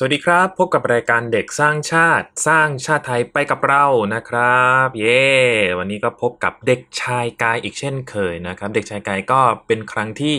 [0.00, 5.26] สวัสดีครับ พบกับรายการเด็กสร้างชาติสร้างชาติไทยไปกับเรานะครับ เย้
[5.78, 10.36] วันนี้ก็พบกับเด็กชายกายอีกเช่นเคยนะครับ เด็กชายกายก็เป็นครั้งที่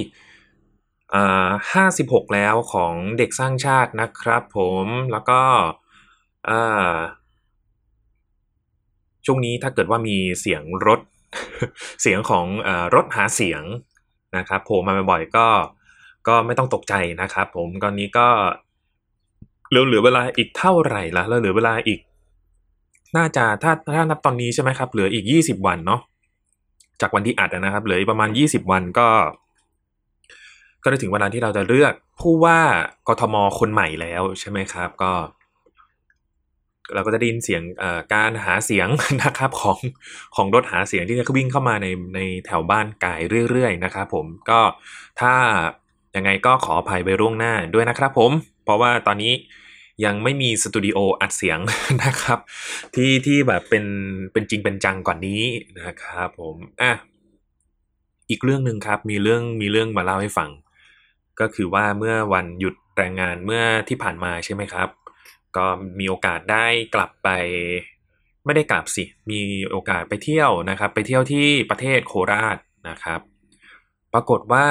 [1.13, 5.41] อ่าห้าสิบหกแล้วของเด็กสร้างชาตินะครับผมแล้วก็
[6.49, 6.95] อ่า
[9.25, 10.99] ช่วงนี้ถ้าเกิดว่ามีเสียงรถ
[12.01, 13.63] เสียงของเอ่อรถหาเสียง
[14.37, 15.47] นะครับโผล่มาบ่อยๆก็
[16.27, 18.27] ก็ไม่ต้องตกใจนะครับ ผมตอนนี้ก็
[19.69, 21.99] เหลือเหลือเวลาอีกเท่าไหร่ละแล้วเหลือเวลาอีก
[23.17, 26.01] น่าจะถ้าถ้านับตอนนี้ใช่ไหมครับ เหลืออีกยี่สิบวันเนาะ
[27.01, 29.07] จากวันที่อัดนะครับ เหลืออีกประมาณยี่สิบวันก็
[30.83, 32.59] ก็ได้ถึงเวลาที่เราจะเลือกผู้ว่า
[33.07, 35.13] กทมคนใหม่แล้วใช่ไหมครับ ก็
[36.93, 37.61] เราก็จะได้ยินเสียง
[38.13, 38.87] การหาเสียง
[39.23, 39.77] นะครับของ
[40.35, 44.59] ของรถหาเสียงที่จะวิ่งเข้ามาในในแถวบ้านกายเรื่อยๆนะครับผมก็
[45.19, 45.33] ถ้า
[46.15, 48.31] ยังไงก็ขออภัยไปล่วงหน้าด้วยนะครับผม
[48.69, 49.33] เพราะว่าตอนนี้
[50.05, 51.59] ยังไม่มีสตูดิโออัดเสียง
[52.03, 52.39] นะครับ
[52.95, 53.85] ที่ที่แบบเป็น
[54.33, 55.43] เป็นจริงเป็นจังกว่านี้
[55.81, 56.91] นะครับผมอะ
[58.29, 60.49] อีกเรื่องหนึ่งครับมีเรื่องมีเรื่องมาเล่าให้ฟัง
[61.39, 64.89] ก็คือว่าเมื่อวันหยุดแรงงานเมื่อที่ผ่านมาใช่ไหมครับ
[65.55, 65.65] ก็
[65.99, 67.29] มีโอกาสได้กลับไป
[68.45, 72.57] ไม่ได้กลับสิ มีโอกาสไปเที่ยวนะครับ ไปเที่ยวที่ประเทศโคราช
[72.89, 73.19] นะครับ
[74.13, 74.67] ปรากฏว่า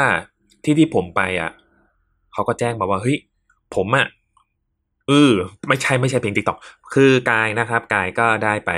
[0.65, 1.51] ที่ที่ผมไปอะ
[2.33, 3.19] เขาก็แจ้งมาว่าเฮ้ย
[3.75, 4.07] ผมอะ
[5.09, 5.33] เออ
[5.69, 6.59] ไม่ใช่ไม่ใช่เพลงติ๊กต็อก
[6.95, 8.71] คือกายนะครับ กายก็ได้ไป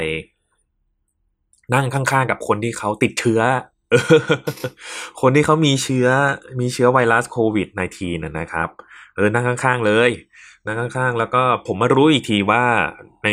[1.74, 3.40] นั่งข้างๆกับคนที่เขาติดเชื้อ
[5.20, 6.08] คนที่เขามีเชื้อ
[6.60, 8.68] มีเชื้อไวรัสโควิด -19 นะนะครับ
[9.14, 10.10] เออนั่งข้างๆเลย
[10.66, 12.64] นั่งข้างๆ แล้วก็ผมมารู้อีกทีว่า
[13.24, 13.28] ใน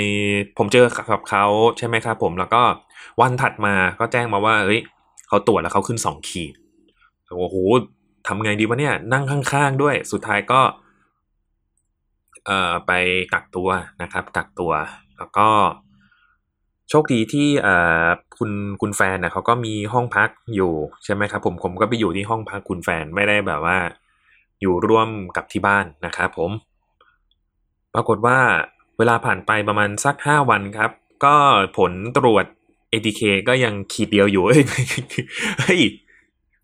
[0.57, 1.45] ผมเจอกับเขา
[1.77, 2.63] ใช่ไหมครับผมแล้วก็
[3.21, 4.81] วันถัดมาก็แจ้งมาว่าเฮ้ย
[5.27, 6.53] เขาตรวจแล้วเขาขึ้นสองขีด
[7.39, 7.55] โอ้โห
[8.27, 10.61] ทำไงดีวะเนี่ย นั่งข้างๆด้วย สุดท้ายก็
[12.47, 12.91] เอ่อไป
[13.33, 13.69] กักตัว
[14.01, 14.71] นะครับ กักตัว
[15.17, 15.49] แล้วก็
[16.89, 18.05] โชคดีที่เอ่อ
[18.37, 23.77] คุณคุณแฟนนะเขาก็มีห้องพักอยู่ใช่ไหมครับ ผมผมก็ไปอยู่ที่ห้องพักคุณแฟนไม่ได้แบบว่า
[24.61, 26.51] อยู่ร่วมกับที่บ้านนะครับผม
[27.93, 28.37] ปรากฏว่า
[28.97, 30.91] เวลาผ่านไปประมาณสักห้าวันครับ
[31.25, 31.35] ก็
[31.77, 32.45] ผลตรวจ
[32.91, 34.63] ATK ก็ยังขีดเดียวอยู่เฮ้ย
[35.61, 35.81] เฮ้ย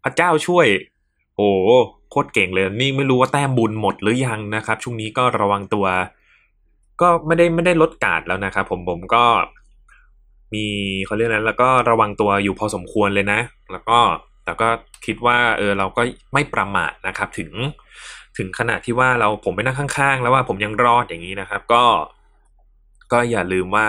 [0.03, 0.67] พระเจ้าช่วย
[1.35, 1.49] โอ้
[2.13, 5.85] โคตรเก่งเลย นี่ไม่รู้ว่าแต้มบุญหมดหรือยังนะครับ ช่วงนี้ก็ระวังตัว
[7.01, 9.25] ก็ไม่ได้ไม่ได้ลดการ์ดแล้วนะครับผมผมก็
[10.53, 10.65] มี
[11.05, 13.39] เขาเรียกนั้นแล้วก็ระวังตัวอยู่พอสมควรเลยนะ
[13.71, 13.99] แล้วก็
[14.45, 14.69] แต่ก็
[15.05, 16.01] คิดว่าเออเราก็
[16.33, 17.51] ไม่ประมาทนะครับ ถึง
[18.37, 21.83] ถึงขนาดที่ว่าเราผมไปนั่งข้างๆ แล้วว่าผมยังรอดอย่างนี้นะครับ ก็
[23.11, 23.87] ก็อย่าลืมว่า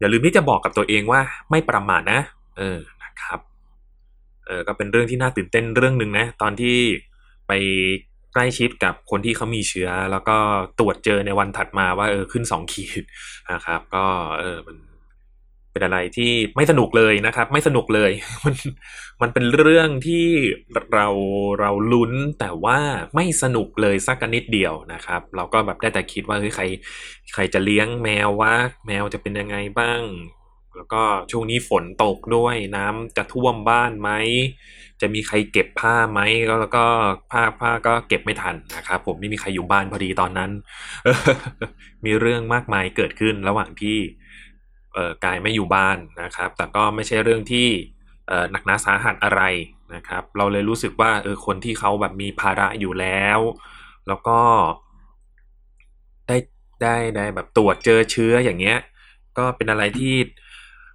[0.00, 2.20] อย่าลืมที่จะบอกกับตัวเองว่าไม่ประมาทนะ
[2.58, 3.38] เออนะครับ
[4.46, 6.78] เออก็เป็นเรื่องที่น่าตื่นเต้นเรื่องหนึ่งนะ ตอนที่
[7.48, 7.52] ไป
[8.32, 10.36] ใกล้ชิดกับคนที่เขามีเชื้อ แล้วก็
[10.78, 13.04] ตรวจเจอในวันถัดมาว่าเออขึ้นสองขีด
[13.52, 14.04] นะครับ ก็
[14.40, 14.76] เออมัน
[15.72, 18.10] เป็นอะไรที่ไม่สนุกเลยนะครับ ไม่สนุกเลย
[18.44, 18.54] มัน
[19.22, 20.26] มันเป็นเรื่องที่
[20.94, 21.08] เรา
[21.60, 22.78] เราลุ้นแต่ว่า
[23.14, 26.64] ไม่สนุกเลยสักนิดเดียวนะครับ เราก็แบบได้แต่คิดว่าเฮ้ยใคร
[27.34, 28.54] ใครจะเลี้ยงแมววะ
[28.86, 30.00] แมวจะเป็นยังไงบ้าง
[30.76, 34.10] แล้วก็ช่วงนี้ฝนตกด้วยน้ำจะท่วมบ้านไหม
[35.00, 36.84] จะมีใครเก็บผ้าไหมแล้วก็
[37.30, 40.50] ผ้าผ้าก็เก็บไม่ทันนะครับผมไม่มีใครอยู่บ้านพอดีตอนนั้น
[42.04, 43.98] มีเรื่องมากมายเกิดขึ้นระหว่างที่
[44.94, 47.68] เอ่อกายไม่อยู่บ้านนะครับ แต่ก็ไม่ใช่เรื่องที่
[48.28, 49.42] เอ่อหนักหนาสาหัสอะไร
[49.94, 53.38] นะครับ เราเลยรู้สึกว่าเออคนที่เขาแบบมีภาระอยู่แล้ว
[54.08, 54.38] แล้วก็
[56.28, 56.36] ได้
[56.82, 58.78] ได้ได้แบบตรวจเจอเชื้ออย่างเงี้ย
[59.38, 60.14] ก็เป็นอะไรที่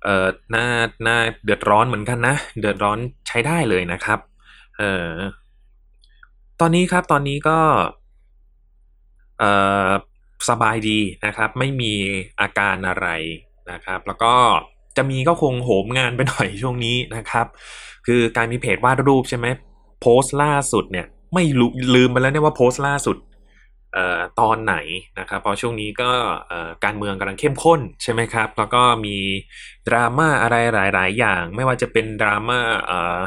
[0.03, 0.65] เอ่อน่า
[1.07, 4.19] น่าเดือดร้อนเหมือนกันนะ เดือดร้อนใช้ได้เลยนะครับ
[4.77, 5.11] เอ่อ
[6.59, 7.59] ตอนนี้ครับตอนนี้ก็
[9.39, 9.51] เอ่
[9.87, 9.89] อ
[10.49, 11.93] สบายดีนะครับ ไม่มี
[12.41, 13.07] อาการอะไร
[13.71, 14.33] นะครับ แล้วก็
[14.97, 17.47] จะมีก็คงโหมงานไปหน่อยช่วงนี้นะครับ
[18.07, 19.47] คือการมีเพจวาดรูปใช่ไหม
[20.01, 21.43] โพสต์ล่าสุดเนี่ย ไม่
[21.95, 23.17] ลืมไปแล้วเนี่ยว่าโพสต์ล่าสุด
[24.39, 24.75] ตอนไหน
[25.19, 26.11] นะครับเพราะช่วงนี้ก็
[26.83, 29.17] การเมืองกำลังเข้มข้นใช่ไหมครับ แล้วก็มี
[29.87, 33.19] ดราม่าอะไรหลาย ๆ อย่าง ไม่ว่าจะเป็นดราม่าเอ่อ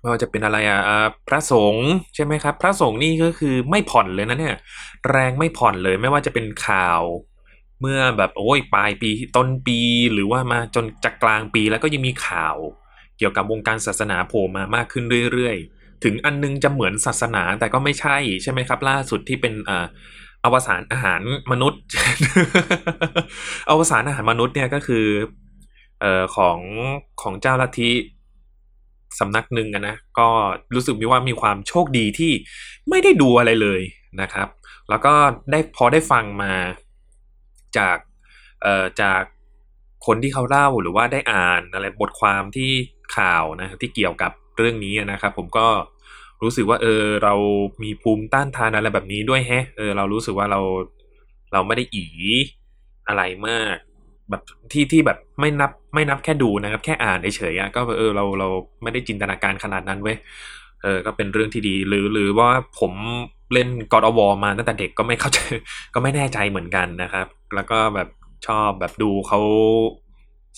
[0.00, 0.80] ไม่ว่าจะเป็นอะไรอะ
[1.28, 4.56] พระสงฆ์ใช่ไหมครับ พระสงฆ์นี่ก็คือไม่ผ่อนเลยนะเนี่ย
[5.10, 7.02] แรงไม่ผ่อนเลย ไม่ว่าจะเป็นข่าว
[7.80, 9.80] เมื่อแบบโอ้ยปลายปีต้นปี
[10.12, 12.56] หรือว่ามาจนจากกลางปีแล้วก็ยังมีข่าว
[13.18, 19.72] เกี่ยวกับวงการศาสนาโผล่มามากขึ้นเรื่อย ๆ ถึงอันนึงจะเหมือนศาสนาแต่ก็ไม่ใช่ใช่ไหมครับ ล่าสุดที่เป็นอ
[20.44, 21.80] อวสานอาหารมนุษย์
[23.70, 25.06] อวสานอาหารมนุษย์เนี่ยก็คือ
[26.00, 26.58] เอ่อของ
[27.22, 27.90] ของเจ้าลัทธิ
[29.18, 30.28] สำนักหนึ่งนะก็
[30.74, 32.32] รู้สึกมีว่ามีความโชคดีที่
[32.88, 33.80] ไม่ได้ดูอะไรเลย
[34.20, 34.48] นะครับ
[34.88, 35.14] แล้วก็
[35.50, 36.52] ได้พอได้ฟังมา
[37.78, 37.98] จาก
[38.62, 39.22] เอ่อจาก
[40.06, 42.70] คนที่เขาเล่าหรือว่าได้อ่านอะไรบทความที่
[43.16, 45.66] ข่าวนะที่เกี่ยวกับ เรื่องนี้นะครับผมก็
[46.42, 47.34] รู้สึกว่าเออเรา
[47.82, 50.60] มีภูมิต้านทานอะไรแบบนี้ด้วยแฮะเออเรารู้สึกว่าเรา
[51.52, 52.04] เราไม่ได้อี
[53.08, 53.76] อะไรมาก
[54.30, 54.42] แบบ
[54.72, 58.48] ที่ที่แบบไม่นับไม่นับแค่ดูนะครับ แค่อ่านเฉยๆอะก็เออเราเรา
[58.82, 60.16] ไม่ได้จินตนาการขนาดนั้นเว้ย
[60.82, 62.50] เออก็เป็นเรื่องที่ดีหรือหรือว่า
[62.80, 62.92] ผม
[63.52, 65.38] เล่น God of War มาตั้งแต่เด็กก็ไม่เข้าใจ
[65.94, 68.08] ก็ไม่แน่ใจเหมือนกันนะครับ แล้วก็แบบ
[68.46, 69.40] ชอบแบบดูเขา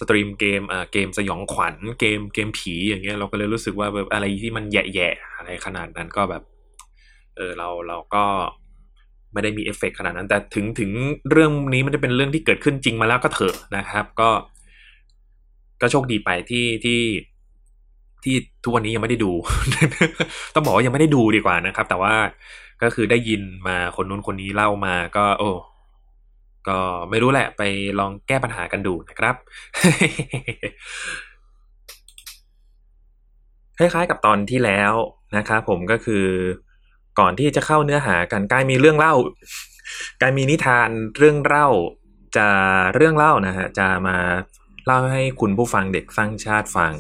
[0.01, 6.43] สตรีมเกมอ่าเกมสยองขวัญเกมเกมผีอย่างเงี้ยเราก็เลยรู้สึกว่าแบบอะไรที่มันแย่ๆอะไรขนาดนั้นก็แบบ
[7.37, 8.25] เออเราเราก็
[9.33, 10.91] ไม่ได้มีเอฟเฟกขนาดนั้น แต่ถึงถึง
[11.31, 14.31] เรื่องนี้มันจะเป็นเรื่องที่เกิดขึ้นจริงมาแล้วก็เถอะนะครับ ก็
[15.81, 17.01] ก็โชคดีไปที่ที่
[18.25, 18.35] ที่
[18.65, 19.33] ทุกวันนี้ยังไม่ได้ดู
[20.55, 22.15] ต้องบอกว่ายังไม่ได้ดูดีกว่านะครับ แต่ว่า
[22.83, 25.51] ก็คือได้ยินมาคนนู้นคนนี้เล่ามาก็ โอ้
[26.69, 26.79] ก็
[27.11, 27.63] ไม่รู้แหละไป
[27.99, 29.35] ลองแก้ปัญหากันดูนะครับ
[33.79, 34.93] คล้ายๆกับตอนที่แล้ว
[35.37, 36.27] นะครับผมก็คือ
[37.19, 39.15] ก่อนที่จะเข้าเนื้อหากันกายมีเรื่องเล่า
[40.21, 41.69] กายมีนิทานเรื่องเล่า
[42.37, 42.49] จะ
[42.95, 44.17] เรื่องเล่านะฮะจะมา
[44.87, 46.93] เล่าให้คุณผู้ฟังเด็กสร้างชาติฟัง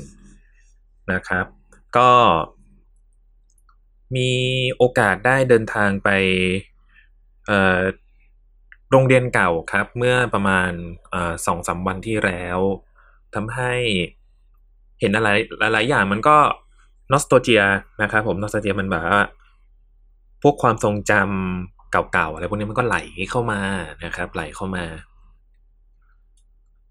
[1.12, 1.46] นะครับ
[1.96, 2.10] ก็
[4.16, 4.30] มี
[4.76, 6.08] โอกาสได้เดินทางไป
[7.46, 7.80] เอ่อ
[8.92, 10.70] โรงเรียนเก่าครับ เมื่อประมาณ
[11.46, 12.58] สองสามวันที่แล้ว
[13.34, 13.72] ทำให้
[15.00, 15.28] เห็นอะไร
[15.60, 16.36] หลาย ๆ อย่างมันก็
[17.12, 17.62] นอสโตเจีย
[18.02, 19.20] นะครับผมนอสโตเจียมันแบบว่า
[20.42, 22.96] พวกความทรงจำเก่า ๆ อะไรพวกนี้มันก็ไหล
[23.30, 23.60] เข้ามา
[24.04, 24.84] นะครับ ไหลเข้ามา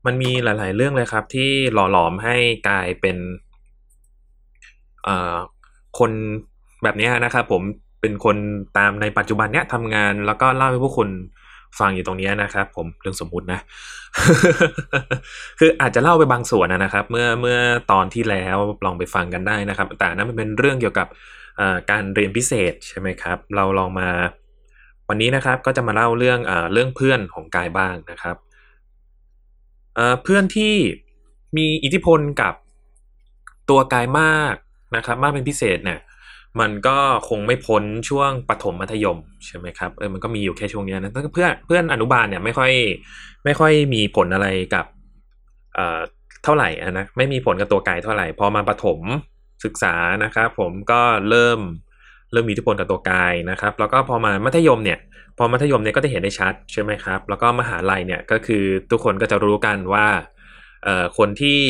[0.06, 2.36] มันมีหลาย ๆ เรื่องเลยครับ ที่หล่อหลอมให้
[2.68, 3.18] กลายเป็น
[6.00, 6.12] คน
[6.83, 7.62] แบบนี้นะครับ ผม
[8.01, 8.38] เป็นคน
[8.77, 11.09] ตามในปัจจุบันเนี้ยทำงานแล้วก็เล่าให้พวกคุณ
[11.79, 13.59] ฟังอยู่ตรงนี้นะครับ ผมเรื่องสมมุตินะ
[15.59, 17.57] คืออาจจะเล่าไปบางส่วนนะครับ เมื่อเมื่อ
[17.91, 21.07] ตอนที่แล้วลองไปฟังกันได้นะครับ แต่นั้นมันเป็นเรื่องเกี่ยวกับ
[21.91, 24.09] การเรียนพิเศษใช่ไหมครับ เราลองมา
[25.09, 28.38] วันนี้นะครับก็จะมาเล่าเรื่องอเรื่องเพื่อนของกายบ้างนะครับ
[30.23, 30.75] เพื่อนที่
[31.57, 32.53] มีอิทธิพลกับ
[33.69, 34.56] ตัวกายมาก
[34.95, 36.00] นะครับ มากเป็นพิเศษเนี่ย
[36.59, 36.98] มันก็
[37.30, 42.71] คงไม่พ้นช่วงปฐมมัธยมใช่ไหมครับเออมันก็มีอยู่แค่ช่วงนี้นะเพื่อนเพื่อนอนุบาลเนี่ยไม่ค่อย
[43.45, 44.86] ไม่ค่อยมีผลอะไรกับ
[45.75, 46.00] เอ่อ
[46.44, 49.00] เท่าไหร่นะไม่มีผลกับตัวกายเท่าไหร่พอมาปฐม
[49.63, 51.59] ศึกษานะครับ ผมก็เริ่ม
[52.31, 55.00] เริ่มมีอิทธิพลกับตัวกายนะครับ แล้วก็พอมามัธยมเนี่ย
[55.38, 60.07] พอมัธยมเนี่ยก็จะเห็นได้ชัดใช่ไหมครับ แล้วก็มหาลัยเนี่ยก็คือทุกคนก็จะรู้กันว่า
[60.83, 61.62] เอ่อคนที่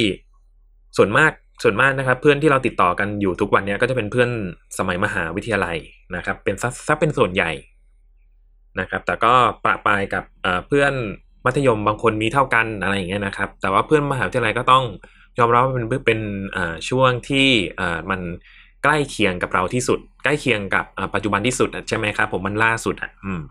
[0.98, 1.32] ส่วนมาก
[1.62, 4.30] ส่วนมากนะครับเพื่อนที่เราติดต่อกันอยู่ทุกวันนี้ก็จะเป็นเพื่อน
[4.78, 5.78] สมัยมหาวิทยาลัย
[6.16, 6.56] นะครับ เป็น
[6.88, 7.52] ซักเป็นส่วนใหญ่
[8.80, 9.34] นะครับ แต่ก็
[9.66, 10.24] ปะปายกับ
[10.68, 10.94] เพื่อน
[11.46, 14.84] มัธยมบางคนมีเท่ากันอะไรอย่างเงี้ยนะครับ แต่ว่าเพื่อนมหาวิทยาลัยก็ต้อง
[15.40, 16.20] ยอมรับว่าเป็นเป็น
[16.90, 17.48] ช่วงที่
[18.10, 18.22] มัน
[18.84, 23.42] ใกล้เคียงกับเราที่สุด ใกล้เคียงกับปัจจุบันที่สุดใช่ไหมครับผมมันล่าสุดอะอืม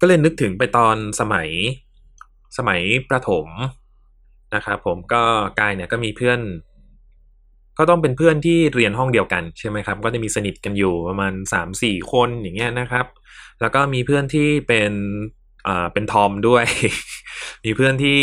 [0.00, 1.48] ก็เลยนึกถึงไปตอนสมัย
[2.58, 2.80] สมัย
[3.10, 3.46] ประถม
[4.54, 5.22] นะครับผมก็
[5.60, 6.40] กายเนี่ยก็มีเพื่อน
[7.78, 13.06] ก็ต้องเป็นเพื่อนที่เรียนห้องเดียวกันใช่ไหมครับ ก็จะมีสนิทกันอยู่ประมาณสามสี่คนอย่างเงี้ยนะครับ
[13.60, 14.92] แล้วก็มีเพื่อนที่เป็น
[15.66, 16.64] อ่าเป็นทอมด้วย
[17.64, 18.20] มีเพื่อนที่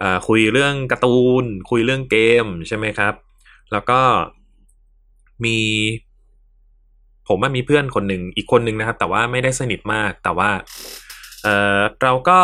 [0.00, 3.14] อ่าคุยเรื่องการ์ตูน คุยเรื่องเกมใช่ไหมครับ
[3.72, 4.00] แล้วก็
[5.44, 5.58] มี
[7.28, 10.50] ผมว่ามีเพื่อนคนหนึ่งอีกคนหนึ่งนะครับ แต่ว่าไม่ได้สนิทมากแต่ว่า
[11.42, 11.48] เอ
[11.78, 12.40] อเราก็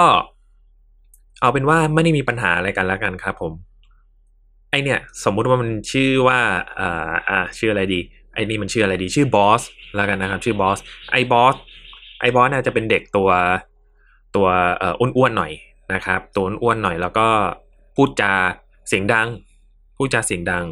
[1.40, 3.52] เอาเป็นว่าไม่ได้มีปัญหาอะไรกันแล้วกันครับผม
[4.70, 6.40] ไอเนี่ย สมมุติว่ามันชื่อว่า
[6.80, 8.00] อ่าอ่าชื่ออะไรดี
[8.34, 9.62] ไอนี่มันชื่ออะไรดี ชื่อบอส
[9.96, 10.78] แล้วกันนะครับ ชื่อบอส
[11.10, 11.54] ไอบอส
[12.20, 13.30] ไอบอสเนี่ยจะเป็นเด็กตัว
[14.36, 14.46] ตัว
[14.78, 15.52] เอ่ออ้วนๆหน่อย
[15.94, 17.28] นะครับ ตัวอ้วนหน่อยแล้วก็
[17.96, 18.32] พูดจา
[18.88, 19.28] เสียงดัง
[19.96, 20.66] พูดจาเสียงดัง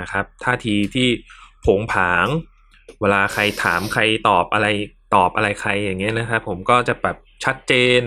[0.00, 1.08] นะครับ ท่าทีที่
[1.66, 2.26] โผงผาง
[3.00, 4.66] เวลาใครถามใครตอบอะไร
[5.14, 8.02] ตอบอะไรใครอย่างเงี้ยนะครับ ผมก็จะแบบชัดเจน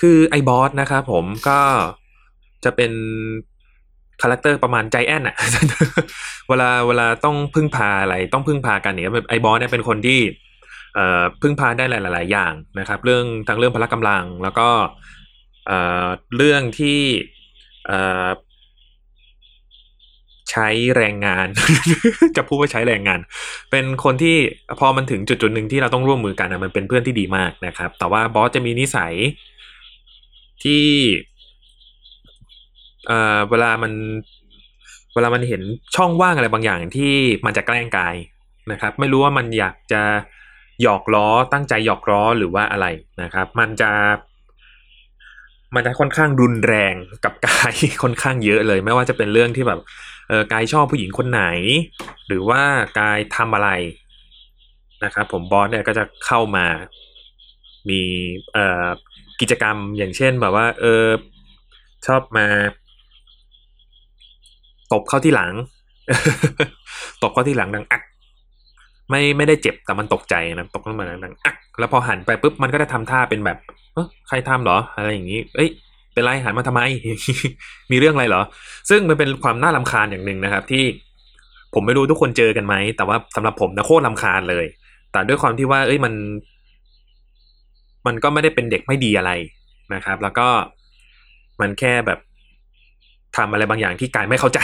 [0.00, 1.60] คือไอบอสนะครับผมก็
[2.64, 2.92] จะเป็น
[4.22, 5.36] character ประมาณไจแอนท์อะ
[6.48, 10.20] เวลาเวลาต้องพึ่งพาอะไรต้องพึ่งพากันเนี่ยไอบอสเนี่ยเป็นคนที่
[10.94, 14.68] เอ่อพึ่งพาได้หลาย ๆ อย่างนะครับ เรื่องทั้งเรื่องพละกำลัง แล้วก็
[15.66, 17.00] เอ่อเรื่องที่
[17.86, 18.28] เอ่อ
[20.50, 21.46] ใช้แรงงาน
[22.36, 23.20] จะพูดว่าใช้แรงงาน
[23.70, 24.36] เป็นคนที่
[24.80, 33.92] พอมันถึงจุดจุดหนึ่งที่เราต้องร่วมมือกันนะมันเป็นเพื่อนที่ดีมากนะครับ แต่ว่าบอสจะมีนิสัยเอ่อเวลามัน
[35.14, 35.62] เวลามันเห็น
[35.96, 37.14] ช่องว่างอะไรบางอย่างที่
[37.46, 38.14] มันจะแกล้งกาย
[38.72, 40.02] นะครับ ไม่รู้ว่ามันอยากจะ
[40.82, 42.86] หยอกล้อตั้งใจหยอกล้อหรือว่าอะไร
[43.22, 43.90] นะครับ มันจะ
[45.74, 46.94] มันจะค่อนข้างรุนแรง
[47.24, 49.80] กับกายค่อนข้างเยอะเลย ไม่ว่าจะเป็นเรื่องที่แบบ
[50.28, 51.44] เออกายชอบผู้หญิงคนไหน
[52.26, 52.62] หรือว่า
[52.98, 53.70] กายทำอะไร
[55.04, 56.66] นะครับ ผมบอสเนี่ยก็จะเข้ามา
[57.88, 58.00] มี
[58.52, 58.86] เอ่อ
[59.40, 61.04] กิจกรรมอย่างเช่นแบบว่า เออ
[62.06, 62.46] ชอบมา
[64.92, 65.52] ตบเข้าที่หลัง
[67.22, 68.02] ตบเข้าที่หลังดังอัก
[69.10, 73.58] ไม่ไม่ได้เจ็บแต่มันตกใจนะตกเข้ามาดังอัก แล้วพอหันไปปุ๊บมันก็จะทำท่าเป็นแบบ
[73.94, 75.70] เออใครทำเหรอ อะไรอย่างนี้ เอ้ย
[76.12, 76.80] เป็นไรหันมาทำไม
[77.90, 78.42] มีเรื่องอะไรเหรอ
[78.90, 80.84] ซึ่งมันเป็นความน่าลำคาญอย่างหนึ่งนะครับ ที่
[81.74, 84.66] ผมไม่รู้ทุกคนเจอกันไหม แต่ว่าสำหรับผมนะโคตรลำคาญเลย
[85.12, 86.12] แต่ด้วยความที่ว่า เอ้ยมัน
[88.06, 89.32] มันก็ไม่ได้เป็นเด็กไม่ดีอะไร
[89.94, 90.48] นะครับ แล้วก็
[91.60, 92.18] มันแค่แบบ
[93.36, 94.60] ทำอะไรบางอย่างที่กายไม่เข้าใจ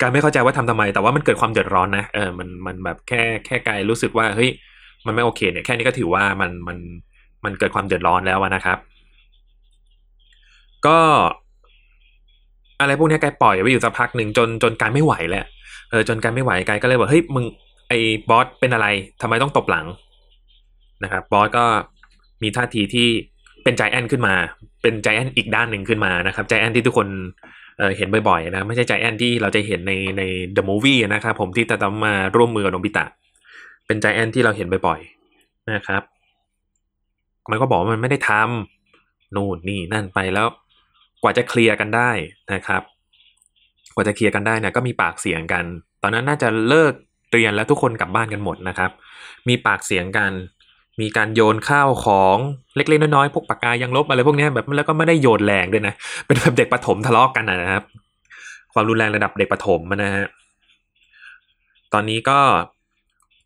[0.00, 4.50] กายไม่เข้าใจว่าทำทำไม แต่ว่ามันเกิดความเดือดร้อนนะเออมันมันแบบแค่แค่กายรู้สึกว่าเฮ้ย
[5.06, 6.78] มันไม่โอเค เนี่ยแค่นี้ก็ถือว่ามันมัน
[7.44, 8.78] มันเกิดความเดือดร้อนแล้วนะครับ
[10.86, 10.98] ก็
[12.80, 15.46] อะไรพวกนี้กายปล่อยไว้อยู่สักพักหนึ่งจนจนกายไม่ไหวแล้ว
[15.90, 17.44] เออจนกายไม่ไหวกายก็เลยบอกเฮ้ยมึง
[17.88, 17.98] ไอ้
[18.28, 18.86] บอสเป็นอะไร
[19.22, 19.86] ทำไมต้องตบหลัง
[21.04, 21.64] นะครับบอสก็
[22.42, 23.08] มีท่าทีที่
[23.64, 24.34] เป็นใจแอนขึ้นมา
[24.82, 27.08] เป็นใจแอนอีกด้านหนึ่งขึ้นมานะครับใจแอนที่ทุกคน
[27.78, 30.22] เเห็นบ่อยๆนะไม่ใช่ใจแอนที่เราจะเห็นในใน
[30.56, 33.04] The Movie นะครับผมที่จะต้องมาร่วมมือกับโนบิตะ
[33.86, 36.02] เป็นใจแอนที่เราเห็นบ่อยๆนะครับ
[37.50, 40.46] มันก็บอกว่ามันไม่ได้ทำนู่นนี่นั่นไปแล้ว
[41.22, 42.10] กว่าจะเคลียร์กันได้
[42.52, 42.82] นะครับ
[43.94, 45.64] กว่าจะเคลียร์กันได้เนี่ยก็มีปากเสียงกัน
[46.02, 46.94] ตอนนั้นน่าจะเลิก
[47.32, 48.90] เรียนแล้วทุกคนกลับบ้านกันหมดนะครับ
[49.48, 50.30] มีปากเสียงกัน
[51.00, 52.36] มีการโยนข้าวของ
[52.76, 55.94] เล็กๆน้อยๆพวกปากกายังลบอะไรพวกนี้แบบแล้วก็ไม่ได้โยนแรงด้วยนะ
[56.26, 57.84] เป็นแบบเด็กประถมทะเลาะกกันนะครับ
[58.72, 60.26] ความรุนแรงระดับเด็กประถมนะฮะ
[61.92, 62.38] ตอนนี้ก็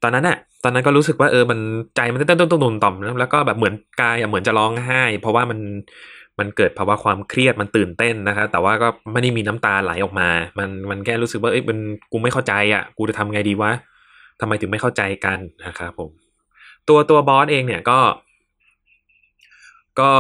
[0.02, 1.58] ตอนนั้นน่ะตอนนั้นก็รู้สึกว่าเออมัน
[1.96, 5.58] ใจมันเต้นต้นตุ่มต่อมแล้วก็แบบเหมือนกายเหมือนจะร้องไห้ เพราะว่ามัน
[6.38, 10.28] มันเกิดภาวะความเครียดมันตื่นเต้นนะครับแต่ว่าก็ไม่ได้มีน้ำตาไหลออกมา
[10.58, 11.78] มันมันแค่รู้สึกว่าเอ้ยมัน
[12.12, 13.72] กูไม่เข้าใจอะ กูจะทำไงดีวะ
[14.40, 16.27] ทำไมถึงไม่เข้าใจกันนะครับผม
[16.88, 18.00] ตัวตัวบอสเองเนี่ยก็
[20.00, 20.12] ก็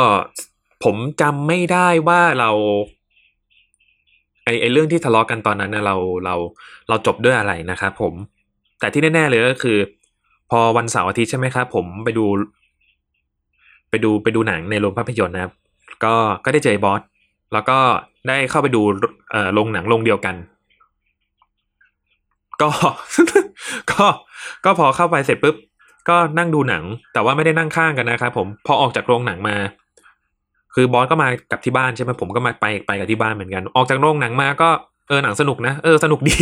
[0.84, 2.50] ผมจำไม่ได้ว่าเรา
[4.44, 6.34] ไอไอเรื่องที่ทะเลาะกันตอนนั้นนะเราเรา
[6.88, 8.14] เราจบด้วยอะไรนะครับผม
[8.80, 9.78] แต่ที่แน่ๆเลยก็คือ
[10.50, 12.26] พอวันเสาร์อาทิตย์ใช่ไหมครับผมไปดู
[13.90, 15.52] ไปดูไปดูหนังในโรงภาพยนตร์นะครับ
[16.04, 17.00] ก็ก็ได้เจอบอส
[17.52, 17.78] แล้วก็
[18.28, 18.82] ได้เข้าไปดู
[19.30, 20.34] เอ่อโรงหนังโรงเดียวกัน
[22.62, 22.70] ก็
[23.90, 24.06] ก็
[24.64, 25.56] ก็พอเข้าไปเสร็จปุ๊บ
[26.10, 29.56] ก็นั่งดูหนัง แต่ว่าไม่ได้นั่งข้างกันนะครับผมพอออกจากโรงหนังมา
[30.74, 34.68] คือบอสก็มากับที่บ้านใช่ไหมผมก็มาไปไปกับที่บ้านเหมือนกัน ออกจากโรงหนังมาก็
[35.08, 36.36] เออหนังสนุกนะเออสนุกดี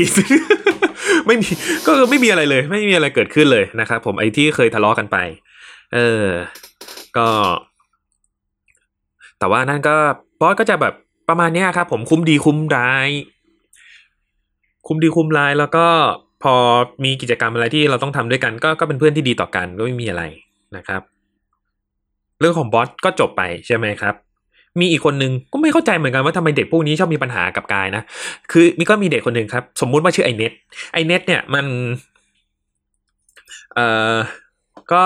[1.27, 1.49] ไม่มี
[1.87, 5.17] ก็ไม่มีอะไรเลย ไม่มีอะไรเกิดขึ้นเลยนะครับผมไอ้ที่เคยทะเลาะกันไป
[5.95, 6.25] เออ
[7.17, 7.29] ก็
[9.39, 9.97] แต่ว่านั่นก็
[10.41, 10.95] บอสก็จะแบบ
[11.29, 13.09] ประมาณนี้ครับผมคุ้มดีคุ้มร้าย
[14.87, 15.87] คุ้มดีคุ้มร้ายแล้วก็
[16.53, 16.55] อ
[17.05, 20.23] มีกิจกรรมอะไรที่เราต้องทำด้วยกัน ก็ก็เป็นเพื่อนที่ดีต่อกันก็ไม่มีอะไร
[20.76, 21.03] นะครับ
[22.41, 24.15] เรื่องของบอสก็จบไปใช่ไหมครับ
[24.81, 28.03] มีอีกคนนึงก็ไม่เข้าใจเหมือนกันว่าทำไมเด็กพวกนี้ชอบมีปัญหากับกายนะ
[28.53, 30.53] คือมีก็มีเด็กคนหนึ่งครับ สมมุติว่าชื่อไอเน็ต
[30.93, 31.67] ไอเน็ตเนี่ยมัน
[33.75, 34.15] เอ่อ
[34.93, 35.05] ก็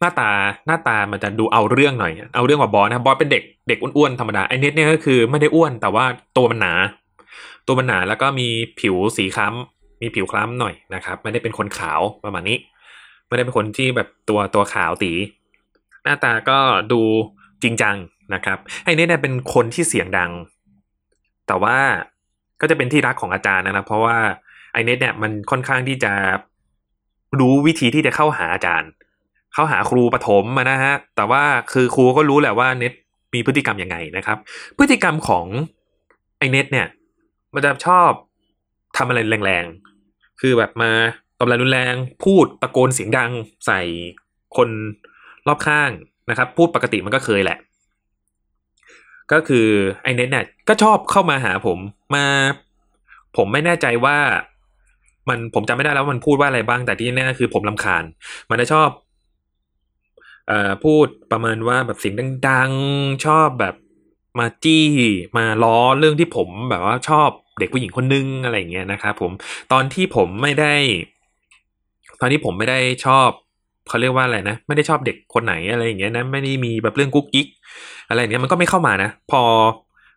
[0.00, 0.30] หน้าตา
[0.66, 6.04] หน้าตามันจะดูเอาเรื่องหน่อย เอาเรื่องกว่าบอสนะบอสเป็นเด็กเด็กอ้วนๆธรรมดาไอเน็ตเนี่ยก็คือไม่ได้อ้วนแต่ว่า
[6.36, 6.72] ตัวมันหนา
[7.66, 8.48] ตัวมันหนาแล้วก็มี
[8.80, 12.58] ผิวสีคล้ำ มีผิวคล้ำหน่อยนะครับ ไม่ได้เป็นคนขาวประมาณนี้
[13.28, 15.12] ไม่ได้เป็นคนที่แบบตัวตัวขาวตี
[16.02, 16.58] หน้าตาก็
[16.92, 17.00] ดู
[17.62, 17.96] จริงจัง
[18.34, 20.30] นะครับไอเน็ตเนี่ยเป็นคนที่เสียงดัง
[21.46, 21.76] แต่ว่า
[22.60, 24.16] ก็จะเป็นที่รักของอาจารย์นะครับ เพราะว่า
[24.72, 26.12] ไอเน็ตเนี่ยมันค่อนข้างที่จะ
[27.40, 28.90] รู้วิธีที่จะเข้าหาอาจารย์
[29.54, 32.92] เข้าหาครูปฐมมานะฮะ แต่ว่าคือครูก็รู้แหละว่าเน็ต
[33.34, 34.38] มีพฤติกรรมยังไงนะครับ
[34.78, 35.46] พฤติกรรมของ
[36.38, 36.86] ไอเน็ตเนี่ย
[37.54, 38.10] มันจะชอบ
[38.96, 39.64] ทำอะไรแรง
[40.40, 40.92] คือแบบมา
[41.38, 43.30] ตบอะไรรุนแรงพูดตะโกนเสียงดัง
[43.66, 43.80] ใส่
[44.56, 44.68] คน
[45.48, 45.90] รอบข้าง
[46.30, 47.58] นะครับ พูดปกติมันก็เคยแหละ
[49.32, 49.68] ก็คือ
[50.02, 51.78] ไอเน็ตเนี่ยก็ชอบเข้ามาหาผม
[52.14, 52.24] มา
[53.36, 54.18] ผมไม่แน่ใจว่า
[55.28, 58.04] มันผมจำไม่ได้แล้วมันพูดว่าอะไรบ้างแต่ที่แน่คือผมลำคาญ
[58.50, 58.88] มันจะชอบ
[60.48, 62.14] เอ่อพูดประมาณว่าแบบเสียง
[62.48, 63.74] ดังๆ ชอบแบบ
[64.38, 64.86] มาจี้
[65.38, 69.32] มาล้อเรื่องที่ผมแบบว่าชอบ เด็กผู้หญิงคนนึงอะไรอย่างเงี้ยนะครับผม
[69.72, 70.74] ตอนที่ผมไม่ได้
[72.20, 73.28] ตอนที่ผมไม่ได้ชอบ
[73.88, 77.46] เขาเรียกว่าอะไรนะ ไม่ได้ชอบเด็กคนไหนอะไรอย่างเงี้ยนะไม่ได้มีแบบเรื่องกุ๊กกิ๊ก
[78.08, 79.42] อะไรเงี้ยมันก็ไม่เข้ามานะ พอ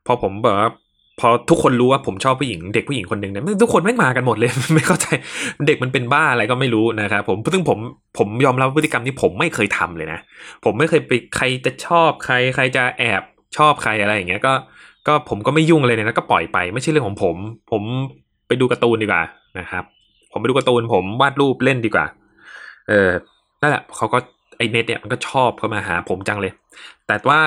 [0.05, 0.71] พอผมแบบ
[1.19, 5.07] พอทุกคนรู้ว่าผมชอบผู้หญิงเด็กผู้หญิงคนหนึ่งเนี่ยทุกคนไม่มากันหมดเลย ไม่เข้าใจ
[5.67, 7.79] เด็กมันเป็นบ้าอะไรก็ไม่รู้นะครับผมซึ่งผม
[8.17, 10.19] ผมยอมรับพฤติกรรมที่ผมไม่เคยทำเลยนะ
[10.65, 13.21] ผมไม่เคยไปใครจะชอบใครใครจะแอบ
[13.57, 14.53] ชอบใครอะไรอย่างเงี้ยก็
[15.07, 17.35] ก็ผมก็ไม่ยุ่งเลยเนะก็ปล่อยไปไม่ใช่เรื่องของผม
[17.71, 17.83] ผม
[18.47, 19.23] ไปดูการ์ตูนดีกว่า
[19.59, 19.83] นะครับ
[20.31, 22.05] ผมไปดูการ์ตูนผมวาดรูปเล่นดีกว่า
[22.87, 23.09] เออ
[23.61, 24.17] นั่นแหละเขาก็
[24.57, 26.53] ไอเน็ตเนี่ยมันก็ชอบเข้ามาหาผมจังเลย
[27.07, 27.41] แต่ว่า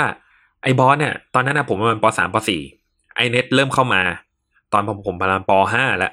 [0.62, 2.60] ไอบอสเนี่ยตอนนั้นนะผมประมาณปสามปสี่
[3.14, 4.00] ไอเน็ตเริ่มเข้ามา
[4.72, 6.12] ตอนผมผมประมาณปห้าแล้ว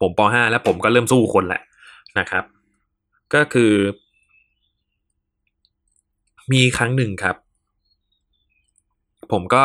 [0.00, 1.62] ผมปห้าแล้วผมก็เริ่มสู้คนแหละ
[2.18, 2.44] นะครับ
[3.34, 3.72] ก็คือ
[6.52, 7.36] มีครั้งหนึ่งครับ
[9.32, 9.64] ผมก็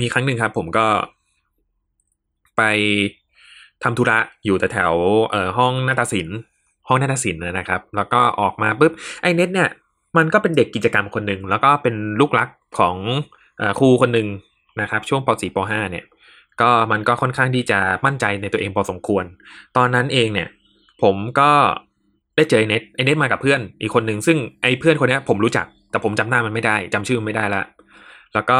[0.00, 0.86] มีครั้งหนึ่งครับ ผมก็
[2.56, 2.62] ไป
[3.82, 4.92] ทำธุระอยู่แต่แถว
[5.30, 6.38] เอ่อห้องนาฏศิลป์
[6.88, 9.70] ห้องนาฏศิลป์นะครับ แล้วก็ออกมาปุ๊บไอ้เน็ตเนี่ย
[10.16, 12.48] มันก็เป็นเด็กกิจกรรมคนหนึ่งแล้วก็เป็นลูกรัก
[12.78, 12.96] ของ
[13.60, 14.28] อครูคนหนึ่ง
[14.80, 16.04] นะครับ ช่วงป .4 ป .5 เนี่ย
[16.60, 19.24] ก็มันก็ค่อนข้างที่จะมั่นใจในตัวเองพอสมควร
[19.76, 20.48] ตอนนั้นเองเนี่ย
[21.02, 21.50] ผมก็
[22.36, 27.62] ได้เจอไอเน็ตไอเน็ตมากับเพื่อนอีกคนหนึ่งซึ่งไอเพื่อนคนนี้ผมรู้จัก แต่ผมจำหน้ามันไม่ได้จำชื่อมันไม่ได้ละ
[28.34, 28.58] แล้วก็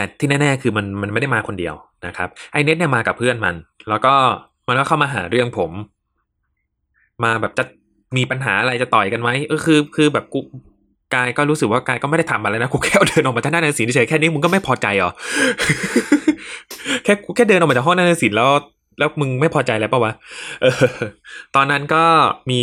[0.00, 1.74] แต่ที่แน่ๆคือมันมันไม่ได้มาคนเดียว
[2.06, 3.54] นะครับ ไอเน็ตเนี่ยมากับเพื่อนมัน
[3.88, 4.14] แล้วก็
[4.68, 5.70] มันก็เข้ามาหาเรื่องผม
[7.24, 7.64] มาแบบจะ
[8.16, 10.40] มีปัญหาอะไรจะต่อยกันไหมเออคือ คือแบบกู
[11.14, 15.10] กายก็รู้สึกว่ากายก็ไม่ได้ทำอะไรนะกูแค่เดินออกมาจากหน้าหนังสือเฉยแค่นี้มึงก็ไม่พอใจเหรอ
[17.04, 18.50] แค่แค่เดินออกมาจากห้องหนังสือแล้ว
[18.98, 20.12] แล้วมึงไม่พอใจแล้วปะวะ
[20.62, 20.74] เออ
[21.54, 22.04] ตอนนั้นก็
[22.50, 22.62] มี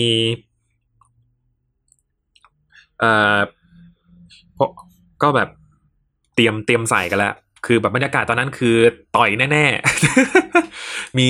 [2.99, 3.37] เอ่อ
[5.23, 5.49] ก็แบบ
[6.37, 7.33] เตรียมเตรียมใส่กันแล้ว
[7.65, 8.75] คือแบบบรรยากาศตอนนั้นคือ
[9.17, 9.65] ต่อยแน่
[10.41, 11.27] ๆ มี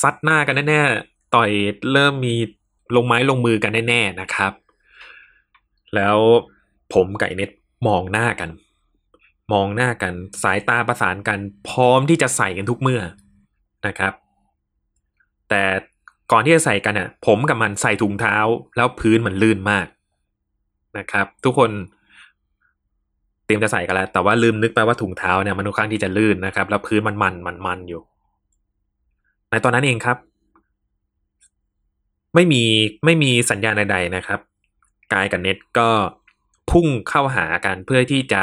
[0.00, 1.50] ซัดหน้ากันแน่ๆ ต่อย
[1.92, 2.34] เริ่มมี
[2.96, 4.52] ลงไม้ลงมือกันแน่ๆนะครับ
[5.94, 6.18] แล้ว
[6.94, 7.50] ผมกับเน็ต
[7.86, 8.50] มองหน้ากัน
[9.52, 10.12] มองหน้ากัน
[10.42, 11.38] สายตาประสานกัน
[11.68, 13.02] พร้อมที่จะใส่กันทุกเมื่อ
[13.86, 14.12] นะครับ
[15.48, 15.62] แต่
[16.32, 18.36] ก่อนที่จะใส่กันอะ ผมกับมันใส่ถุงเท้า
[18.76, 19.86] แล้วพื้นมันลื่นมาก
[20.98, 21.70] นะครับ ทุกคน
[23.48, 28.02] เตรียมจะใส่กันแล้ว แต่ว่าลืมนึกไปว่าถุงเท้าเนี่ยมันค่อนข้างที่จะลื่นนะครับ แล้วพื้นมันมันมันมันอยู่
[29.50, 30.16] ในตอนนั้นเองครับ
[32.34, 32.62] ไม่มี
[33.04, 34.40] ไม่มีสัญญาณใด ๆนะครับ
[35.12, 35.88] กายกับเน็ตก็
[36.70, 38.42] พุ่งเข้าหากันเพื่อที่จะ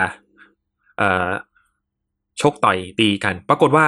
[0.97, 1.29] เอ่อ
[2.41, 3.85] ชกต่อยตีกัน ปรากฏว่า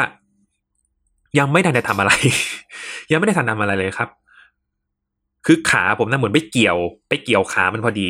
[1.40, 2.12] ยังไม่ทันจะทำอะไร
[3.12, 4.10] ยังไม่ได้ทันทำอะไรเลยครับ
[5.46, 6.78] คือขาผมนะ่ะเหมือนไปเกี่ยว
[7.10, 8.10] ไปเกี่ยวขามันพอดี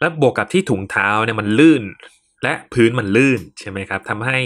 [0.00, 1.82] แล้วบวกกับที่ถุงเท้าเนี่ยมันลื่น
[2.42, 4.38] และพื้นมันลื่นใช่ไหมครับทำให้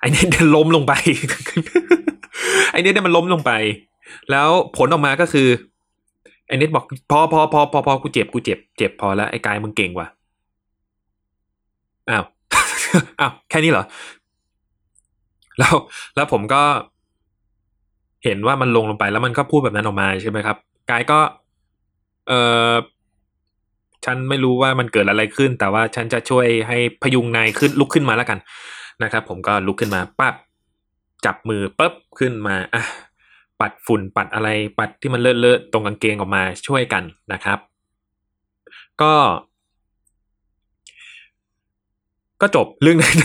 [0.00, 0.94] ไอ้เนี่ยล้มลงไป
[2.72, 3.52] ไอ้เนี่ยมันล้มลงไป
[4.30, 5.48] แล้วผลออกมาก็คือ
[6.46, 10.08] ไอ้เน็ตบอกพอพอพอพอพอกูเจ็บกูเจ็บเจ็บพอแล้วไอ้กายมึงเก่งว่ะ
[12.10, 12.24] อ้าว
[13.20, 13.84] อ้าวแค่นี้เหรอ
[15.58, 15.74] แล้ว
[16.16, 16.62] แล้วผมก็
[18.24, 20.56] เห็นว่ามันลงลงไปแล้วมันก็พูดแบบนั้นออกมาใช่ไหมครับ
[20.90, 21.18] กายก็
[22.28, 22.72] เอ่อ
[24.06, 28.38] ฉันไม่รู้ว่ามันเกิดอะไรขึ้น แต่ว่าฉันจะช่วยให้พยุงนายขึ้นลุกขึ้นมาแล้วกัน
[29.02, 30.34] นะครับ ผมก็ลุกขึ้นมาปั๊บ
[31.24, 32.82] จับมือปุ๊บขึ้นมาอะ
[33.60, 37.58] ปัดฝุ่นปัดอะไรปัดที่มันเลอะๆตรงกางเกงออกมาช่วยกันนะครับ
[39.02, 39.14] ก็
[42.40, 43.16] ก็จบเรื่องนั้น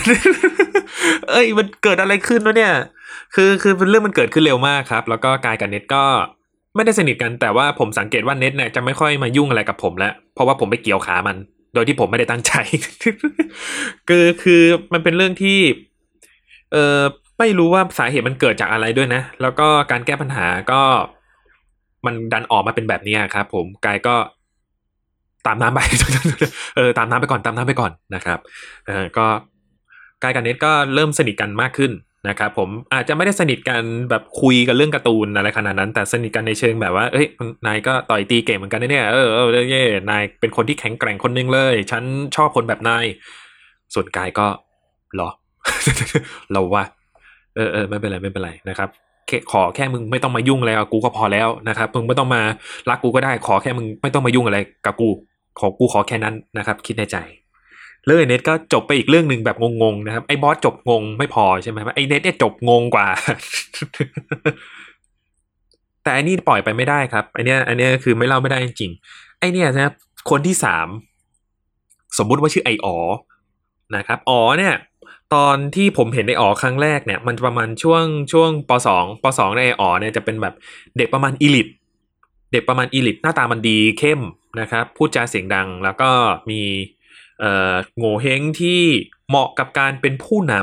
[1.30, 2.74] เอ้ยมันเกิดอะไรขึ้นวะเนี่ย
[3.34, 6.04] คือคือเป็นเรื่องมันเกิดขึ้นเร็วมากครับ แล้วก็กายกับเน็ตก็
[6.74, 11.36] ไม่ได้สนิทกันแต่ว่าผมสังเกตว่าเน็ตเนี่ยจะไม่ค่อยมายุ่งอะไรกับผมแล้วเพราะว่าผมไปเกี่ยวขามัน
[11.74, 12.52] โดยที่ผมไม่ได้ตั้งใจ
[14.08, 15.58] คือคือมันเป็นเรื่องที่
[16.72, 17.00] เออ
[17.38, 20.82] ไม่รู้ว่าสาเหตุมันเกิดจากอะไรด้วยนะ แล้วก็การแก้ปัญหาก็
[22.06, 24.14] มันดันออกมาเป็นแบบนี้ครับ ผมกายก็
[25.46, 25.80] ตามน้ำไป
[26.76, 28.38] เออตามน้ำไปก่อนตามน้ำไปก่อนนะครับ
[28.86, 29.26] เออก็
[30.22, 31.92] กายกับเน็ตก็เริ่มสนิทกันมากขึ้น
[32.28, 37.26] นะครับผมอาจจะไม่ได้สนิทกันแบบคุยกันเรื่องการ์ตูนอะไรขนาดนั้น แต่สนิทกันในเชิงแบบว่าเอ้ย
[37.66, 42.02] นายก็ต่อยตีเก่งเหมือนกันนะเนี่ยเออเออเย่นายเป็นคนที่แข็งแกร่งคนนึงเลย ฉัน
[42.36, 43.04] ชอบคนแบบนาย
[43.94, 44.46] ส่วนกายก็
[45.16, 45.28] หรอ
[46.52, 46.84] เราว่า
[47.56, 48.88] เออเออไม่เป็นไรไม่เป็นไรนะครับ
[49.52, 52.42] ขอแค่มึงไม่ต้องมายุ่งอะไรกับกูก็พอแล้วนะครับมึงไม่ต้องมา
[52.90, 55.08] รักกูก็ได้ ขอแค่มึงไม่ต้องมายุ่งอะไรกับกู
[55.58, 57.16] ขอกูขอแค่นั้นนะครับ คิดในใจ
[58.06, 63.06] เรื่องเน็ตก็จบไปอีกเรื่องหนึ่งแบบงงๆนะครับไอ้บอสจบงงไม่พอใช่ไหมไอ้เน็ตเนี่ยจบงงกว่า
[66.02, 68.92] แต่อันนี้ปล่อยไปไม่ได้ครับไอเนี้ยอันเนี้ยคือไม่เล่าไม่ได้จริง
[69.38, 69.92] ไอเนี้ยนะ
[70.30, 70.88] คนที่สาม
[72.18, 72.96] สมมุติว่าชื่อไออ๋อ
[73.96, 74.74] นะครับอ๋อเนี่ย
[75.34, 80.54] ตอนที่ผมเห็นไออ๋อครั้งแรกเนี่ย มันประมาณช่วงช่วงปสองปสองในไออ๋อเนี่ยจะเป็นแบบ
[80.98, 81.68] เด็กประมาณอีลิต
[82.52, 84.20] เด็กประมาณอีลิตหน้าตามันดีเข้ม
[84.60, 86.10] นะครับ พูดจาเสียงดังแล้วก็
[86.50, 86.60] มี
[87.98, 88.82] โง่เฮงที่
[89.28, 90.54] เหมาะกับการเป็นผู้น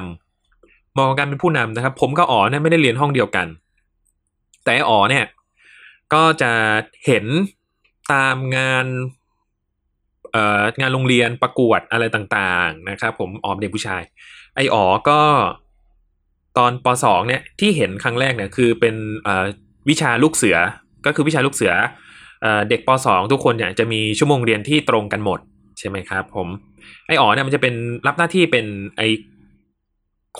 [0.43, 3.47] ำเหมาะกับการเป็นผู้นำนะครับ ผมกับอ๋อเนี่ยไม่ได้เรียนห้องเดียวกัน
[4.63, 5.25] แต่อ๋อเนี่ย
[6.13, 6.51] ก็จะ
[7.05, 7.25] เห็น
[8.13, 8.85] ตามงาน
[10.31, 14.01] เอ่องานโรงเรียนประกวดอะไรต่างๆนะครับ ผมอ๋อเด็กผู้ชาย
[14.55, 15.21] ไออ๋อก็
[16.57, 18.95] ตอนปสองเนี่ยที่เห็นครั้งแรกเนี่ยคือเป็น
[19.89, 20.57] วิชาลูกเสือ
[21.05, 21.73] ก็คือวิชาลูกเสือ
[22.69, 25.39] เด็กปสองทุกคนเนี่ยจะมีชั่วโมงเรียนที่ตรงกันหมด
[25.79, 26.47] ใช่ไหมครับผม
[27.07, 27.73] ไออ๋อเนี่ยมันจะเป็น
[28.07, 28.65] รับหน้าที่เป็น
[28.97, 29.01] ไอ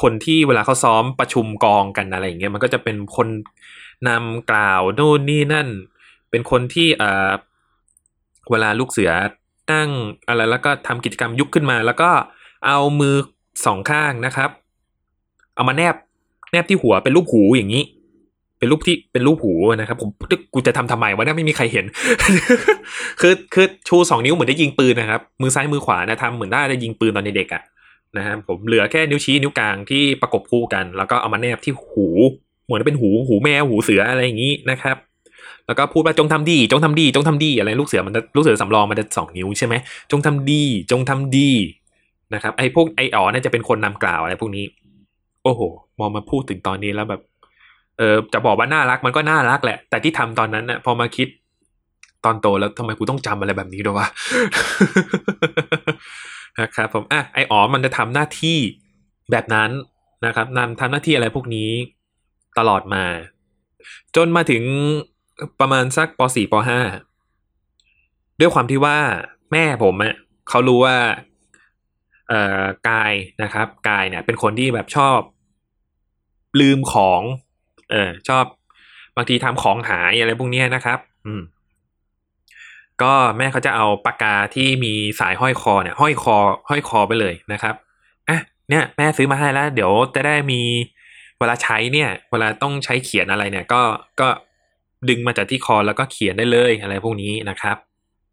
[0.01, 3.27] คนที่เวลาเขาซ้อมประชุมกองกันอะไรอย่างเงี้ยมันก็จะเป็นคน
[4.07, 5.67] นำกล่าวโน่นนี่นั่น
[6.29, 7.31] เป็นคนที่เอ่อ
[8.51, 9.12] เวลาลูกเสือ
[9.71, 9.89] ตั้ง
[10.27, 12.09] อะไรแล้วก็ทำกิจกรรมยุกขึ้นมา แล้วก็
[12.65, 13.15] เอามือ
[13.65, 14.49] สองข้างนะครับ
[15.55, 15.95] เอามาแนบ
[16.51, 17.83] แนบที่หัวเป็นรูปหูอย่างนี้
[18.60, 20.10] เป็นรูปที่เป็นรูปหูนะครับ ผม
[20.54, 21.86] กูจะทำทำไมวะเนี่ยไม่มีใครเห็น
[23.22, 27.63] คือคือชูสองนิ้วเหมือนได้ยิงปืนนะครับ มือซ้ายมือขวานะทำเหมือนได้จะยิงปืนตอนเด็กๆอะ
[28.17, 32.08] นะครับผมเหลือแค่นิ้วชี้นิ้วกลางที่ประกบคู่กัน แล้วก็เอามาแนบที่หู
[32.65, 34.98] เหมือนเป็นหูหูแมวหูเสืออะไรอย่างนี้นะครับ
[35.67, 39.74] แล้วก็พูดว่าจงทำดี จงทำดี จงทำดีอะไรลูกเสือมันลูกเสือสำรองมันจะสองนิ้วใช่ไหม
[40.12, 41.50] จงทำดี จงทำดี
[42.34, 44.65] นะครับไอ้พวกไอ้อ๋อเนี่ยจะเป็นคนนำกล่าวอะไรพวกนี้
[45.43, 45.62] โอ้โห
[46.00, 47.22] มองมาพูดถึงตอนนี้แล้วแบบ
[47.99, 51.27] เออจะบอกว่าน่ารักมันก็น่ารักแหละ แต่ที่ทำตอนนั้นน่ะพอมาคิด
[52.25, 54.07] ตอนโตแล้วทำไมกูต้องจำอะไรแบบนี้ด้วยวะ
[56.62, 58.57] นะครับผมอะไออ๋อมันจะทำหน้าที่
[59.31, 59.69] แบบนั้น
[60.25, 61.69] นะครับนำทำหน้าที่อะไรพวกนี้
[62.57, 63.05] ตลอดมา
[64.15, 64.63] จนมาถึง
[65.59, 66.69] ประมาณสักป .4 ป .5
[68.39, 68.97] ด้วยความที่ว่า
[69.51, 70.15] แม่ผมอะ่ะ
[70.49, 70.97] เขารู้ว่า
[72.27, 75.19] เอ่อกายนะครับ กายเนี่ยเป็นคนที่แบบชอบ
[76.59, 77.21] ลืมของ
[77.91, 78.45] เออชอบ
[79.15, 81.41] บางทีทำของหายอะไรพวกนี้นะครับ อืม
[83.02, 86.38] ก็แม่เขาจะเอาปากกาที่มีสายห้อยคอเนี่ย ห้อยคอ
[86.69, 87.75] ห้อยคอไปเลยนะครับ
[88.30, 90.62] อะเนี่ย แม่ซื้อมาให้แล้ว เดี๋ยวจะได้มี
[91.39, 93.82] เวลาใช้เนี่ย เวลาต้องใช้เขียนอะไรเนี่ย ก็
[94.19, 94.28] ก็
[95.10, 97.78] ดึงมาจากที่คอแล้วก็เขียนได้เลยอะไรพวกนี้นะครับ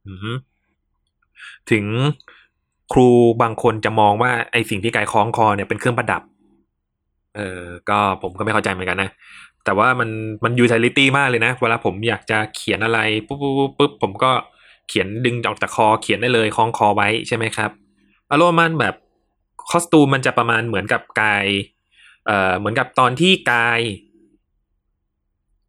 [0.06, 0.14] อือ
[1.70, 1.84] ถึง
[2.92, 3.08] ครู
[3.42, 6.22] บางคนจะมองว่าไอสิ่งที่กายคล้องคอเนี่ยเป็นเครื่องประดับ
[7.36, 9.10] เออก็ผมก็ไม่เข้าใจเหมือนกันนะ
[9.64, 10.08] แต่ว่ามัน
[10.44, 14.30] มัน utility มากเลยนะ เวลาผมอยากจะเขียนอะไรปุ๊บปุ๊บปุ๊บผมก็
[14.88, 17.70] เขียนดึงออกจากคอเขียนได้เลยคล้องคอไว้ใช่ไหมครับ
[18.30, 18.94] อารมณ์มันแบบ
[19.70, 21.46] คอสตูมมันจะประมาณเหมือนกับกาย
[22.26, 23.80] เอ่อเหมือนกับตอนที่กาย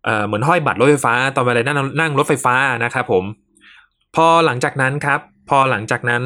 [0.04, 3.24] เอ่อเหมือนห้อยบัตรรถไฟฟ้า ตอนเวลานั่งนั่งรถไฟฟ้านะครับผม
[4.16, 6.24] พอหลังจากนั้นครับ พอหลังจากนั้น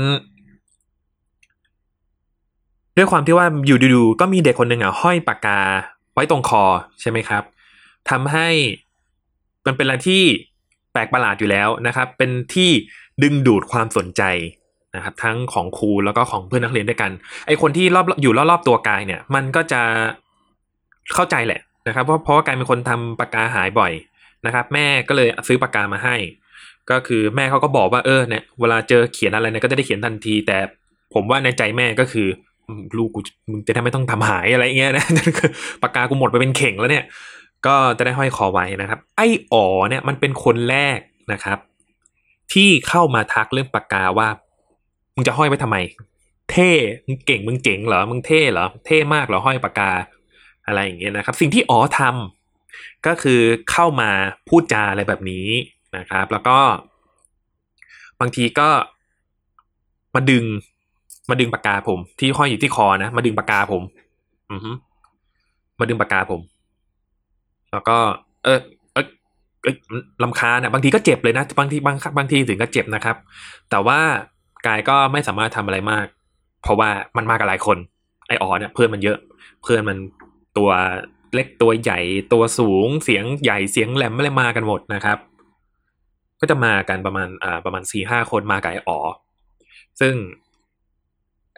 [2.97, 5.60] ด้วยความที่ว่าอยู่ดูๆก็มีเด็กคนหนึ่งอะห้อยปากกา
[6.13, 6.63] ไว้ตรงคอ
[7.01, 7.43] ใช่ไหมครับ
[8.10, 8.47] ทำให้
[9.65, 10.21] มันเป็นอะไรที่
[10.91, 12.69] แปลกประหลาดอยู่แล้วนะครับ เป็นที่
[13.23, 14.23] ดึงดูดความสนใจ
[14.95, 17.12] นะครับ ทั้งของครูแล้วก็ของเพื่อนนักเรียนด้วยกัน
[17.47, 19.82] ไอคนที่รอบอยู่รอบๆตัวกายเนี่ย มันก็จะ
[21.13, 23.91] เข้าใจแหละนะครับ เพราะเพราะกายเป็นคนทำปากกาหายบ่อย
[24.45, 26.15] นะครับ แม่ก็เลยซื้อปากกามาให้
[26.89, 30.58] ก็คือแม่เขาก็บอกว่าเออเนี่ยเวลาเจอเขียนอะไรเนี่ยก็จะได้เขียนทันที แต่
[31.13, 32.27] ผมว่าในใจแม่ก็คือ
[32.97, 35.05] ลูกกูมึงจะได้ไม่ต้องทำหายอะไรเงี้ยนะ
[35.81, 37.05] ปากกากูหมดไปเป็นเข่งแล้วเนี่ย
[37.65, 40.99] ก็จะได้ห้อยคอไว้นะครับ ไอ้อ๋อเนี่ยมันเป็นคนแรก
[41.31, 41.57] นะครับ
[42.53, 44.27] ที่เข้ามาทักเรื่องปากกาว่า
[45.15, 45.77] มึงจะห้อยไว้ทำไม
[46.51, 46.71] เท่
[47.05, 49.91] มึงเก่งมึงเจ๋งเหรอมึงเท่เหรอเท่มากเหรอห้อยปากกา
[50.67, 54.10] อะไรอย่างเงี้ยนะครับ สิ่งที่อ๋อทำก็คือเข้ามา
[54.49, 55.47] พูดจาอะไรแบบนี้
[55.97, 56.60] นะครับ แล้วก็
[58.19, 58.69] บางทีก็
[60.15, 60.45] มาดึง
[61.29, 63.84] มาดึงปากกาผม ที่ห้อยอยู่ที่คอนะมาดึงปากกาผม
[64.51, 64.71] อือฮึ
[65.79, 66.41] มาดึงปากกาผม
[67.71, 67.97] แล้วก็
[68.43, 68.60] เออ
[68.93, 69.05] เออ
[69.63, 69.75] เออ
[70.23, 73.17] ลำคาเนี่ยบางทีก็เจ็บเลยนะบางทีบางบางทีถึงก็เจ็บนะครับ
[73.69, 73.99] แต่ว่า
[74.67, 76.05] กายก็ไม่สามารถทำอะไรมาก
[76.63, 77.77] เพราะว่ามันมากับหลายคน
[78.27, 79.17] ไออ๋อเนี่ยเพื่อนมันเยอะ
[79.63, 79.97] เพื่อนมัน
[80.57, 80.69] ตัว
[81.34, 81.99] เล็กตัวใหญ่
[82.34, 85.17] ตัวสูงเสียงใหญ่เสียงแหลมไม่ได้มากันหมดนะครับ
[86.39, 88.99] ก็จะมากันประมาณอ่าประมาณสี่ห้าคนมากับไออ๋อ
[89.99, 90.13] ซึ่ง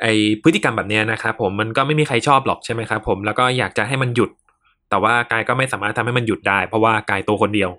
[0.01, 0.05] ไอ
[0.43, 4.29] พฤติกรรมแบบนี้นะครับผมมันก็ไม่มีใครชอบหรอกใช่ไหมครับผมแล้วก็อยากจะให้มันหยุด
[4.89, 7.69] แต่ว่ากายก็ไม่สามารถทำให้มันหยุดได้ เพราะว่ากายตัวคนเดียว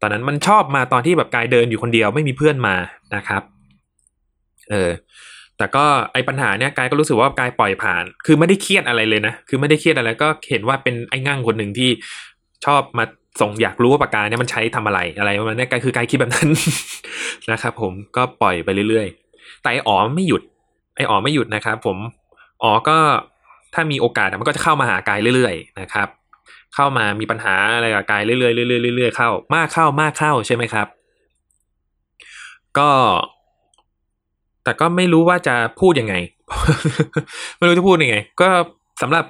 [0.00, 2.74] ตอนนั้นมันชอบมาตอนที่แบบกายเดินอยู่คนเดียวไม่มีเพื่อนมา
[3.16, 3.42] นะครับ
[4.70, 4.90] เออ
[5.58, 11.90] แต่ก็ไอปัญหาเนี้ยกายก็รู้สึกว่ากายปล่อยผ่าน คือไม่ได้เครียดอะไรเลยนะคือไม่ได้เครียดอะไรก็เห็นว่าเป็นไอ้งั่งคนหนึ่งที่
[12.66, 13.04] ชอบมา
[13.40, 16.48] ส่งอยากรู้ว่าปากกาเนี่ยมันใช้ทำอะไรอะไรประมาณนี้กายคือกายคิดแบบนั้น
[17.50, 20.42] นะครับ ผมก็ปล่อยไปเรื่อยๆแต่อ๋อไม่หยุด
[20.98, 21.98] ไออ๋อไม่หยุดนะครับ ผม
[22.62, 22.98] อ๋อก็
[23.74, 26.08] ถ้ามีโอกาสมันก็จะเข้ามาหากายเรื่อยๆนะครับ
[26.74, 30.86] เข้ามามีปัญหาอะไรกับกายเรื่อยๆเรื่อยๆเรื่อยๆเข้ามากเข้ามากเข้าใช่ไหมครับ
[32.78, 32.90] ก็
[34.64, 36.14] แต่ก็ไม่รู้ว่าจะพูดยังไง
[37.58, 38.48] ไม่รู้จะพูดยังไง ก็
[39.02, 39.24] สำหรับ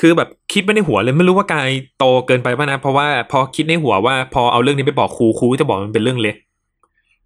[0.00, 1.68] คือแบบคิดไม่ในหัวเลยไม่รู้ว่ากาย
[1.98, 6.36] โตเกินไปป่ะนะเพราะว่าพอคิดในหัวว่า พอเอาเรื่องนี้ไปบอกครูครูจะบอกมันเป็นเรื่องเล็ก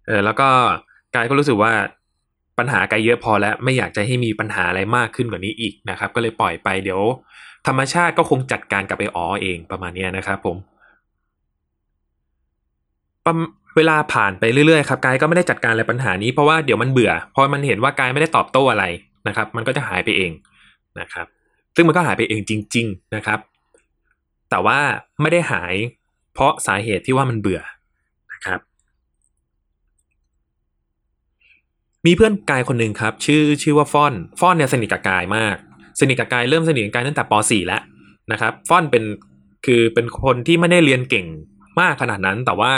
[0.07, 0.47] เออแล้วก็
[1.15, 1.71] กายก็รู้สึกว่า
[2.57, 7.01] ปัญหาไกายเยอะพอแล้วไม่อยากจะให้มีปัญหาอะไรมากขึ้นกว่านี้อีกนะครับ ก็เลยปล่อยไปเดี๋ยว
[7.67, 10.57] ธรรมชาติก็คงจัดการกับไอ้อ๋อเองประมาณนี้นะครับ ผม
[13.77, 18.85] เวลาผ่านไปเรื่อยๆครับกายก็ไม่ได้จัดการอะไรปัญหานี้เพราะว่าเดี๋ยวมันเบื่อพอมันเห็นว่ากายไม่ได้ตอบโต้อะไร
[19.27, 20.31] นะครับ มันก็จะหายไปเอง
[20.99, 21.27] นะครับ
[21.75, 23.39] ซึ่งมันก็หายไปเองจริง ๆนะครับ
[24.49, 24.79] แต่ว่า
[25.21, 25.73] ไม่ได้หาย
[26.33, 27.61] เพราะสาเหตุที่ว่ามันเบื่อ
[28.33, 28.59] นะครับ
[32.05, 35.55] มีเพื่อนกายคนหนึ่งครับ ชื่อชื่อว่าฟอนฟอนเนี่ยสนิทกับกายมาก
[35.99, 37.81] สนิทกับกายเริ่มสนิทกับกายตั้งแต่ป .4 แล้ว
[38.31, 39.03] นะครับฟอนเป็น
[39.65, 41.27] คือเป็นคนที่ไม่ได้เรียนเก่ง
[41.79, 42.73] มากขนาดนั้น แต่ว่า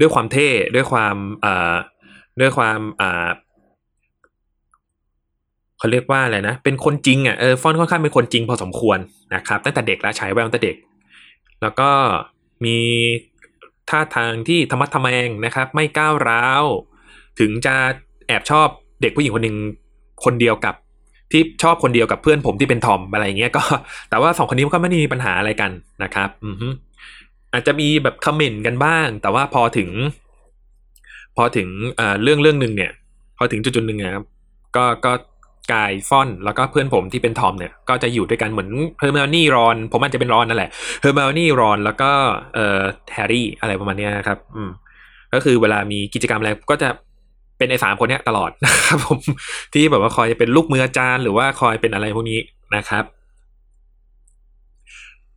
[0.00, 1.74] ด้วยความเท่ด้วยความเอ่อ
[2.40, 3.28] ด้วยความอ่า
[5.78, 8.98] เขาเรียกว่าอะไรนะ เป็นคนจริงอะเออฟอนค่อนข้างเป็นคนจริงพอสมควร
[9.34, 10.76] นะครับ ตั้งแต่เด็กแล้วใช้แววตั้งแต่เด็ก
[11.62, 11.90] แล้วก็
[12.64, 12.78] มี
[13.90, 16.64] ท่าทางที่ธรรมะทแมงนะครับ ไม่ก้าวร้าว
[17.40, 17.76] ถึงจะ
[18.32, 18.68] อบชอบ
[19.02, 19.56] เด็กผู้หญิงคนหนึ่ง
[20.24, 20.74] คนเดียวกับ
[21.32, 23.62] ที่ชอบคนเดียวกับเพื่อนผมที่เป็นทอมอะไรอย่างเงี้ยก็
[24.10, 25.70] แต่ว่าสองคนนี้ก็ไม่ได้มีปัญหาอะไรกัน
[26.02, 26.64] นะครับ อือ
[27.52, 29.88] อาจจะมีแบบคอมเมนต์กันบ้าง แต่ว่าพอถึง
[31.36, 31.68] พอถึง
[32.22, 32.90] เรื่องเรื่องหนึ่งเนี่ย
[33.38, 34.24] พอถึงจุดจุดหนึ่งนะครับ
[34.76, 35.12] ก็ก็
[35.72, 42.10] ไอ้ฟอนแล้วก็เพื่อนผมที่เป็นทอมเนี่ยก็จะอยู่ด้วยกันเหมือนเฮอร์ไมโอนี่รอน ผมอาจจะเป็นรอนนั่นแหละเฮอร์ไมโอนี่รอนแล้วก็
[42.54, 42.80] เอ่อ
[43.12, 44.70] แฮร์รี่อะไรประมาณนี้นะครับ อืม
[45.34, 46.88] ก็คือเวลามีกิจกรรมอะไรก็จะ
[47.62, 49.18] เป็นไอ้สามคนเนี้ยตลอดนะครับผม
[49.72, 52.38] ที่แบบว่าคอยจะเป็นลูกมืออาจารย์หรือว่าคอยเป็นอะไรพวกนี้
[52.76, 53.04] นะครับ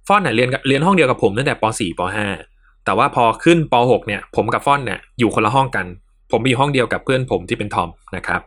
[0.07, 2.01] ฟอนเนี่ยเรียนเรียนห้องเดียวกับผมตั้งแต่ป .4 ป
[2.45, 5.85] .5 แต่ว่าพอขึ้นป .6 เนี่ย ผมกับฟอนเนี่ยอยู่คนละห้องกัน
[6.31, 8.41] ผมไปอยู่ห้องเดียวกับเพื่อนผมที่เป็นทอมนะครับ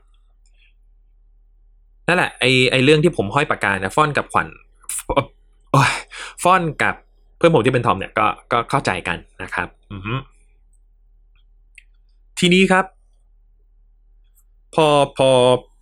[2.09, 4.47] นั่นแหละไอไอเรื่องที่ผมห้อยปากกาเนี่ยฟอนกับขวัญ
[6.43, 6.95] ฟอนกับ
[7.39, 9.97] เพื่อนผมที่เป็นทอมเนี่ยก็ก็เข้าใจกันนะครับ อื
[12.39, 12.85] ทีนี้ครับ
[14.75, 15.29] พอพอ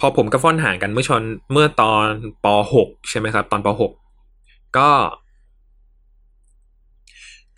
[0.01, 1.23] พอผมกับฟอนห่างกันเมื่อชน
[1.53, 2.07] เมื่อตอน
[2.45, 3.91] ป .6 ใช่ไหมครับ ตอนป .6
[4.79, 4.91] ก็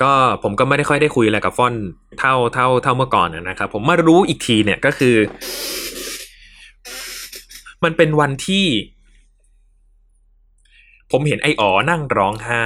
[0.02, 0.12] ก็
[0.42, 1.74] ผมก็ไม่ได้ค่อยได้คุยอะไรกับฟอน
[2.18, 5.16] เท่าเท่าเท่าเมื่อก่อนนะครับ ผมมารู้อีกทีเนี่ยก็คือ
[7.84, 8.66] มันเป็นวันที่
[11.10, 12.64] ผมเห็นไอ้อ๋อนั่งร้องไห้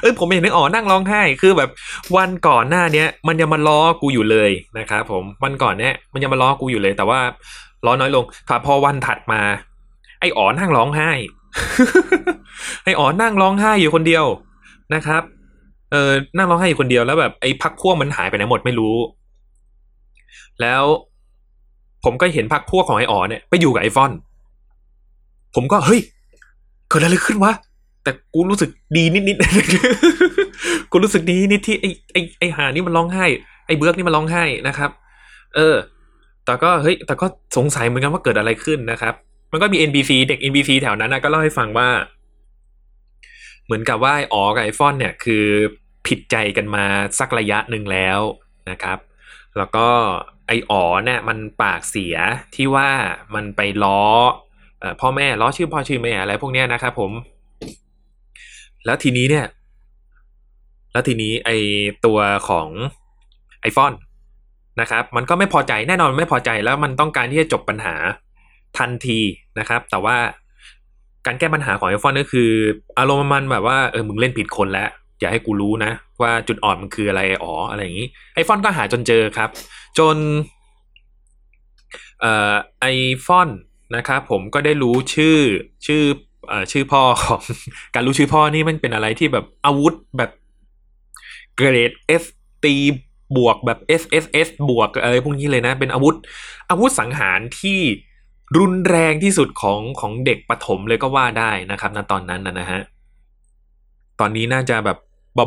[0.00, 1.70] เออผมเห็นไอ้อ๋อนั่งร้องไห้ คือแบบ
[2.16, 7.20] วันก่อนหน้าเนี้ย มันยังมาล้อกูอยู่เลยนะครับผมวันก่อนเนี้ยมันยังมาล้อกูอยู่เลย แต่ว่า
[7.86, 9.40] ล้อน้อยลงค่ะพอวันถัดมา
[10.20, 11.10] ไอ้อ๋อนั่งร้องไห้
[12.84, 14.24] ไอ้อ๋อนั่งร้องไห้อยู่คนเดียว
[14.94, 15.22] นะครับ
[15.92, 18.96] เออนั่งร้องไห้อยู่คนเดียวแล้วแบบไอ้พักพวกมันหายไปไหนหมดไม่รู้
[20.60, 20.84] แล้ว
[22.04, 24.12] ผมก็เห็นพักพวกของไอ้อ๋อเนี่ยไปอยู่กับไอ้ฟอน
[25.54, 26.00] ผมก็เฮ้ย
[26.88, 27.52] เกิดอะไรขึ้นวะ
[28.02, 33.26] แต่กูรู้สึกดีนิดๆกูรู้สึกดีนิดที่ไอ้ไอ้ไอ้หานี่มันร้องไห้
[33.66, 34.90] ไอ้เบิร์กนี่มันร้องไห้นะครับ
[35.56, 35.76] เออ
[36.44, 39.14] แต่ก็เฮ้ย แต่ก็สงสัยเหมือนกันว่าเกิดอะไรขึ้นนะครับ
[39.52, 41.88] มันก็มี NBC เด็ก NBC แถวนั้นนะก็เล่าให้ฟังว่า
[43.64, 45.44] เหมือนกับว่าอ๋อกับไอฟอนเนี่ย คือ
[46.06, 46.84] ผิดใจกันมา
[47.18, 48.20] สักระยะหนึ่งแล้ว
[48.70, 48.98] นะครับ
[49.56, 49.88] แล้วก็
[50.46, 52.16] ไออ๋อเนี่ย มันปากเสีย
[52.54, 52.90] ที่ว่า
[53.34, 54.02] มันไปล้อ
[55.00, 57.10] พ่อแม่ล้อชื่อพ่อชื่อแม่อะไรพวกเนี้ยนะครับผม
[58.84, 59.46] แล้วทีนี้เนี่ย
[60.92, 61.50] แล้วทีนี้ไอ
[62.06, 62.18] ตัว
[62.48, 62.68] ของ
[63.60, 63.92] ไอฟอน
[64.80, 67.94] นะครับ มันก็ไม่พอใจแน่นอนไม่พอใจแล้วมันต้องการที่จะจบปัญหา
[68.78, 69.20] ทันที
[69.58, 70.16] นะครับ แต่ว่า
[71.26, 72.50] การแก้ปัญหาของไอฟอนก็คือ
[72.98, 74.90] อารมณ์มันแบบว่าเออมึงเล่นผิดคนแล้ว
[75.20, 75.92] อย่าให้กูรู้นะ
[76.22, 79.48] ว่าจุดอ่อนมันคืออะไรอ๋ออะไรอย่างนี้ไอฟอนก็หาจนเจอครับ
[79.98, 80.16] จน
[82.20, 82.86] เอ่อไอ
[83.26, 83.48] ฟอน
[83.96, 85.38] นะครับผมก็ได้รู้ชื่อ
[85.86, 86.31] ชื่อเอ่อ
[86.72, 87.40] ชื่อพ่อของ
[87.94, 90.30] การรู้ชื่อพ่อนี่มันเป็นอะไรที่แบบอาวุธแบบ
[91.56, 92.24] เกรดเอส
[92.64, 92.74] ตี
[93.36, 96.14] บวกแบบ S S S บวกอะไรพวกนี้เลยนะ เป็นอาวุธ
[96.70, 97.78] อาวุธสังหารที่
[98.58, 102.80] รุนแรงที่สุดของของเด็กปฐมเลยก็ว่าได้นะครับณตอนนั้นนะฮะ
[104.20, 104.98] ตอนนี้น่าจะแบบ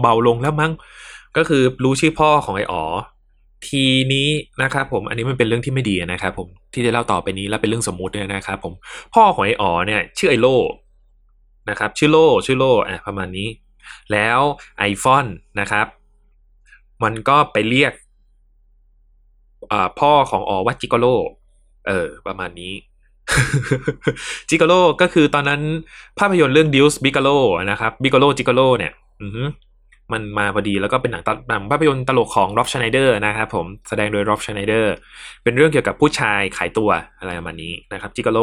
[0.01, 0.71] เบาๆลงแล้วมั้ง
[1.37, 2.83] ก็คือรู้ชื่อพ่อของไอ้อ๋อ
[3.67, 4.29] ทีนี้
[4.61, 8.73] นะครับผมอันนี้มันเป็นเรื่องที่ไม่ดีนะครับผมที่จะเล่าต่อไปนี้แล้วเป็นเรื่องสมมุติเนี่ยนะครับผม
[9.15, 10.47] พ่อของไอ้อ๋อเนี่ยชื่อไอโล
[11.69, 13.49] นะครับ ชื่อโลชื่อโลอะประมาณนี้
[14.11, 14.39] แล้ว
[14.77, 15.25] ไอฟอน
[15.59, 15.87] นะครับ
[17.03, 17.93] มันก็ไปเรียก
[19.99, 21.05] พ่อของออว่าจิโกโล
[21.87, 22.73] เออ ประมาณนี้
[24.49, 25.61] gigolo ก็คือตอนนั้น
[26.19, 27.29] ภาพยนตร์เรื่อง Deuce Bigalow
[27.71, 28.91] นะครับ Bigalow gigolo เนี่ย
[30.13, 34.93] มันมาพอดีแล้วก็เป็นหนังตหนังภาพยนตร์ตลกของ Rob Schneider นะครับผมแสดงโดย Rob Schneider
[35.43, 38.39] เป็นเรื่องเกี่ยวกับผู้ชายขายตัวอะไรประมาณนี้นะครับ gigolo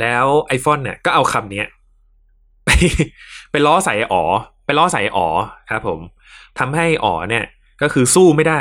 [0.00, 1.64] แล้วไอ้ฟอนเนี่ยก็เอาคำนี้
[2.64, 2.70] ไป
[3.50, 4.24] ไปล้อใส่อ๋อ
[4.66, 5.26] ไปล้อใส่อ๋อ
[5.70, 6.00] ครับผม
[6.58, 7.44] ทำให้อ๋อเนี่ย
[7.82, 8.60] ก็คือสู้ไม่ได้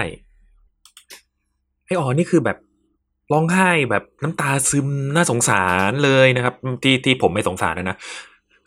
[1.85, 2.57] ไออ๋อนี่คือแบบ
[3.31, 7.97] ร้องไห้แบบน้ำตาซึมน่าสงสารเลยนะครับ ที่ที่ผมไม่สงสารนะนะ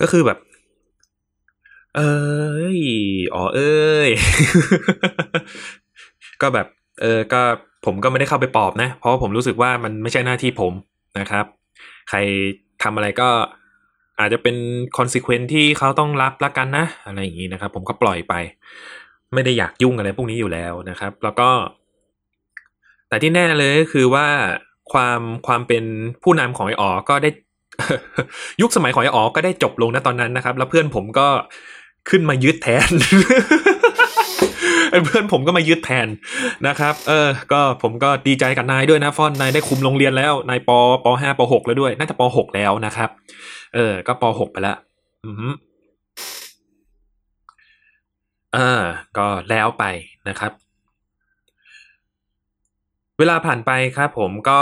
[0.00, 0.38] ก็คือแบบ
[1.96, 2.80] เอ้ย
[3.34, 4.10] อ๋อเอ้ย
[6.42, 6.66] ก็แบบ
[7.00, 7.40] เออก็
[7.86, 10.72] ผมก็ไม่ได้เข้าไปปอบนะ เพราะผมรู้สึกว่ามันไม่ใช่หน้าที่ผม
[11.20, 11.44] นะครับ
[12.10, 12.18] ใคร
[12.82, 13.28] ทำอะไรก็
[14.18, 14.56] อาจจะเป็น
[14.96, 18.34] คอนซิเควนที่เขาต้องรับละกันนะ อะไรอย่างนี้นะครับ ผมก็ปล่อยไป
[19.34, 21.48] ไม่ได้อยากยุ่งอะไรพวกนี้อยู่แล้วนะครับ แล้วก็
[23.08, 24.26] แต่ที่แน่เลยก็คือว่า
[24.92, 25.84] ความความเป็น
[26.22, 27.30] ผู้นำของไออ๋อก็ได้
[28.60, 31.28] ยุคสมัยของไออ๋อก็ได้จบลงนะตอนนั้นนะครับ แล้วเพื่อนผมก็
[32.10, 32.90] ขึ้นมายึดแทน
[35.04, 36.08] เพื่อนผมก็มายึดแทน
[36.68, 40.70] นะครับ เออ ก็ผมก็ดีใจกับนายด้วยนะฟอนนายได้คุมโรงเรียนแล้วนายป
[41.04, 43.10] ปห้าปหกแล้วด้วย น่าจะปหกแล้วนะครับ
[43.74, 44.76] เออ ก็ปหกไปแล้ว
[45.24, 45.54] อืม
[48.56, 48.80] อ่า
[49.18, 49.84] ก็แล้วไป
[50.28, 50.52] นะครับ
[53.18, 54.60] เวลาผ่านไปครับผมก็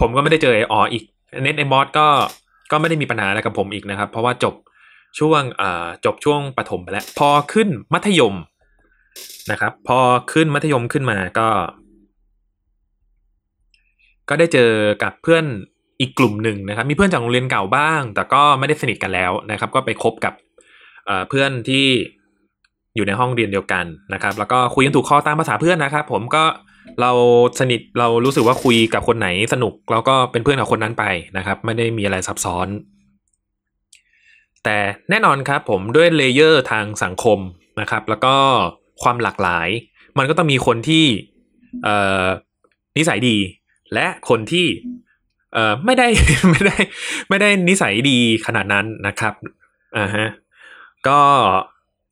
[0.00, 1.04] ผมก็ไม่ได้เจอไออออีก
[1.42, 2.06] เน็ตไอมอสก็
[2.70, 4.54] ก็ไม่ได้มีปัญหาอะไรกับผมอีกนะครับ เพราะว่าจบ
[5.18, 8.34] ช่วงอ่าจบช่วงปฐมไปแล้ว พอขึ้นมัธยม
[9.50, 9.98] นะครับ พอ
[10.32, 11.48] ขึ้นมัธยมขึ้นมาก็
[14.28, 14.70] ก็ได้เจอ
[15.02, 15.44] กับเพื่อน
[16.00, 20.34] อีกกลุ่มหนึ่งนะครับ มีเพื่อนจากโรงเรียนเก่าบ้าง แต่ก็ไม่ได้สนิทกันแล้วนะครับ ก็ไปคบกับ
[21.28, 21.86] เพื่อนที่
[22.96, 26.44] อยู่ในห้องเรียนเดียวกันนะครับ แล้วก็คุยกันถูกคอตามภาษาเพื่อนนะครับ ผมก็
[27.00, 27.12] เรา
[27.60, 31.04] สนิทเรารู้สึกว่าคุยกับคนไหนสนุกเราก็เป็นเพื่อนกับคนนั้นไป
[31.36, 32.68] นะครับ ไม่ได้มีอะไรซับซ้อน
[34.64, 34.76] แต่
[35.10, 37.38] แน่นอนครับผมด้วย layer ทางสังคม
[37.80, 38.36] นะครับ แล้วก็
[39.02, 39.68] ความหลากหลาย
[40.18, 41.04] มันก็ต้องมีคนที่
[41.84, 41.88] เอ
[42.96, 43.36] นิสัยดี
[43.94, 44.66] และคนที่
[45.54, 46.08] เอไม่ได้
[46.50, 46.76] ไม่ได้
[47.28, 49.34] ไม่ได้นิสัยดีขนาดนั้นนะครับ
[49.96, 50.28] อ่าฮะ
[51.08, 51.20] ก็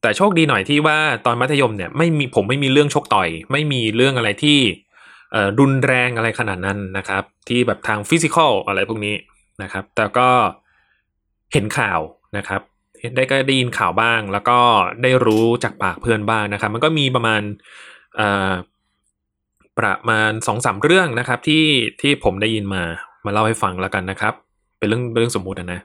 [0.03, 4.59] แต่โชคดีหน่อยที่ว่าตอนมัธยมเนี่ยไม่มีผมไม่มีเรื่องชกต่อย ไม่มีเรื่องอะไรที่
[5.33, 9.14] เอรุนแรงอะไรขนาดนั้นนะครับ ที่แบบทาง physical อะไรพวกนี้
[9.62, 10.29] นะครับ แต่ก็
[11.53, 12.01] เห็นข่าว
[12.37, 12.61] นะครับ
[13.17, 14.59] ได้ก็ได้ยินข่าวบ้าง แล้วก็
[15.03, 17.43] ได้รู้จากปากเพื่อนบ้างนะครับ มันก็มีประมาณ
[19.79, 21.64] ประมาณสองสามเรื่องนะครับ ที่
[22.01, 22.83] ที่ผมได้ยินมา
[23.25, 24.35] มาเล่าให้ฟังแล้วกันนะครับ
[24.79, 25.81] เป็นเรื่องเรื่องสมมุตินะ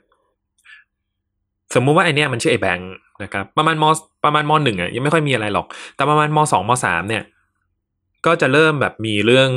[1.75, 2.91] สมมุติว่าไอเนี้ยมันชื่อไอแบงค์
[3.23, 3.85] นะครับ ประมาณม
[4.25, 7.23] ประมาณมหนึ่งอะยังไม่ค่อยมีอะไรหรอก แต่ประมาณมสองมสามเนี่ย
[8.25, 9.49] ก็จะเริ่มแบบมีเรื่อง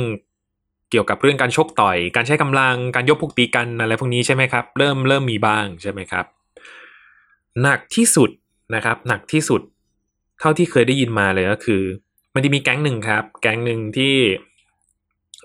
[0.91, 6.25] เกี่ยวกับเรื่องการชกต่อย การใช้กำลังการยกพวกตีกันอะไรพวกนี้ใช่ไหมครับ เริ่มเริ่มมีบ้างใช่ไหมครับ
[7.61, 8.29] หนักที่สุด
[8.75, 9.61] นะครับ หนักที่สุด
[10.39, 11.81] เท่าที่เคยได้ยินมาเลยก็คือ
[12.33, 14.15] มันจะมีแก๊งหนึ่งครับ แก๊งหนึ่งที่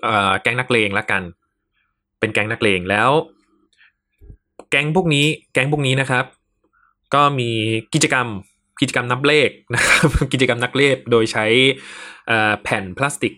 [0.03, 1.23] เอ่อแก๊งนักเลงละกัน
[2.19, 3.09] เป็นแก๊งนักเลงแล้ว
[4.69, 6.25] แก๊งพวกนี้ แก๊งพวกนี้นะครับ
[7.13, 7.49] ก็มี
[7.93, 8.27] กิจกรรม
[8.81, 11.45] กิจกรรมนับเลขนะครับ กิจกรรมนักเลขโดยใช้
[12.63, 13.33] แผ่นพลาสติก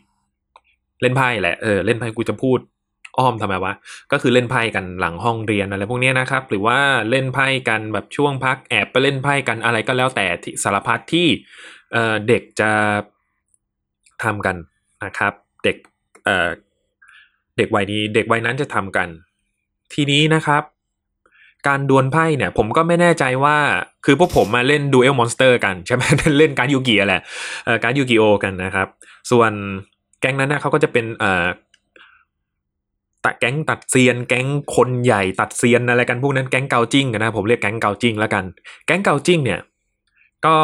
[1.01, 2.59] เล่นไพ่แหละเออเล่นไพ่กูจะพูด
[3.17, 3.73] อ้อมทำไมวะ
[4.11, 6.77] ก็คือเล่นไพ่กันหลังห้องเรียนอะไรพวกนี้นะครับ หรือว่า
[7.09, 10.25] เล่นไพ่กันแบบช่วงพักแอบไปเล่นไพ่กันอะไรก็แล้วแต่
[10.63, 11.27] สารพัดที่
[12.27, 12.71] เด็กจะ
[14.23, 14.55] ทำกัน
[15.05, 15.77] นะครับ เด็ก
[17.57, 19.07] เด็กวัยนี้เด็กวัยนั้นจะทำกัน
[19.93, 20.63] ทีนี้นะครับ
[21.67, 23.57] การดวลไพ่เนี่ยผมก็ไม่แน่ใจว่า
[24.05, 26.03] คือพวกผมมาเล่น Duel Monsters กันใช่ไหม
[26.39, 27.21] เล่นการ์ดยูกิแหละ
[27.83, 28.87] การ์ด Yu-Gi-Oh กันนะครับ
[29.31, 29.51] ส่วน
[30.21, 31.05] แก๊งนั้นนะเขาก็จะเป็น
[33.25, 38.43] ตัดแก๊งตัดเซียน แก๊งคนใหญ่ตัดเซียนอะไรกันพวกนั้นแก๊งเกาจิ้งนะผมเรียกแก๊งเกาจิ้งแล้วกัน
[38.85, 39.59] แก๊งเกาจิ้งเนี่ย
[40.45, 40.57] ก็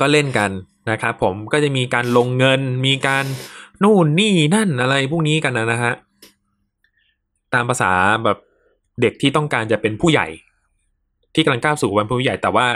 [0.00, 0.50] ก็เล่นกัน
[0.90, 3.24] นะครับผมก็จะมีการลงเงินมีการ
[3.82, 5.94] นู่นนี่นั่นอะไรพวกนี้กันนะฮะ
[7.54, 7.92] ตามภาษา
[8.24, 8.38] แบบ
[9.00, 10.26] เด็กที่ต้องการจะเป็นผู้ใหญ่
[11.34, 12.66] ที่กำลังก้าวสู่วันผู้ใหญ่แต่ว่า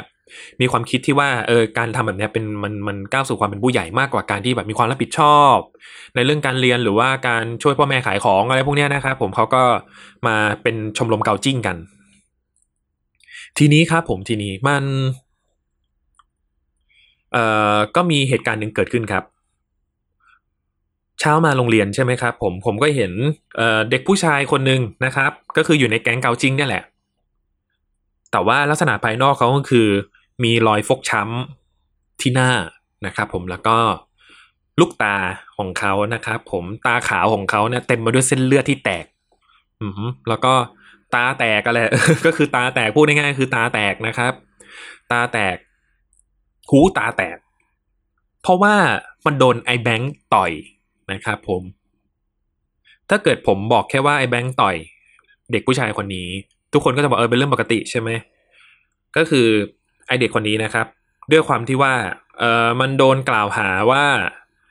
[0.60, 5.56] มีความคิดที่ว่าเออการทำแบบนี้เป็นมันมันก้าวสู่ความเป็นผู้ใหญ่มากกว่าการที่แบบมีความรับผิดชอบ
[6.14, 9.62] ในเรื่องการเรียนหรือว่าการช่วยพ่อแม่ขายของอะไรพวกนี้นะครับผมเขาก็
[10.26, 11.76] มาเป็นชมรมเกาจิ้งกัน
[13.58, 14.84] ทีนี้ครับผมทีนี้มัน
[17.32, 17.44] เอ่
[17.74, 19.24] อก็มีเหตุการณ์หนึ่งเกิดขึ้นครับ
[21.20, 23.12] เช้ามาโรงเรียนใช่ไหมครับผมผมก็เห็น
[23.56, 26.84] เเด็กผู้ชายคนหนึ่งนะครับ ก็คืออยู่ในแก๊งเกาจิ้งนี่แหละ
[28.32, 29.88] แต่ว่าลักษณะภายนอกเขาก็คือ
[30.44, 32.50] มีรอยฟกช้ำที่หน้า
[33.06, 33.78] นะครับผมแล้วก็
[34.80, 35.16] ลูกตา
[35.56, 39.04] ของเขานะครับผมตาขาวของเขาเนี่ยเต็มไปด้วยเส้นเลือดที่แตก
[39.80, 40.54] อืมแล้วก็
[41.14, 41.80] ตาแตกอะไร
[42.26, 44.32] ก็คือตาแตกพูดง่ายๆคือตาแตกนะครับ
[45.12, 45.56] ตาแตก
[46.70, 47.38] หูตาแตก
[48.42, 48.74] เพราะว่า
[49.26, 50.52] มันโดนไอแบงค์ต่อย
[51.12, 51.62] นะครับผม
[53.10, 54.76] ถ้าเกิดผมบอกแค่ว่าไอแบงค์ต่อย
[55.52, 56.28] เด็กผู้ชายคนนี้
[56.72, 58.10] ทุกคนก็จะบอกเออเป็นเรื่องปกติใช่ไหม
[59.16, 59.48] ก็คือ
[60.08, 60.86] ไอเด็กคนนี้นะครับ
[61.32, 61.94] ด้วยความที่ว่า
[62.38, 64.04] เออมันโดนกล่าวหาว่า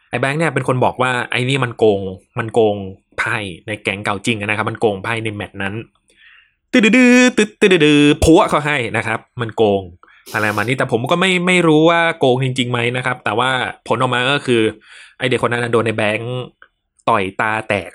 [0.09, 2.01] ไอแบงค์เนี่ยเป็นคนบอกว่าไอนี่มันโกง
[2.39, 2.75] มันโกง
[3.19, 5.73] ไพ่ในแก๊งเก่าจริงนะครับ มันโกงไพ่ในแมตช์นั้น
[6.71, 9.81] ตืดดื้อตืดตืดดื้อพัวเขาให้นะครับ มันโกง
[10.33, 13.49] อะไรมานี้แต่ผมก็ไม่ไม่รู้ว่าโกงจริงๆไหมนะครับ แต่ว่า
[13.87, 14.61] ผลออกมาก็คือ
[15.17, 16.33] ไอเด็กคนนั้นโดนในแบงค์
[17.09, 17.89] ต่อยตาแตก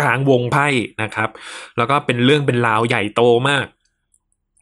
[0.00, 0.68] กลางวงไพ่
[1.02, 1.30] นะครับ
[1.76, 3.66] แล้วก็เป็นเรื่องเป็นราวใหญ่โตมาก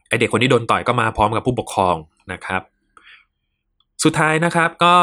[0.09, 1.95] ไอเด็กคนที่โดนต่อยก็มาพร้อมกับผู้ปกครอง
[2.31, 2.61] นะครับ
[4.03, 4.95] สุดท้ายนะครับก็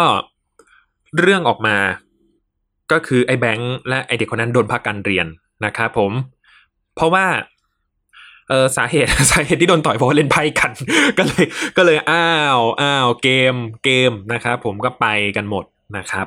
[1.19, 1.77] เรื่องออกมา
[2.93, 5.27] ก็คือไอ้แบงค์และไอเด็กคนนั้นโดนพักการเรียน
[5.65, 6.13] นะครับผม
[6.95, 7.27] เพราะว่า
[8.49, 10.71] เออสาเหตุสาเหตุที่โดนต่อยเพราะเล่นไพ่กัน
[11.19, 11.45] ก็เลย
[11.77, 13.55] ก็เลยอ้าวอ้าวเกม
[13.85, 15.65] เกมนะครับผมก็ไปกันหมด
[15.97, 16.27] นะครับ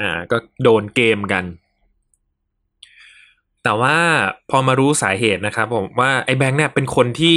[0.00, 1.44] อ่าก็โดนเกมกัน
[3.64, 3.96] แต่ว่า
[4.50, 7.36] พอมารู้สาเหตุนะครับผมว่าไอ้แบงค์เนี่ยเป็นคนที่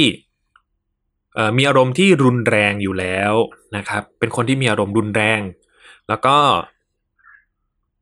[1.56, 3.32] มีอารมณ์ที่รุนแรงอยู่แล้ว
[3.76, 5.40] นะครับ เป็นคนที่มีอารมณ์รุนแรง
[6.08, 6.36] แล้วก็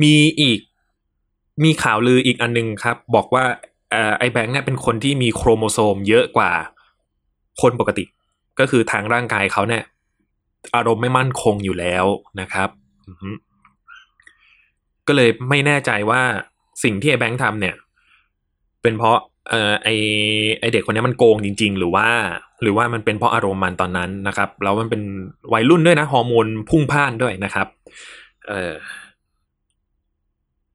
[0.03, 0.61] มีอีก
[1.65, 3.45] มีข่าวลืออีกอันนึงครับ บอกว่า
[3.95, 6.53] อไอ้แบงค์เนี่ยเป็นคนที่มีโครโมโซมเยอะกว่า
[7.61, 8.05] คนปกติ
[8.59, 9.83] ก็คือทางร่างกายเขาเนี่ย
[10.77, 12.05] อารมณ์ไม่มั่นคงอยู่แล้ว
[12.41, 12.69] นะครับ
[15.07, 16.23] ก็เลยไม่แน่ใจว่า
[16.85, 17.75] สิ่งที่ไอ้แบงค์ทำเนี่ย
[18.83, 19.19] เป็นเพราะ
[19.51, 19.89] เอ่อไอ
[20.61, 22.09] ไอเด็กคนนี้มันโกงจริง ๆ หรือว่า
[22.63, 25.03] หรือว่ามันเป็นเพราะอารมณ์มันตอนนั้นนะครับแล้วมันเป็น
[25.53, 27.67] วัยรุ่นด้วยนะฮอร์โมนพุ่งพ่านด้วยนะครับ
[28.49, 28.75] เออ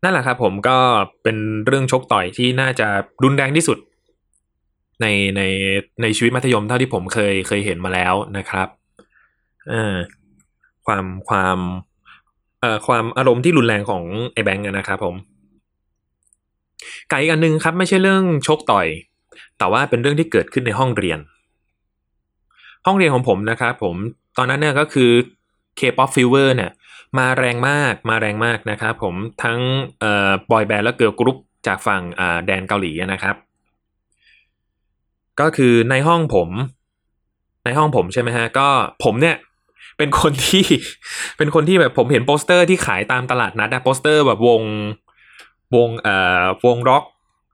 [0.03, 0.77] นั่นแหละครับผมก็
[1.23, 2.88] เป็นเรื่องชกต่อยที่น่าจะ
[3.23, 3.77] รุนแรงที่สุด
[5.01, 5.07] ใน
[5.38, 5.41] ใน
[6.01, 8.67] ในชีวิตมัธยมเท่าที่ผมเคยเคยเห็นมาแล้วนะครับ
[9.69, 9.95] เออ
[10.86, 11.57] ความความ
[12.61, 14.03] เอ่อความอารมณ์ที่รุนแรงของ
[14.34, 15.15] ไอ้แบงค์นะครับผม
[17.09, 18.88] ไก่อีกอันหนึ่งครับ ไม่ใช่เรื่องชกต่อย
[19.57, 21.19] แต่ว่าเป็นเรื่องที่เกิดขึ้นในห้องเรียน
[22.86, 23.95] ห้องเรียนของผมนะครับผม
[24.38, 25.11] ตอนนั้นเนี่ยก็คือ
[25.79, 26.71] K-pop fever เนี่ย
[27.17, 29.59] มาแรงมากมาแรงมากนะครับผมทั้ง
[29.99, 33.36] เอ่อบอยแบนด์และเกิร์ลกรุ๊ปจากฝั่งอ่าแดนเกาหลีนะครับ
[35.39, 36.49] ก็คือในห้องผม
[37.65, 38.67] ในห้องผมใช่ไหมฮะ ก็
[39.03, 39.36] ผมเนี่ย
[39.97, 40.65] เป็นคนที่
[41.38, 44.61] เป็นคนที่แบบผมเห็นโปสเตอร์ที่ขายตามตลาดนัดอะโปสเตอร์แบบวง
[45.75, 47.03] วงเอ่อวงร็อก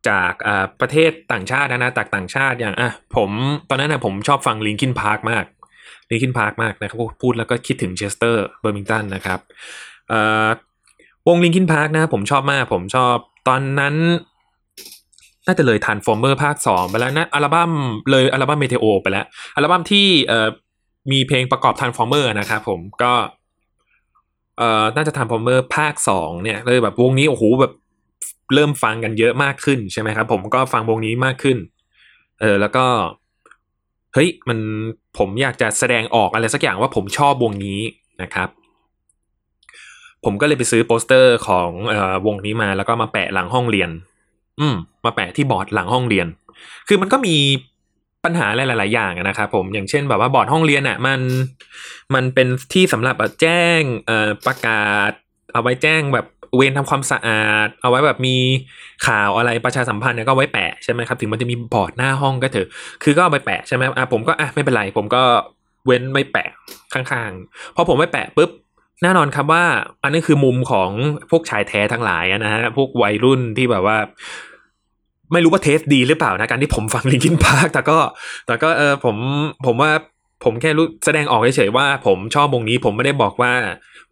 [0.07, 0.33] จาก
[0.81, 3.29] ประเทศต่างชาตินะนะจากต่างชาติอย่างอะผม
[3.69, 5.45] ตอนนั้นนะผมชอบฟัง Linkin Park มาก
[6.09, 9.39] Linkin Park มากนะครับพูดแล้วก็คิดถึง Chester Bennington นะครับ
[11.27, 13.15] วง Linkin Park นะผมชอบมาก ผมชอบ
[13.47, 13.95] ตอนนั้น
[15.47, 17.71] น่าจะเลย Transformers ภาคสองไปแล้วนะอัลบั้ม
[18.11, 19.25] เลยอัลบั้ม Meteora ไปแล้ว
[19.55, 20.07] อัลบั้มที่
[21.11, 23.13] มีเพลงประกอบ Transformers นะครับผมก็
[24.95, 27.73] น่าจะ Transformers ภาคสองเนี่ยเลยแบบวงนี้โอ้โหแบบ
[28.53, 31.57] เริ่มฟังกันเยอะมากขึ้นใช่ไหมครับ ผมก็ฟังวงนี้มากขึ้น
[32.41, 32.85] เออแล้วก็
[34.13, 34.59] เฮ้ยมัน
[35.17, 37.79] ผมอยากจะแสดงออกอะไรสักอย่างว่าผมชอบวงนี้
[38.21, 38.49] นะครับ
[40.25, 43.89] ผมก็เลยไปซื้อโปสเตอร์ของออวงนี้มาแล้วก็มาแปะหลังห้องเรียน
[44.59, 44.75] อืม
[45.05, 46.27] มาแปะที่บอร์ดหลังห้องเรียน
[46.87, 47.35] คือมันก็มี
[48.25, 51.19] ปัญหาหลาย ๆ อย่างนะครับผมอย่างเช่นแบบว่าบอร์ดห้องเรียนอะ มัน
[52.15, 53.81] มันเป็นที่สำหรับแจ้ง
[54.45, 55.11] ประกาศ
[55.53, 56.25] เอาไว้แจ้งแบบ
[56.55, 58.37] เวรทำความสะอาด เอาไว้แบบมี
[59.07, 62.67] ข่าวอะไรประชาสัมพันธ์เนี่ยก็ไว้แปะใช่ไหมครับ ถึงมันจะมีบอร์ดหน้าห้องก็เถอะ
[63.03, 65.23] คือก็เอาไปแปะใช่ไหมอะผมก็อะไม่เป็นไร ผมก็
[65.85, 66.49] เว้นไม่แปะ
[66.93, 68.49] ข้างๆพอผมไม่แปะปุ๊บ
[69.03, 69.63] แน่นอนครับว่า
[70.03, 70.89] อันนี้คือมุมของ
[71.31, 73.97] พวกชายแท้ทั้งหลายนะฮะพวกวัยรุ่นที่แบบว่า
[75.33, 77.97] ไม่รู้ว่า taste ดีหรือเปล่านะการที่ผมฟัง Linkin Park แต่ก็
[78.47, 79.15] แต่ก็เออผม
[79.65, 79.91] ผมว่า
[80.43, 83.51] ผมแค่รู้แสดงออกเฉยๆว่า ผมชอบวงนี้ผมไม่ได้บอกว่า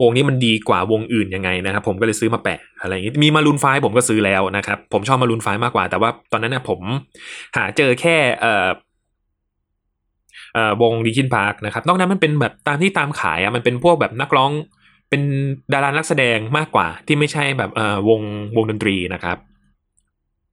[0.01, 6.81] วงนี้มันดีกว่าวงอื่นยังไงนะครับ ผมก็เลยซื้อมาแปะอะไรอย่างนี้มี Maroon 5 ผมก็ซื้อแล้วนะครับ ผมชอบ Maroon 5 มากกว่า แต่ว่าตอนนั้นนะผม
[7.57, 8.67] หาเจอแค่เอ่อ
[10.53, 14.51] เอ่อวง Linkin Park นะครับ นอกนั้นมันเป็นแบบตามที่ตามขายอะมันเป็นพวกแบบนักร้อง
[15.09, 15.21] เป็น
[15.73, 18.21] ดารานักแสดงมากกว่า ที่ไม่ใช่แบบเอ่อวง
[18.55, 19.37] วงดนตรีนะครับ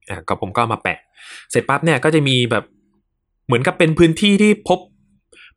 [0.08, 0.98] อ่าก็ผมก็มาแปะ
[1.50, 2.64] เสร็จปั๊บเนี่ยก็จะมีแบบ
[3.46, 4.78] เหมือนกับเป็นพื้นที่ที่พบ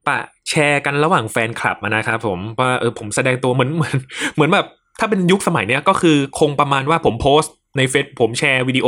[0.08, 3.98] ปะแชร์กันระหว่างแฟนคลับนะครับผมว่าเออผมแสดงตัวเหมือนเหมือน
[4.36, 4.68] เหมือนแบบ
[5.00, 8.88] ถ้าเป็นยุคสมัยเนี้ยก็คือคงประมาณว่าผมโพสต์ในเฟซผมแชร์วิดีโอ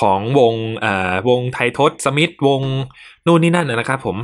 [0.00, 2.60] ของวงเอ่อวงไททศสมิธวง
[3.26, 4.16] นู่นนี่นั่นนะครับผม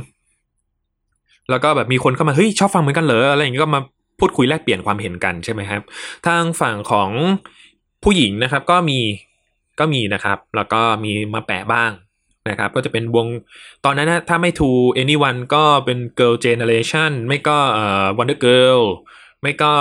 [1.49, 3.81] แล้วก็แบบมีคนเข้ามาเฮ้ยชอบฟังเหมือนกันเหรออะไรอย่างเงี้ยก็มา
[4.19, 5.81] พูดคุยแลกเปลี่ยนความเห็นกันใช่ไหมครับ
[6.27, 7.09] ทางฝั่งของ
[8.03, 8.99] ผู้หญิงนะครับก็มี
[9.79, 11.91] ก็มีนะครับ แล้วก็มีมาแปะบ้าง
[12.49, 13.27] นะครับก็จะเป็นวง
[13.85, 14.69] ตอนนั้นนะถ้าไม่ To
[15.01, 18.81] Anyone ก็เป็น Girl Generation ไม่ก็เอ่อ Wonder Girl
[19.41, 19.73] ไม่ก็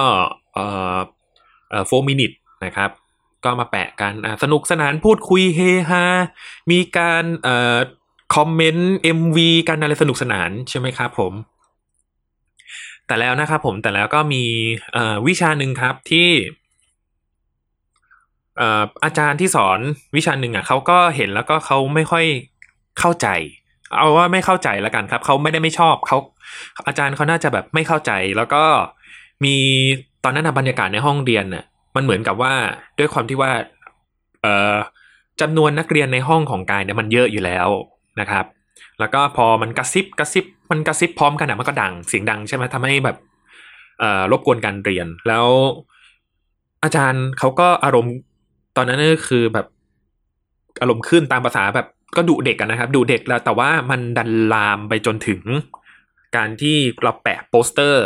[0.55, 0.99] เอ่อ
[1.71, 2.35] เอ่อ4 Minute
[2.65, 2.91] นะครับ
[3.45, 5.61] ก็มาแปะกันสนุกสนานพูดคุยเฮ
[5.91, 6.05] ฮา
[6.71, 7.77] มีการเอ่อ
[8.35, 9.39] คอมเมนต์ MV
[9.69, 11.33] กันอะไรสนุกสนานใช่ไหมครับผม
[13.07, 14.45] แต่แล้วนะครับผมแต่แล้วก็มี
[14.93, 16.29] เอ่อวิชาหนึ่งครับที่
[18.59, 19.79] เอ่ออาจารย์ที่สอน
[20.17, 22.25] วิชาหนึ่งอะเขาก็เห็นแล้วก็เขาไม่ค่อย
[23.01, 23.29] เข้าใจ
[23.97, 26.19] เอาว่าไม่เข้าใจแล้วกันครับ เขาไม่ได้ไม่ชอบเขา
[26.87, 28.63] อาจารย์เขาน่าจะแบบไม่เข้าใจ แล้วก็
[29.45, 29.57] มี
[30.25, 31.65] ตอนนั้นบรรยากาศในห้องเรียนน่ะ
[31.97, 32.53] มันเหมือนกับว่า
[32.99, 33.53] ด้วยความที่ว่า
[34.43, 34.77] เอ่อ
[35.41, 37.69] จำนวนนักเรียนในห้องของกายเนี่ยมันเยอะอยู่แล้ว
[38.21, 38.45] นะครับ
[39.01, 43.17] แล้วก็พอมันกระซิบกระซิบ มันกระซิบพร้อมกันอะมันก็ดังเสียงดังใช่ไหมทำให้แบบ
[44.01, 45.47] เอ่อรบกวนการเรียนแล้ว
[46.85, 48.15] อาจารย์เขาก็อารมณ์
[48.77, 49.67] ตอนนั้นก็คือแบบ
[50.81, 51.87] อารมณ์ขึ้นตามภาษาแบบ
[52.17, 55.43] ก็ดุเด็กกันนะครับ ดุเด็กแล้วแต่ว่ามันดันลามไปจนถึง
[56.37, 58.05] การที่เราแปะโปสเตอร์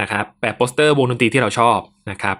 [0.00, 1.78] นะครับแปะโปสเตอร์วงดนตรีที่เราชอบ
[2.10, 2.36] นะครับ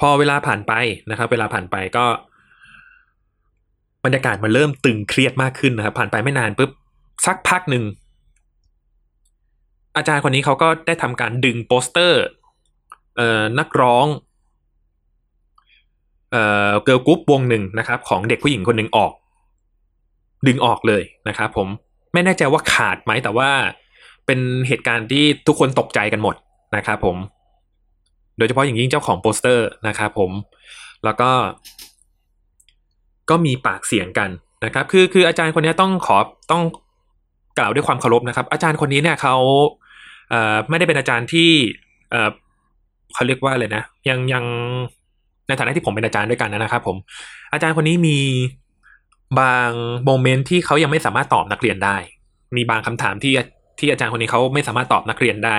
[0.00, 0.72] พอเวลาผ่านไป
[1.10, 2.06] นะครับ เวลาผ่านไปก็
[4.04, 6.70] บรรยากาศมันเริ่มตึงเครียดมากขึ้นนะครับ ผ่านไปไม่นานปุ๊บ
[7.26, 7.84] สักพักหนึ่ง
[9.96, 12.22] อาจารย์คนนี้เขาก็ได้ทำการดึงโปสเตอร์
[13.18, 14.06] ออนักร้อง
[16.36, 19.12] เอ่อเกิร์ลกรุ๊ปวงหนึ่งนะครับ ของเด็กผู้หญิงคนหนึ่งออก
[20.46, 21.68] ดึงออกเลยนะครับผม
[22.12, 23.50] ไม่แน่ใจว่าขาดไหมแต่ว่า
[24.26, 26.34] เป็นเหตุการณ์ที่ทุกคนตกใจกันหมด
[26.76, 27.16] นะครับผม
[28.38, 30.30] โดยเฉพาะอย่างยิ่งเจ้าของโปสเตอร์นะครับผม
[31.04, 31.30] แล้วก็
[33.30, 34.30] ก็มีปากเสียงกัน
[34.64, 36.16] นะครับ คือคืออาจารย์คนนี้ต้องขอ
[36.50, 36.62] ต้อง
[37.58, 39.36] กล่าวด้วยความเคารพนะครับ อาจารย์คนนี้เนี่ยเขา
[40.30, 41.50] เอ่อไม่ได้เป็นอาจารย์ที่
[42.10, 42.30] เอ่อ
[43.14, 44.44] เขาเรียกว่าอะไรนะ ยังยัง
[45.48, 46.96] ในฐานะที่ผมเป็นอาจารย์ด้วยกันนะครับ ผม
[47.52, 48.18] อาจารย์คนนี้มี
[49.40, 49.70] บาง
[50.04, 51.96] โมเมนต์ที่เขายังไม่สามารถตอบนักเรียนได้
[52.56, 53.32] มีบางคำถามที่
[53.78, 55.58] ที่อาจารย์คนนี้เขาไม่สามารถตอบนักเรียนได้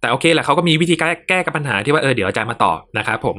[0.00, 3.36] แต่โอเคแหละเขาก็มีวิธีแก้แก้กับปัญหาที่ว่าเออเดี๋ยวอาจารย์มาตอบนะครับผม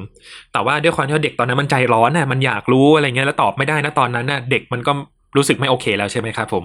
[0.54, 4.92] แต่ว่าด้วยความที่ว่าเด็กตอนนั้นมันใจร้อนน่ะมันอยากรู้อะไรเงี้ยแล้วตอบไม่ได้นะตอนนั้นน่ะเด็กมันก็
[5.38, 6.64] รู้สึกไม่โอเคแล้วใช่ไหมครับผม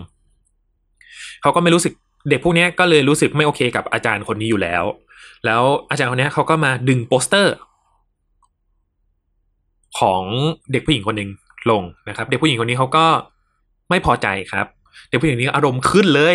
[1.42, 1.92] เขาก็ไม่รู้สึก
[2.30, 4.84] เด็กพวกนี้ก็เลยรู้สึกไม่โอเคกับอาจารย์คนนี้อยู่แล้ว
[5.46, 7.54] แล้วอาจารย์คนนี้เขาก็มาดึงโปสเตอร์
[10.00, 10.22] ของ
[10.72, 11.30] เด็กผู้หญิงคนหนึ่ง
[11.70, 13.04] ลงนะครับ เด็กผู้หญิงคนนี้เขาก็
[13.90, 14.66] ไม่พอใจครับ
[15.08, 16.34] เด็กผู้หญิงนนี้อารมณ์ขึ้นเลย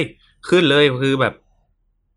[0.50, 1.34] ขึ้นเลยคือแบบ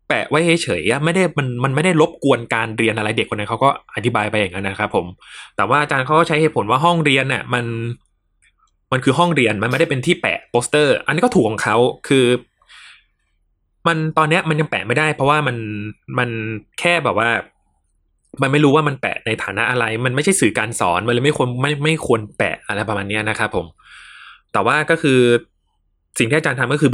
[0.07, 5.05] แปะไว้เฉยๆไม่ได้มันมันไม่ได้รบกวนการเรียนอะไรเด็กคนนั้นเขาก็อธิบายไปอย่างนั้นนะครับ ผม
[5.55, 7.65] แต่ว่าอาจารย์เขาก็ใช้เหตุผลว่าห้องเรียนเนี่ยมัน
[8.91, 11.77] มันคือห้องเรียนมันไม่ได้เป็นที่แปะโปสเตอร์ อันนี้ก็ถูกของเขา
[12.07, 12.25] คือ
[13.87, 15.57] มันตอนเนี้ยมันยังแปะไม่ได้ เพราะว่ามัน
[16.17, 16.29] มัน
[16.79, 17.29] แค่แบบว่า
[18.41, 23.65] มันไม่รู้ว่ามันแปะในฐานะอะไร มันไม่ใช่สื่อการสอนมันเลยไม่ควรไม่ไม่ควรแปะอะไรประมาณนี้นะครับผม
[24.53, 25.19] แต่ว่าก็คือ
[26.19, 26.89] สิ่งที่อาจารย์ทำก็คือ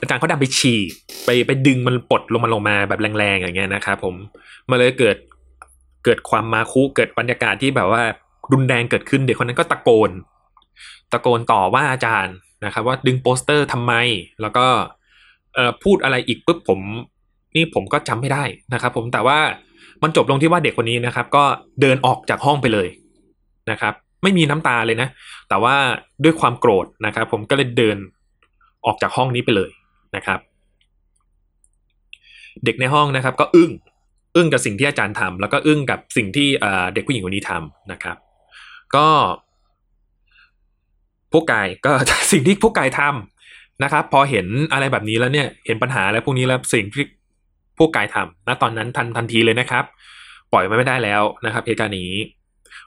[0.00, 0.80] อาจารย์เขาดันไปฉี่
[1.24, 4.14] ไปไปดึงมันปลดลงมาลงมาแบบแรงๆอย่างเงี้ยนะครับผม
[4.70, 5.16] มันเลยเกิด
[6.04, 8.02] เกิดความมาคุเกิดบรรยากาศที่แบบว่า
[8.52, 10.10] รุนแรงเกิดขึ้นเด็กคนนั้นก็ตะโกน
[11.12, 12.34] ตะโกนต่อว่าอาจารย์
[12.64, 13.94] นะครับ ว่าดึงโปสเตอร์ทำไม
[14.40, 14.66] แล้วก็
[15.54, 16.80] เอ่อพูดอะไรอีกปุ๊บผม
[17.54, 19.38] นี่ผมก็จำไม่ได้นะครับ ผมแต่ว่า
[20.02, 21.44] มันจบลงที่ว่าเด็กคนนี้นะครับ ก็
[21.80, 22.88] เดินออกจากห้องไปเลย
[23.70, 25.08] นะครับ ไม่มีน้ำตาเลยนะ
[25.48, 25.76] แต่ว่า
[26.24, 27.96] ด้วยความโกรธนะครับ ผมก็เลยเดิน
[28.86, 29.70] ออกจากห้องนี้ไปเลย
[30.16, 30.38] นะครับ
[32.64, 33.70] เด็กในห้องนะครับ ก็อึ้ง
[34.36, 36.48] อึ้งกับสิ่งที่อาจารย์ทำแล้วก็อึ้งกับสิ่งที่
[36.94, 38.16] เด็กผู้หญิงคนนี้ทำนะครับ
[38.94, 39.06] ก็
[41.32, 41.92] พวกกายก็
[42.32, 47.04] สิ่งที่พวกกายทำนะครับ พอเห็นอะไรแบบนี้แล้วเนี่ย เห็นปัญหาอะไรพวกนี้แล้วสิ่งที่
[47.78, 49.84] พวกกายทำณตอนนั้นทันทันทีเลยนะครับ
[50.52, 52.12] ปล่อยไม่ได้แล้วนะครับเหตุการณ์นี้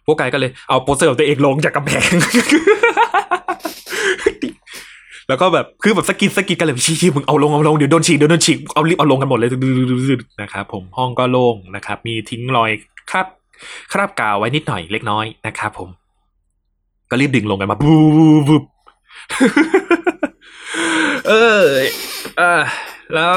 [0.06, 2.12] พวกกายก็เลยเอาโปสเตอร์ของตัวเองลงจากกำแพง
[5.28, 9.50] แล้วก็แบบคือแบบสกิดสกิดกันเลยชี้มึงเอาลงเอาลงเดี๋ยวโดนฉีกเดี๋ยวโดนฉีกเอารีบเอาลงกันหมดเลย
[10.42, 12.72] นะครับผมห้องก็โล่งนะครับ มีทิ้งรอย
[13.12, 13.28] คราบ
[13.94, 15.90] คราบกาวไว้นิดหน่อยเล็กน้อยนะครับผม
[17.10, 17.96] ก็รีบดึงลงกันมาบู
[18.62, 18.64] บ
[21.28, 21.64] เออ
[22.38, 22.62] เออ
[23.16, 23.36] แล้ว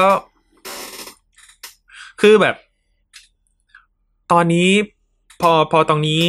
[2.27, 2.55] คือแบบ
[4.31, 4.69] ตอนนี้
[5.41, 6.21] พอพอตรงนี้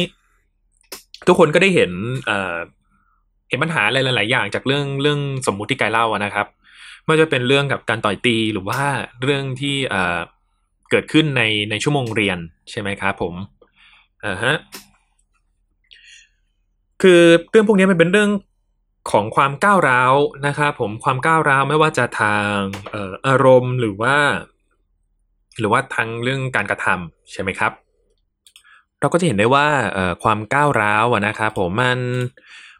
[1.27, 1.91] ทุกคนก็ได้เห็น
[2.25, 2.57] เอ่อ
[3.49, 6.47] เห็นปัญหาอะไรหลาย ๆ อย่างจากเรื่องเรื่องสมมุติที่กายเล่านะครับ
[7.05, 8.81] ไม่ว่าจะเป็นเรื่องกับการต่อยตีหรือว่า
[9.21, 10.19] เรื่องที่เอ่อ
[10.91, 12.37] เกิดขึ้นในในชั่วโมงเรียน
[12.69, 13.33] ใช่ไหมครับผม
[14.25, 14.55] อ่าฮะ
[17.01, 18.29] คือเรื่องพวกนี้มันเป็นเรื่อง
[19.11, 20.13] ของความก้าวร้าว
[20.47, 22.57] นะครับผมความก้าวร้าวไม่ว่าจะทาง
[22.93, 24.17] อออารมณ์หรือว่า
[25.59, 27.71] หรือว่าทางเรื่องการกระทำใช่ไหมครับ
[28.99, 29.67] เราก็จะเห็นได้ว่า
[30.23, 31.99] ความก้าวร้าวนะครับผมมัน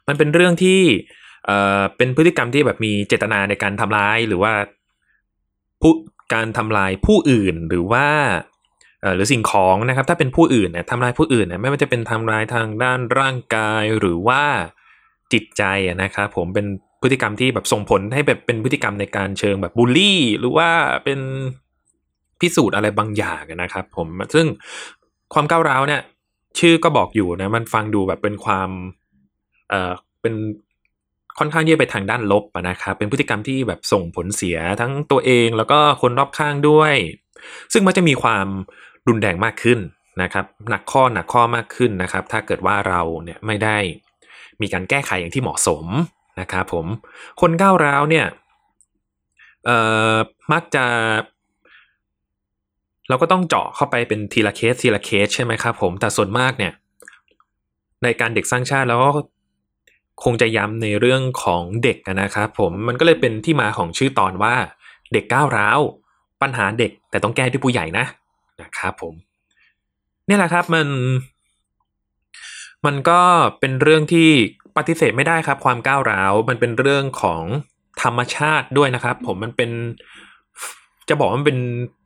[0.08, 0.80] มันเป็นเรื่องที่
[1.96, 4.52] เป็นพฤติกรรมที่แบบมีเจตนาในการทำร้ายหรือว่า
[5.82, 5.94] ผู้
[6.34, 8.06] การทำลายผู้อื่นหรือว่า
[9.14, 14.42] หรือสิ่งของนะครับ ถ้าเป็นผู้อื่นเนี่ยทำลายผู้อื่นเนี่ยไม่ว่าจะเป็นทำลายทางด้านร่างกายหรือว่า
[15.32, 15.62] จิตใจ
[16.02, 16.66] นะครับผมเป็น
[17.02, 20.68] พฤติกรรมที่แบบส่งผลให้แบบเป็นพฤติกรรมในการเชิงแบบบูลลี่ หรือว่า
[21.04, 21.20] เป็น
[22.40, 24.46] พิสูจน์อะไรบางอย่างนะครับ ผมซึ่ง
[25.34, 26.00] ความก้าวร้าวเนี่ย
[26.58, 28.70] ชื่อก็บอกอยู่นะ มันฟังดูแบบเป็นความ
[29.70, 30.34] เอ่อเป็น
[31.38, 36.94] ค่อนข้างที่จะไปทางด้านลบนะครับ เป็นพฤติกรรมที่แบบส่งผลเสียทั้งตัวเองแล้วก็คนรอบข้างด้วย
[37.72, 38.46] ซึ่งมันจะมีความ
[39.08, 39.78] รุนแรงมากขึ้น
[40.22, 43.78] นะครับ หนักข้อหนักข้อมากขึ้นนะครับ ถ้าเกิดว่าเราเนี่ยไม่ได้
[44.60, 45.84] มีการแก้ไขอย่างที่เหมาะสม
[46.40, 46.86] นะครับผม
[47.40, 48.26] คนก้าวร้าวเนี่ย
[49.64, 49.78] เอ่
[50.12, 50.14] อ
[50.52, 50.84] มักจะ
[53.08, 56.72] เราก็ต้องเจาะเข้าไปเป็นทีละเคสทีละเคสใช่ไหมครับผมแต่ส่วนมากเนี่ย
[58.02, 59.10] ในการเด็กสร้างชาติแล้วก็
[60.24, 64.54] คงจะย้ำในเรื่องของเด็กนะครับผมมันก็เลยเป็นที่มาของชื่อตอนว่า
[65.12, 65.80] เด็กก้าวร้าว
[66.42, 68.04] ปัญหาเด็กแต่ต้องแก้ด้วยผู้ใหญ่นะ
[68.62, 69.14] นะครับผม
[70.28, 70.88] นี่แหละครับมัน
[72.86, 73.20] มันก็
[73.60, 74.28] เป็นเรื่องที่
[74.76, 77.42] ปฏิเสธไม่ได้ครับ ความก้าวร้าว มันเป็นเรื่องของ
[78.02, 79.70] ธรรมชาติด้วยนะครับ ผมมันเป็น
[81.08, 81.60] จะบอกว่ามันเป็น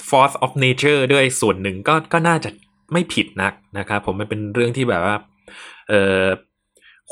[0.09, 2.51] force of nature ด้วยส่วนหนึ่งก็ก็น่าจะ
[2.93, 5.17] ไม่ผิดนักนะครับผมมันเป็นเรื่องที่แบบว่า
[5.89, 6.25] เออ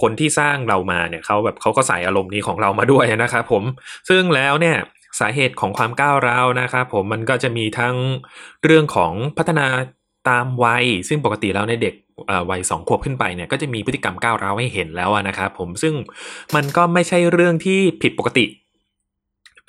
[0.01, 3.63] คนที่สร้างเรามาเนี่ยเขาแบบเขาก็ใส่อารมณ์นี้ของเรามาด้วยนะครับผม
[4.09, 4.77] ซึ่งแล้วเนี่ย
[5.21, 7.95] สาเหตุของความก้าวร้าวนะครับผมมันก็จะมีทั้ง
[8.65, 9.67] เรื่องของพัฒนา
[10.29, 11.95] ตามวัย ซึ่งปกติแล้วในเด็ก
[12.51, 15.95] วัยสองขวบขึ้นไปเนี่ยก็จะมีพฤติกรรมก้าวร้าวให้เห็นแล้วนะครับผมซึ่ง
[16.55, 18.45] มันก็ไม่ใช่เรื่องที่ผิดปกติ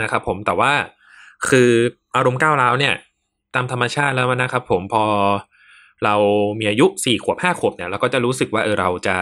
[0.01, 0.74] นะครับผมแต่ว่า
[1.50, 1.72] คือ
[2.16, 2.96] อารมณ์ก้าวร้าวเนี่ย
[3.56, 5.06] ตามธรรมชาติแล้วนะครับผมพอ
[6.04, 6.16] เรา
[6.60, 9.16] มีอายุสี่ขวบห้าขวบเนี่ยเราก็จะรู้สึกว่าเออเราจะ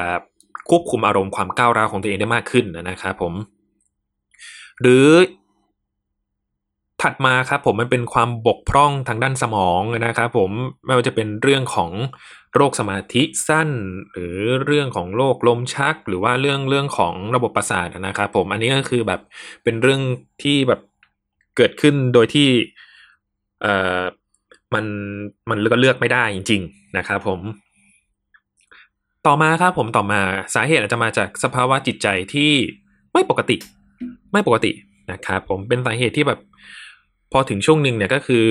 [0.70, 3.34] ควบคุมอารมณ์ความก้าวร้าวของตัวเองได้มากขึ้นนะครับผม
[4.82, 5.08] หรือ
[7.02, 10.52] ถัดมาครับผมมันเป็นความบกพร่องทางด้านสมองนะครับผม
[10.86, 11.92] ไม่ว่าจะเป็นเรื่องของ
[12.56, 13.70] โรคสมาธิสั้น
[14.12, 19.22] หรือเรื่องของโรคลมชัก หรือว่าเรื่องเรื่องของระบบประสาทนะครับผมอันนี้ก็คือแบบ
[19.64, 20.02] เป็นเรื่อง
[20.44, 20.82] ที่แบบ
[21.60, 22.50] เกิดขึ้นโดยที่
[23.62, 24.02] เอ่อ
[24.74, 24.86] มัน
[25.50, 27.40] มันก็เลือกไม่ได้จริง ๆ นะครับผม
[29.28, 30.22] ต่อมาครับผมต่อมา
[30.56, 32.52] สาเหตุอาจจะมาจากสภาวะจิตใจที่
[33.14, 33.56] ไม่ปกติ
[34.34, 34.72] ไม่ปกติ
[35.12, 36.40] นะครับผมเป็นสาเหตุที่แบบ
[37.32, 38.48] พอถึงช่วงหนึ่งเนี่ยก็คือ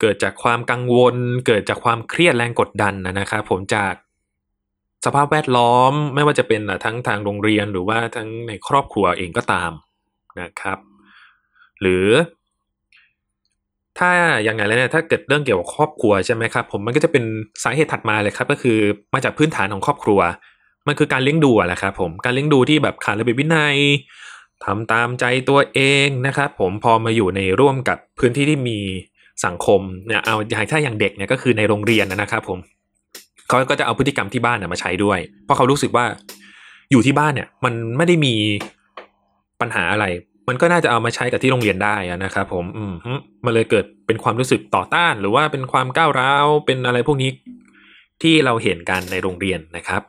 [0.00, 1.16] เกิดจากความกังวล
[1.46, 3.94] เกิดจากความเครียดแรงกดดันนะครับผมจาก
[5.04, 9.70] สภาพแวดล้อมไม่ว่าจะเป็นทั้งทางโรงเรียนหรือว่าทั้งในครอบครัวเองก็ตาม
[10.40, 10.78] นะครับ
[11.82, 12.06] หรือ
[13.98, 14.10] ถ้า
[14.44, 17.24] อย่างไงแล้วเนี่ยถ้าเกิดเรื่องเกี่ยวกับครอบครัวใช่ไหมครับผมมันก็จะเป็น
[17.64, 18.78] สาเหตุถัดมาเลยครับ ก็คือ
[19.14, 20.20] มาจากพื้นฐานของครอบครัว
[20.86, 23.76] มันคือการเลี้ยงดูแหละครับผมการเลี้ยงดูที่แบบขาดระเบียบวินัย
[24.64, 28.78] ทำตามใจตัวเองนะครับผมพอมาอยู่ในร่วมกับพื้นที่ที่มี
[29.44, 32.58] สังคมเนี่ยเอาอย่างถ้าอย่างเด็กเนี่ยก็คือในโรงเรียนนะครับผม
[33.48, 36.04] เขาก็จะเอาพฤติกรรมที่บ้านมาใช้ด้วย เพราะเขารู้สึกว่า
[36.90, 38.34] อยู่ที่บ้านเนี่ย มันไม่ได้มี
[39.60, 40.04] ปัญหาอะไร
[40.48, 42.92] มันก็น่าจะเอามาใช้กับที่โรงเรียนได้นะครับผมอืม
[43.44, 47.30] มันเลยเกิดเป็นความรู้สึกต่อต้าน หรือว่าเป็นความก้าวร้าวเป็นอะไรพวกนี้
[48.22, 50.02] ที่เราเห็นกันในโรงเรียนนะครับ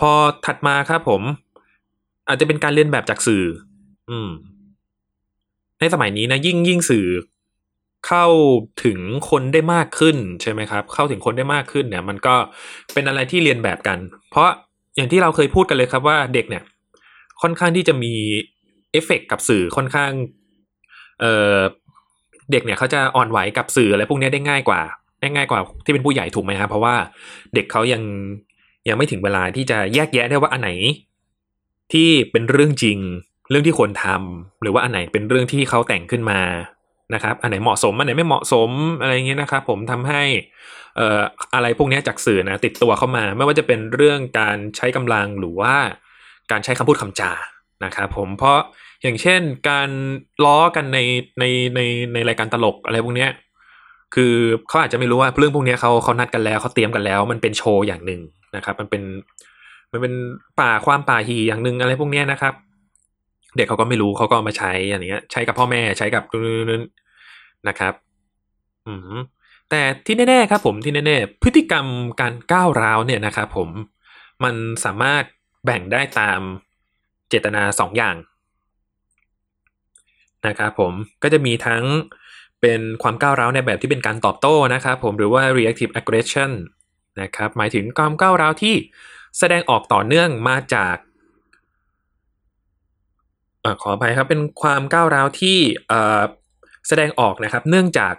[0.00, 0.12] พอ
[0.46, 1.22] ถัดมาครับผม
[2.28, 3.44] อาจจะเป็นการเรียนแบบจากสื่อ
[4.10, 4.30] อืม
[5.80, 7.06] ในสมัยนี้นะยิ่งยิ่งสื่อ
[8.06, 8.26] เข้า
[8.84, 8.98] ถึง
[9.30, 12.34] คนได้มากขึ้นใช่ไหมครับ เข้าถึงคนได้มากขึ้นเนี่ย มันก็
[12.92, 13.98] เป็นอะไรที่เรียนแบบกัน
[14.30, 14.48] เพราะ
[14.96, 16.62] อย่างที่เราเคยพูดกันเลยครับว่าเด็กเนี่ย
[17.42, 18.14] ค่อนข้างที่จะมี
[18.92, 20.12] เอฟเฟกกับสื่อค่อนข้าง
[21.20, 21.58] เอ่อ
[22.52, 24.80] เด็กเนี่ยเขาจะอ่อนไหวกับสื่ออะไรพวกนี้ได้ง่ายกว่า
[25.20, 26.94] ได้ง่ายกว่าที่เป็นผู้ใหญ่ถูกไหมครับเพราะว่า
[27.54, 28.02] เด็กเขายัง
[28.88, 30.70] ยังไม่ถึงเวลาที่จะแยกแยะได้ว่าอันไหน
[31.92, 32.98] ที่เป็นเรื่องจริง
[33.50, 36.40] เรื่องที่ควรทำหรือว่าอันไหนเป็นเรื่องที่เขาแต่งขึ้นมา
[37.14, 38.70] นะครับ อันไหนเหมาะสมอันไหนไม่เหมาะสม
[39.00, 40.22] อะไรเงี้ยนะครับ ผมทำให้
[40.96, 41.20] เอ่อ
[41.54, 45.74] อะไรพวกนี้จากสื่อนะติดตัวเข้ามา ไม่ว่าจะเป็นเรื่องการใช้กำลังหรือว่า
[46.50, 47.32] การใช้คำพูดคำจา
[47.84, 48.58] นะครับผมเพราะ
[49.02, 49.88] อย่างเช่นการ
[50.44, 50.98] ล้อกันใน
[51.40, 51.80] ในใน
[52.14, 53.30] ในรายการตลกอะไรพวกเนี้ย
[54.14, 54.34] คือ
[54.68, 58.20] เขาอาจจะไม่รู้ว่าเรื่องพวกนี้เขาเขานัดกันแล้วเขาเตรียมกันแล้ว มันเป็นโชว์อย่างหนึ่ง
[58.56, 59.02] นะครับ มันเป็น
[59.92, 60.14] มันเป็น
[60.60, 62.54] ป่าความป่าหีอย่างหนึ่งอะไรพวกนี้นะครับ
[63.56, 66.22] เด็กเขาก็ไม่รู้เขาก็มาใช้อย่างเงี้ย ใช้กับพ่อแม่ใช้กับ
[66.70, 66.82] นั้น
[67.68, 67.94] นะครับ
[68.86, 69.20] อืม
[69.70, 71.86] แต่ที่แน่ๆครับ ผมที่แน่ๆพฤติกรรม
[72.20, 73.68] การก้าวร้าวเนี่ยนะครับ ผม
[74.44, 75.24] มันสามารถ
[75.64, 76.40] แบ่งได้ตาม
[77.28, 78.16] เจตนาสองอย่าง
[80.46, 80.92] นะครับผม
[81.22, 81.84] ก็จะมีทั้ง
[82.60, 86.50] เป็นความก้าวร้าวในแบบที่เป็นการตอบโต้นะครับผมหรือว่า reactive aggression
[87.20, 88.74] นะครับหมายถึงความก้าวร้าวที่
[89.38, 90.96] แสดงออกต่อเนื่องมาจาก
[93.64, 95.58] อขออภัยครับเป็นความก้าวร้าวที่
[96.88, 98.14] แสดงออกนะครับ เนื่องจาก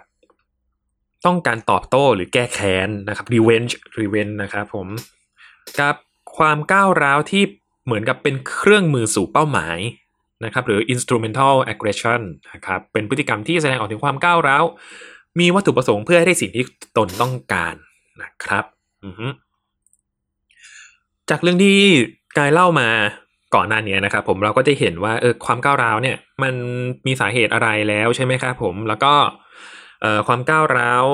[1.26, 4.88] ต้องการตอบโต้หรือแก้แค้นนะครับ revenge revenge นะครับผม
[5.80, 5.94] กับ
[6.38, 7.42] ความก้าวร้าวที่
[7.84, 9.78] เหมือนกับเป็นเครื่องมือสู่เป้าหมาย
[10.44, 12.20] นะครับหรือ instrumental aggression
[12.52, 14.64] นะครับเป็นพฤติกรรมที่แสดงออกถึงความก้าวร้าว
[15.40, 16.64] มีวัตถุประสงค์เพื่อให้ได้สิ่งที่
[16.96, 17.74] ตนต้องการ
[18.22, 18.64] นะครับ
[21.30, 21.78] จากเรื่องที่
[22.38, 22.88] กายเล่ามา
[23.54, 26.54] ก่อนหน้านี้นะครับ ผมเราก็จะเห็นว่าเออความก้าวร้าวเนี่ย มัน
[27.06, 29.14] มีสาเหตุอะไรแล้วใช่ไหมครับผมแล้วก็
[30.02, 31.06] เอ่อความก้าวร้าว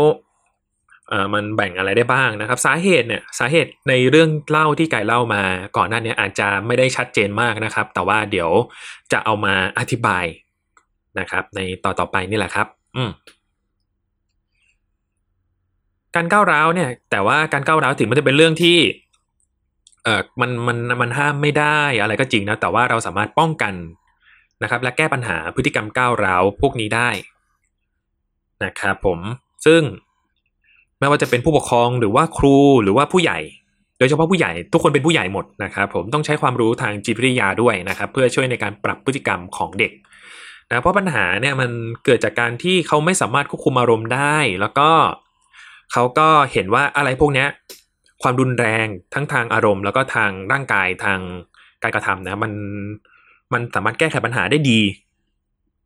[1.13, 5.43] เอ่อมันแบ่งอะไรได้บ้างนะครับ สาเหตุเนี่ยสาเหตุในเรื่องเล่าที่กายเล่ามา
[5.77, 8.51] ก่อนหน้านี้อาจจะไม่ได้ชัดเจนมากนะครับ แต่ว่าเดี๋ยว
[9.13, 10.25] จะเอามาอธิบาย
[11.19, 13.11] นะครับ ในต่อต่อไปนี่แหละครับ อืม
[16.17, 18.79] การก้าวร้าวเนี่ย แต่ว่าการก้าวร้าวถึงมันจะเป็นเรื่องที่
[20.05, 23.75] เออมันมันมันห้ามไม่ได้อะไรก็จริงนะแต่ว่าเราสามารถป้องกัน
[24.63, 27.11] นะครับ และแก้ปัญหาพฤติกรรมก้าวร้าวพวกนี้ได้
[28.65, 29.19] นะครับผม
[29.67, 29.83] ซึ่ง
[31.03, 33.39] ไม่ว่าจะเป็นผู้ปกครองหรือว่าครูหรือว่าผู้ใหญ่
[33.99, 39.93] โดยเฉพาะผู้ใหญ่ทุกคนเป็นผู้ใหญ่หมดนะครับผมต้องใช้ความรู้ทางจิตวิทยาด้วยนะครับ เพื่อช่วยในการปรับพฤติกรรมของเด็ก
[40.69, 41.71] นะเพราะปัญหาเนี่ยมัน
[42.05, 44.91] เกิดจากการที่เขาไม่สามารถควบคุมอารมณ์ได้ แล้วก็
[45.93, 47.49] เขาก็เห็นว่าอะไรพวกเนี้ย
[48.23, 51.19] ความรุนแรงทั้งทางอารมณ์ แล้วก็ทางร่างกายทาง
[51.83, 52.53] การกระทำนะมัน
[53.53, 54.81] มันสามารถแก้ไขปัญหาได้ดี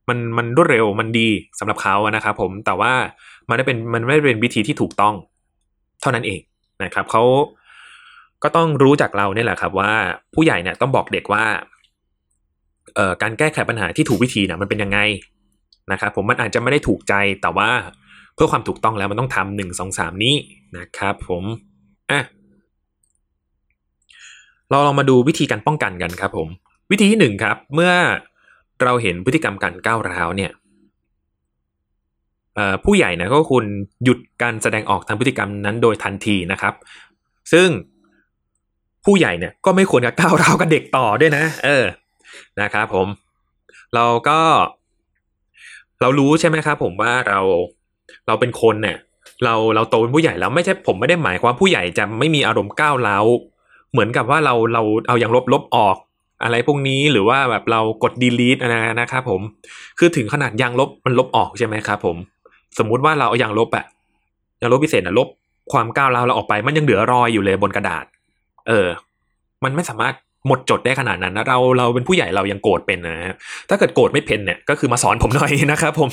[0.09, 2.93] มันมันรวดเร็วมันดีสำหรับเขาอะนะครับผมแต่ว่า
[3.49, 5.15] มันไม่เป็นมันไม่เป็นวิธีที่ถูกต้อง
[6.01, 6.41] เท่านั้นเอง
[6.85, 7.23] นะครับเขา
[8.43, 9.93] ก็ต้องรู้จากเราเนี่ยแหละครับ ว่า
[10.35, 11.45] ผู้ใหญ่เนี่ยต้องบอกเด็กว่า
[12.95, 14.99] เอ่อการแก้ไขปัญหาที่ถูกวิธีนี่ยมันเป็นยังไง
[15.93, 17.71] นะครับผมมันอาจจะไม่ได้ถูกใจแต่ว่า
[18.35, 20.35] เพื่อความถูกต้องแล้วมันต้องทำหนึ่งสองสามนี้
[20.79, 21.45] นะครับ ผม
[22.11, 22.21] อะ
[24.71, 26.49] เราลองมาดูวิธีการป้องกันกันครับ ผม
[26.91, 27.93] วิธีที่หนึ่งครับ เมื่อ
[28.83, 30.51] เราเห็นพฤติกรรมการก้าวร้าวเนี่ย
[32.85, 33.65] ผู้ใหญ่นะก็คุณ
[34.05, 36.75] หยุดการแสดงออกทางพฤติกรรมนั้นโดยทันทีนะครับ
[37.53, 37.69] ซึ่ง
[39.05, 41.85] ผู้ใหญ่เนี่ยก็ไม่ควรจะก้าวร้าวกับเด็กต่อด้วยนะ เออ
[42.61, 43.07] นะครับผม
[43.95, 44.39] เราก็
[46.01, 47.41] เรารู้ใช่ไหมครับผมว่าเรา
[48.27, 48.97] เราเป็นคนเนี่ย
[49.45, 53.27] เราเราโตเป็นผู้ใหญ่แล้วไม่ใช่ผมไม่ได้หมายความผู้ใหญ่จะไม่มีอารมณ์ก้าวร้าว
[53.93, 55.97] เหมือนกับว่าเราเราเอาอย่างลบลบออก
[56.43, 59.41] อะไรพวกนี้หรือว่าแบบเรากด delete นะนะครับผม
[59.99, 62.17] คือถึงขนาดยางลบมันลบออกใช่ไหมครับผม
[62.79, 63.85] สมมุติว่าเราเอาอย่างลบอะ
[64.59, 65.29] อย่างลบพิเศษนะลบ
[65.73, 68.05] ความก้าวร้าวเราออกไป มันยังเหลือรอยอยู่เลยบนกระดาษ
[68.69, 68.89] เออ
[69.65, 70.15] มันไม่สามารถ
[70.47, 73.35] หมดจดได้ขนาดนั้นนะเราเราเป็นผู้ใหญ่เรายังโกรธเป็นนะ
[73.69, 76.11] ถ้าเกิดโกรธไม่เป็นเนี่ยก็คือมาสอนผมหน่อยนะครับ ผม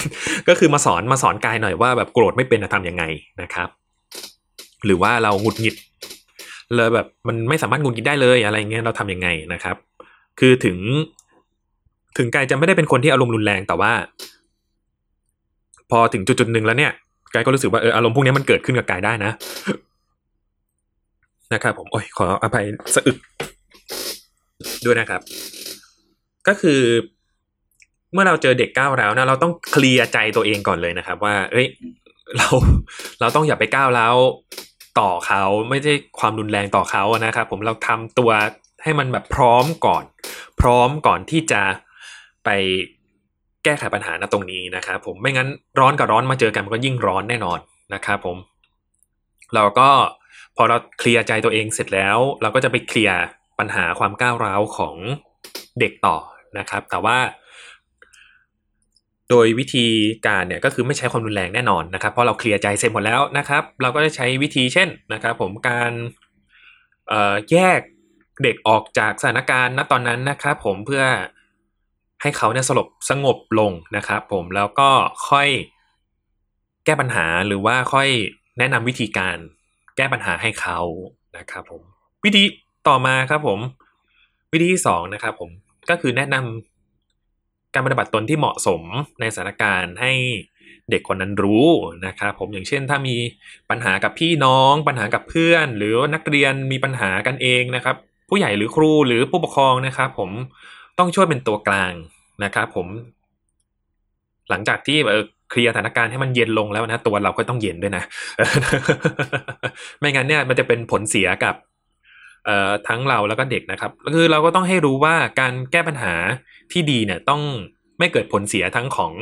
[0.50, 3.04] ก็คือมาสอนมาสอนกายหน่อยว่าแบบโกรธไม่เป็นจะทำยังไง
[3.42, 3.70] นะครับ
[4.86, 5.76] หรือว่าเราหงุดหงิด
[6.76, 9.76] เลยแบบมันไม่สามารถหงุดหงิดได้เลยอะไรเงี้ยเราทํำยังไงนะครับ
[10.40, 10.78] คือถึง
[12.18, 13.92] ถึงกายจะไม่ได้เป็นคนที่อารมณ์รุนแรงแต่ว่า
[15.92, 16.92] พอถึงจุดจุดหนึ่งแล้วเนี่ย
[17.34, 19.32] กายก็รู้สึกว่าเอออารมณ์พวกนี้มันเกิดขึ้นกับกายได้นะ
[21.54, 22.66] นะครับผมโอ้ยขออภัย
[22.96, 23.18] สะอึก
[24.86, 25.22] ด้วยนะครับ
[26.48, 26.82] ก็คือ
[28.14, 31.68] เมื่อเราเจอเด็กก้าวร้าวนะเราต้องเคลียร์ใจตัวเองก่อนเลยนะครับ ว่าเอ้ย
[32.38, 32.48] เรา
[33.20, 34.16] เราต้องอย่าไปก้าวร้าว
[35.00, 38.32] ต่อเขาไม่ใช่ความรุนแรงต่อเขานะครับ ผมเราทำตัว
[38.84, 40.04] ให้มันแบบพร้อมก่อน
[40.62, 41.62] พร้อมก่อนที่จะ
[42.46, 42.50] ไป
[43.64, 45.50] แก้ไขปัญหาณตรงนี้นะครับผมไม่งั้น
[45.80, 47.60] ร้อนกับร้อนมาเจอกันมันก็ยิ่งร้อนแน่นอน
[47.94, 48.38] นะครับผม
[49.56, 49.90] เราก็
[50.56, 53.18] พอเราเคลียร์ใจตัวเองเสร็จแล้ว เราก็จะไปเคลียร์
[53.60, 54.96] ปัญหาความก้าวร้าวของ
[55.80, 56.18] เด็กต่อ
[56.58, 57.18] นะครับ แต่ว่า
[59.30, 59.88] โดยวิธี
[60.28, 65.92] การเนี่ยก็คือไม่ใช้ความรุนแรงแน่นอนนะครับเพราะเราเคลียร์ใจเสร็จหมดแล้วนะครับ เราก็จะใช้วิธีเช่นนะครับ ผมการ
[67.52, 67.80] แยก
[68.44, 71.04] เด็กออกจากสถานการณ์ณตอนนั้นนะครับ ผมเพื่อ
[72.24, 74.90] ให้เขาเนี่ยสลบสงบลงนะครับผมแล้วก็
[75.30, 75.50] ค่อย
[76.86, 78.10] แก้ปัญหาหรือว่าค่อย
[78.58, 79.38] แนะนำวิธีการ
[79.98, 80.80] แก้ปัญหาให้เขา
[81.38, 81.82] นะครับผม
[82.26, 82.44] วิธี
[82.88, 83.60] ต่อมาครับผม
[84.54, 85.50] วิธีที่สองนะครับผม
[85.90, 88.82] ก็คือแนะนำการปฏิบัติตนที่เหมาะสม
[89.20, 90.12] ในสถานการณ์ให้
[90.90, 91.68] เด็กคนนั้นรู้
[92.06, 93.16] นะครับผมอย่างเช่นถ้ามี
[93.70, 97.96] ปัญหากับพี่น้อง ปัญหากับเพื่อน หรือนักเรียนมีปัญหากันเองนะครับ
[98.30, 100.32] ผู้ใหญ่หรือครูหรือผู้ปกครองนะครับ ผม
[101.00, 101.94] ต้องช่วยเป็นตัวกลาง
[102.44, 102.88] นะครับผม
[104.50, 108.04] หลังจากที่เออเคลียร์สถานการณ์ให้มันเย็นลงแล้วนะ ตัวเราก็ต้องเย็นด้วยนะ
[110.00, 111.56] ไม่งั้นเนี่ยมันจะเป็นผลเสียกับ
[112.46, 116.14] เอ่อทั้งเราแล้วก็เด็กนะครับคือเราก็ต้องให้รู้ว่าการแก้ปัญหา
[116.72, 117.42] ที่ดีเนี่ยต้อง
[118.00, 119.14] ไม่เกิดผลเสียทั้งของ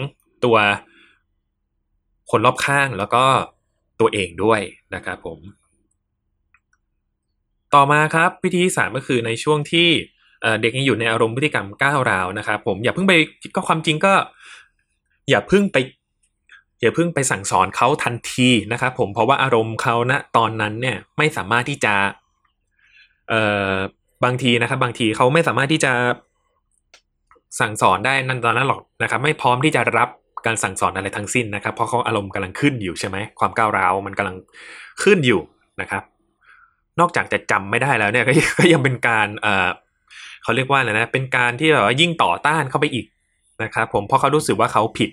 [0.45, 0.57] ตัว
[2.31, 3.25] คนรอบข้างแล้วก็
[3.99, 4.61] ตัวเองด้วย
[4.95, 5.39] นะครับผม
[7.75, 9.89] ต่อมาครับวิธีที่สามก็คือในช่วงที่
[10.61, 13.13] เด็กยังอยู่ในอารมณ์พฤติกรรมก้าวร้าวนะครับผมอย่าเพิ่งไป
[13.55, 14.13] ก็ความจริงก็
[15.29, 15.77] อย่าเพิ่งไป
[16.81, 21.93] อย่าเพิ่งไปสั่งสอนเขาทันทีนะครับผมเพราะว่าอารมณ์เขาณตอนนั้นเนี่ยไม่สามารถที่จะ
[23.29, 23.73] เอ่อ
[24.23, 25.93] บางทีนะครับ บางทีเขาไม่สามารถที่จะ
[27.59, 30.09] สั่งสอนได้นั่นตอนนั้นหรอกนะครับ ไม่พร้อมที่จะรับ
[30.45, 34.35] การสั่งสอนอะไรทั้งสิ้นนะครับ เพราะเขาอารมณ์กำลังขึ้นอยู่ใช่ไหมความก้าวร้าวมันกำลัง
[35.03, 35.41] ขึ้นอยู่
[35.81, 36.03] นะครับ
[36.99, 39.69] นอกจากจะจำไม่ได้แล้วเนี่ยก็ก็ยังเป็นการเอ่อ
[40.43, 43.05] เขาเรียกว่าอะไรนะ เป็นการที่แบบว่ายิ่งต่อต้านเข้าไปอีก
[43.63, 45.09] นะครับผมเพราะเขารู้สึกว่าเขาผิด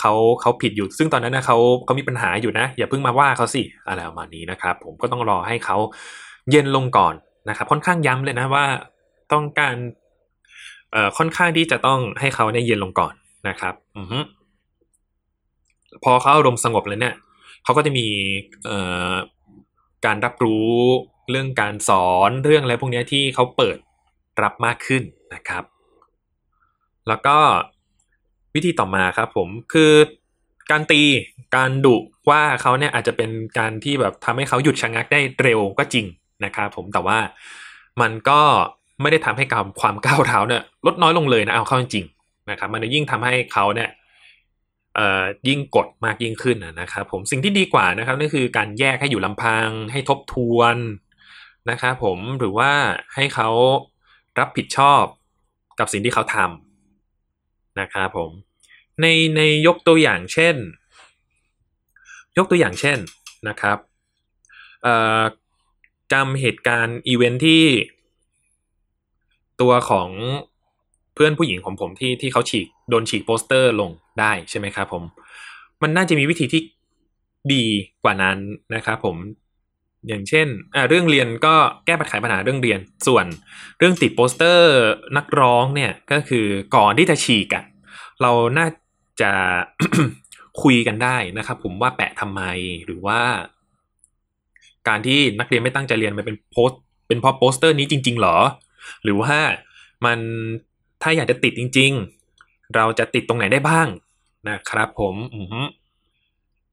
[0.00, 5.76] เขาเขาผิดอยู่ ซึ่งตอนนั้นนะเขาเขามีปัญหาอยู่นะ อย่าเพิ่งมาว่าเขาสิอะไรประมาณนี้นะครับ ผมก็ต้องรอให้เขา
[6.50, 7.14] เย็นลงก่อน
[7.48, 8.64] นะครับ ค่อนข้างย้ำเลยนะว่า
[9.32, 9.74] ต้องการ
[10.92, 13.14] เอ่อค่อนข้างที่จะต้องให้เขาเนี่ยเย็นลงก่อน
[13.48, 14.18] นะครับอือฮึ
[16.04, 17.14] พอเขาอารมณ์สงบแล้วเนี่ย
[17.64, 18.06] เขาก็จะมี
[18.66, 18.78] เอ่
[19.10, 19.12] อ
[20.06, 20.68] การรับรู้
[21.30, 23.76] เรื่องการสอนเรื่องอะไรพวกนี้ที่เขาเปิด
[24.42, 25.02] รับมากขึ้น
[25.34, 25.64] นะครับ
[27.08, 27.36] แล้วก็
[28.54, 29.92] วิธีต่อมาครับผมคือ
[30.70, 31.02] การตี
[31.56, 31.96] การดุ
[32.30, 36.06] ว่าเขาเนี่ยอาจจะเป็นการที่แบบทำให้เขาหยุดชะงักได้เร็วก็จริง
[36.44, 37.18] นะครับผมแต่ว่า
[38.00, 38.40] มันก็
[39.00, 42.06] ไม่ได้ทำให้ความความก้าวร้าเนี่ยลดน้อยลงเลยนะเอาเข้าจริง
[42.50, 43.90] นะครับ มันยิ่งทำให้เขาเนี่ย
[45.48, 50.76] ยิ่งกดมากยิ่งขึ้นนะครับผมสิ่งที่ดีกว่านะครับนั่นคือการแยกให้อยู่ลำพัง ให้ทบทวน
[51.70, 52.70] นะครับผมหรือว่า
[53.14, 53.48] ให้เขา
[54.38, 55.04] รับผิดชอบ
[55.78, 58.30] กับสิ่งที่เขาทำนะครับผม
[59.00, 59.06] ใน
[59.36, 60.56] ในยกตัวอย่างเช่น
[62.38, 62.98] ยกตัวอย่างเช่น
[63.48, 63.78] นะครับ
[66.12, 67.64] จำเหตุการณ์อีเวนท์ที่
[69.60, 70.10] ตัวของ
[71.14, 75.02] เพื่อนผู้หญิงของผมที่ที่เขาฉีกโดนฉีกโปสเตอร์ลงได้ใช่ไหมครับผม
[75.82, 76.62] มันน่าจะมีวิธีที่
[77.52, 77.64] ดี
[78.04, 78.38] กว่านั้น
[78.74, 79.16] นะครับผม
[80.08, 80.46] อย่างเช่น
[80.88, 81.54] เรื่องเรียนก็
[81.86, 83.26] แก้ปัญหาปัญหาเรื่องเรียน ส่วน
[83.78, 84.72] เรื่องติดโปสเตอร์
[85.16, 86.46] นักร้องเนี่ยก็คือ
[86.76, 87.64] ก่อนที่จะฉีกอะ
[88.22, 88.68] เราน่า
[89.20, 89.30] จะ
[90.62, 92.42] คุยกันได้นะครับ ผมว่าแปะทำไม
[92.84, 93.20] หรือว่า
[94.88, 96.70] การที่นักเรียนไม่ตั้งใจเรียนมันเป็นโพส
[97.08, 98.36] เป็นเพราะโปสเตอร์นี้จริง ๆ หรอ
[99.02, 99.36] หรือว่า
[100.04, 100.18] มัน
[101.02, 101.92] ถ้าอยากจะติดจริง
[102.32, 103.88] ๆ เราจะติดตรงไหนได้บ้าง
[104.48, 105.14] นะครับ ผม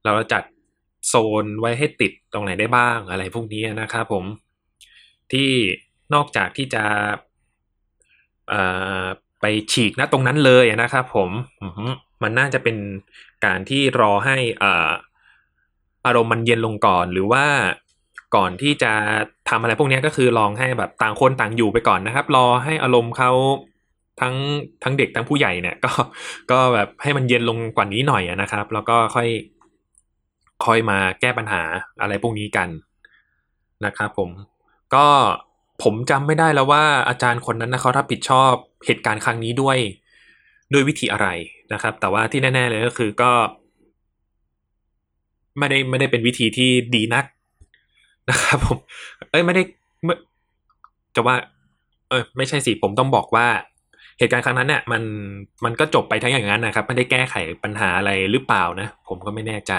[0.05, 0.43] เราจัด
[1.07, 4.25] โซนไว้ให้ติดตรงไหนได้บ้างอะไรพวกนี้นะครับผม
[5.31, 5.49] ที่
[6.13, 6.83] นอกจากที่จะ
[9.41, 11.29] ไปฉีกนะตรงนั้นเลยนะครับผม
[12.23, 12.77] มันน่าจะเป็น
[13.45, 14.91] การที่รอให้อา
[16.05, 17.45] อารมณ์มันเย็นลงก่อนหรือว่า
[18.35, 18.91] ก่อนที่จะ
[19.49, 23.31] ทำอะไรพวกนี้ก็คือลองให้แบบต่างคนต่างอยู่ไปก่อนนะครับ รอให้อารมณ์เขา
[24.21, 24.35] ทั้ง
[24.83, 25.91] ทั้งเด็กทั้งผู้ใหญ่เนี่ย ก็
[26.51, 29.27] ก็แบบให้มันเย็นลงกว่านี้หน่อยนะครับ แล้วก็ค่อย
[30.65, 31.61] ค่อยมาแก้ปัญหา
[32.01, 32.69] อะไรพวกนี้กัน
[33.85, 34.29] นะครับผม
[34.95, 35.07] ก็
[35.83, 38.51] ผมจำไม่ได้แล้วว่าอาจารย์คนนั้นนะเขารับผิดชอบ
[38.85, 39.77] เหตุการณ์ครั้งนี้ด้วย
[40.73, 41.27] ด้วยวิธีอะไร
[41.73, 43.31] นะครับ แต่ว่าที่แน่ ๆ เลยก็คือก็
[45.57, 47.25] ไม่ได้ไม่ได้เป็นวิธีที่ดีนัก
[48.29, 48.77] นะครับผม
[49.29, 49.63] เอ้ยไม่ได้
[50.03, 50.13] ไม่
[51.15, 51.35] จะว่า
[52.09, 53.47] เออไม่ใช่สิผมต้องบอกว่า
[54.19, 55.03] เหตุการณ์ครั้งนั้นเนี่ยมัน
[55.65, 59.73] มันก็จบไปทั้งอย่างนั้นนะครับ ไม่ได้แก้ไขปัญหาอะไรหรือเปล่านะ ผมก็ไม่แน่ใจ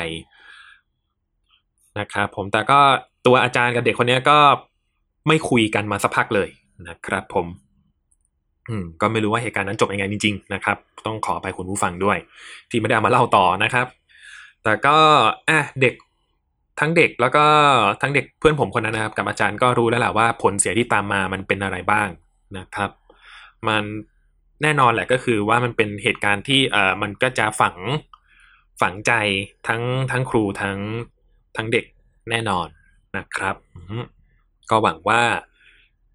[2.00, 2.78] นะครับผมแต่ก็
[3.26, 4.38] ตัวอาจารย์กับเด็กคนนี้ก็
[5.28, 6.48] ไม่คุยกันมาสักพักเลย
[6.88, 7.46] นะครับผม
[8.68, 10.76] อืม ก็ไม่รู้ว่าเหตุการณ์นั้นจบยังไงจริง ๆ นะครับ
[11.06, 12.18] ต้องขอไปคุณผู้ฟังด้วย
[12.70, 13.86] ที่ไม่ได้ามาเล่าต่อนะครับ
[14.64, 14.96] แต่ก็
[15.48, 15.94] อะเด็ก
[16.80, 17.44] ทั้งเด็กแล้วก็
[18.00, 22.08] ทั้งเด็กเพื่อนผมคนนั้นนะครับ กับอาจารย์ก็รู้แล้วแหละว่าผลเสียที่ตามมามันเป็นอะไรบ้าง
[22.58, 22.90] นะครับ
[23.68, 23.84] มัน
[24.62, 27.76] แน่นอนแหละก็คือว่ามันเป็นเหตุการณ์ที่เอ่อมันก็จะฝัง
[28.80, 29.12] ฝังใจ
[29.68, 30.78] ทั้งทั้งครูทั้ง
[31.56, 31.84] ทั้งเด็ก
[32.30, 32.66] แน่นอน
[33.16, 33.56] นะครับ
[34.70, 35.20] ก็หวังว่า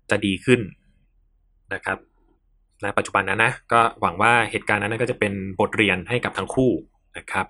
[0.09, 0.59] จะดีขึ้น
[1.73, 1.97] นะครับ
[2.81, 6.71] ในปัจจุบันนั้นนะก็หวังว่าเหตุการณ์นั้นก็จะเป็นบทเรียนให้กับทั้งคู่
[7.17, 7.45] นะครับ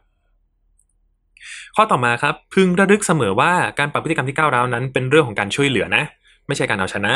[1.75, 6.03] ข้อต่อมาครับพึงระลึกเสมอว่าการปรับพฤติกรรมที่ก้าวร้าวนั้น เป็นเรื่องของการช่วยเหลือนะ
[6.47, 7.13] ไม่ใช่การเอาชนะ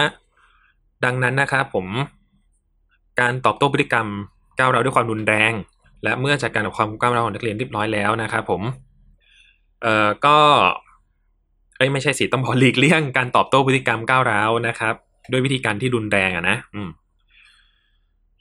[1.05, 1.87] ดังนั้นนะครับผม
[3.19, 4.07] การตอบโต้พฤติกรรม
[4.59, 5.53] ก้าวร้าวด้วยความรุนแรง
[6.03, 8.61] และเมื่อจัดการกับความก้าวร้าวของนักเรียนเรียบร้อยแล้วนะครับผม
[9.81, 10.37] เอ่อก็
[11.77, 14.95] เอ้ยไม่ใช่สิต้องบอกหลีกเลี่ยงการตอบโต้พฤติกรรมก้าวร้าวนะครับ
[15.31, 16.89] ด้วยวิธีการที่รุนแรงอะนะอืม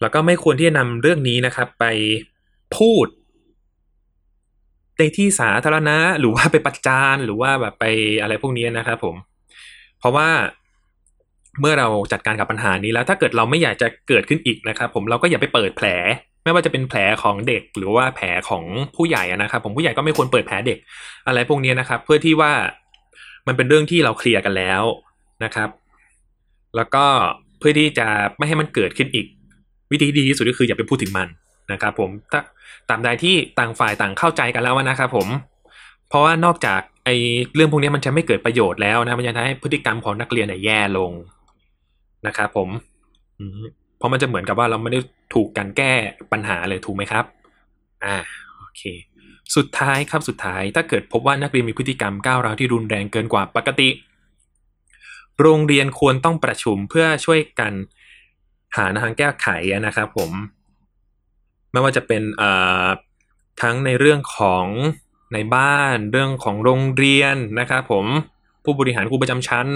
[0.00, 1.84] แล้วก็ไม่ควรที่จะนำเรื่องนี้นะครับ ไป
[2.76, 3.06] พูด
[4.98, 7.84] ในที่สาธารณะหรือว่าไปประจานหรือว่าแบบไป
[8.20, 9.16] อะไรพวกนี้นะครับผม
[9.98, 10.28] เพราะว่า
[11.60, 15.86] เมื่อเราจัดการกับปัญหานี้แล้ว ถ้าเกิดเราไม่อยากจะเกิดขึ้นอีกนะครับ ผมเราก็อย่าไปเปิดแผล
[16.44, 18.64] ไม่ว่าจะเป็นแผลของเด็กหรือว่าแผลของ
[18.96, 20.78] ผู้ใหญ่นะครับ ผมผู้ใหญ่ก็ไม่ควรเปิดแผลเด็ก
[21.26, 22.52] อะไรพวกนี้นะครับ เพื่อที่ว่า
[23.46, 24.82] มันเป็นเรื่องที่เราเคลียร์กันแล้ว
[25.44, 25.68] นะครับ
[26.76, 27.04] แล้วก็
[27.58, 28.06] เพื่อที่จะ
[28.38, 29.26] ไม่ให้มันเกิดขึ้นอีก
[29.92, 31.28] วิธีดีที่สุดก็คืออย่าไปพูดถึงมัน
[31.72, 32.40] นะครับ ผมถ้า
[32.88, 35.28] ตามใดที่ต่างฝ่ายต่างเข้าใจกันแล้วนะครับผม
[36.08, 37.16] เพราะว่านอกจากไอ้
[37.54, 41.12] เรื่องพวกนี้มันจะไม่เกิดประโยชน์แล้วนะมันจะทำให้พฤติกรรมของนักเรียนเนี่ยแย่ลง
[42.26, 42.68] นะครับผม
[43.38, 43.62] อืม
[44.00, 45.00] เพราะมันจะเหมือนกับว่าเราไม่ได้
[45.34, 45.92] ถูกการแก้
[46.32, 47.24] ปัญหาเลยถูกไหมครับ
[48.04, 48.16] อ่า
[48.56, 48.82] โอเค
[49.56, 53.88] สุดท้ายครับสุดท้ายถ้าเกิดพบว่านักเรียนมีพฤติกรรมก้าวร้าวที่รุนแรงเกินกว่าปกติ
[55.40, 57.72] โรงเรียนควรต้องประชุมเพื่อช่วยกัน
[58.76, 59.46] หาทางแก้ไข
[59.86, 60.30] นะครับผม
[61.72, 62.50] ไม่ว่าจะเป็นเอ่
[62.84, 62.86] อ
[63.62, 64.66] ทั้งในเรื่องของ
[65.34, 68.06] ในบ้านเรื่องของโรงเรียนนะครับผม
[68.64, 69.66] ผู้บริหารครูประจำชั้น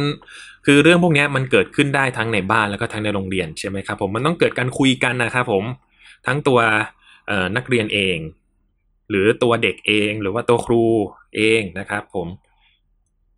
[0.66, 5.64] คือเรื่องพวกนี้มันเกิดขึ้นได้ทั้งในบ้านแล้วก็ทั้งในโรงเรียนใช่ไหมครับผมมันต้องเกิดการคุยกันนะครับผม
[6.26, 6.58] ทั้งตัว
[7.56, 8.18] นักเรียนเอง
[9.10, 10.82] หรือตัวเด็กเองหรือว่าตัวครู
[11.36, 12.26] เองนะครับผม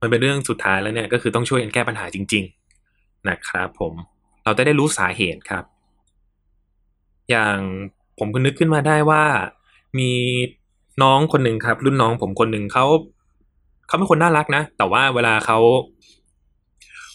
[0.00, 2.44] มันเป็นเรื่องสุดท้ายแล้วเนี่ยก็คือต้องช่วยกันแก้ปัญหาจริง
[2.86, 3.92] ๆนะครับผม
[4.44, 5.64] เราจะได้รู้สาเหตุครับ
[7.30, 7.58] อย่าง
[8.18, 9.24] ผมก็นึกขึ้นมาได้ว่า
[9.98, 10.10] มี
[11.02, 12.86] น้องคนหนึ่งครับ รุ่นน้องผมคนหนึ่งเขา
[13.86, 15.58] เขาเป็นคนน่ารักนะ แต่ว่าเวลาเขา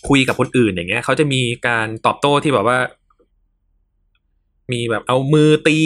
[0.07, 2.78] คุยกับคนอื่นอย่างเงี้ยเขาจะมีการตอบโต้ที่แบบว่า
[4.74, 5.78] มีแบบเอามือตี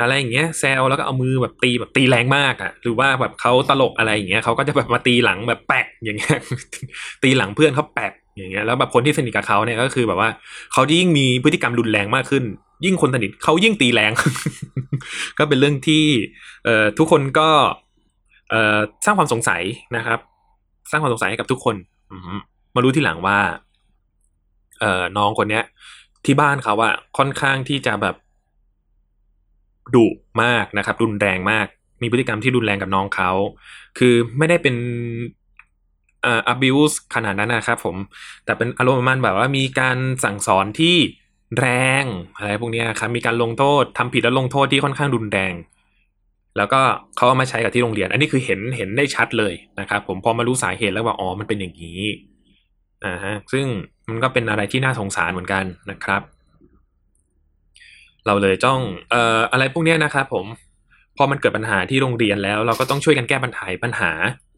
[0.00, 6.38] อะไรอย่างเงี้ยแซวแล้วก็เอามือแบบตีแบบตีแรงมากอะ่ะ หรือว่าแบบเขาตลกอะไรอย่างเงี้ยเขาก็จะแบบมาตีหลังแบบแปะอย่างเงี้ย
[7.22, 10.30] ตีหลังเพื่อนเขาแปะอย่างเงี้ยแล้วแบบคนที่สนิทกับเขาเนี่ยก็คือแบบว่า
[10.72, 12.44] เขายิ่งมีพฤติกรรมรุนแรงมากขึ้น
[12.84, 14.12] ยิ่งคนสนิทเขายิ่งตีแรง
[15.38, 16.04] ก็เป็นเรื่องที่
[16.64, 17.48] เอ่อทุกคนก็
[19.04, 19.62] สร้างความสงสัย
[19.96, 20.18] นะครับ
[20.90, 21.76] สร้างความสงสัยให้กับทุกคน
[22.74, 23.38] มารู้ที่หลังว่า
[24.80, 25.64] เอ่อน้องคนเนี้ย
[26.24, 28.16] ที่บ้านเขาอะค่อนข้างที่จะแบบ
[29.94, 30.06] ดุ
[30.42, 31.66] มากนะครับ รุนแรงมาก
[32.02, 33.30] มีพฤติกรรมที่รุนแรงกับน้องเขา
[33.98, 34.76] คือไม่ได้เป็น
[36.22, 37.96] เอ่อ abuse ขนาดนั้นนะครับผม
[38.44, 40.96] แต่เป็นอารมณ์ประมาณแบบว่ามีการสั่งสอนที่
[41.58, 41.66] แร
[42.02, 42.04] ง
[42.36, 45.52] อะไรพวกนี้ครับมีการลงโทษทำผิดแล้วลงโทษที่ค่อนข้างรุนแรง
[46.56, 46.80] แล้วก็
[47.16, 52.00] เขาเอามาใช้กับที่โรงเรียน อันนี้คือเห็นเห็นได้ชัดเลยนะครับ ผมพอมารู้สาเหตุแล้วว่าอ๋อมันเป็นอย่างนี้
[53.04, 53.66] อ่าฮะซึ่ง
[54.08, 56.22] มันก็เป็นอะไรที่น่าสงสารเหมือนกันนะครับ
[58.26, 58.80] เราเลยจ้อง
[59.10, 60.46] เอ่ออะไรพวกเนี้ยนะครับผม
[61.16, 64.10] พอมันเกิดปัญหาที่โรงเรียนแล้ว เราก็ต้องช่วยกันแก้ปัญหาปัญหา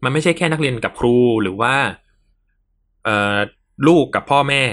[0.03, 1.73] มันไม่ใช่แค่นักเรียนกับครูหรือว่า
[3.05, 3.37] เอ่อ
[3.87, 4.63] ลูกกับพ่อแม่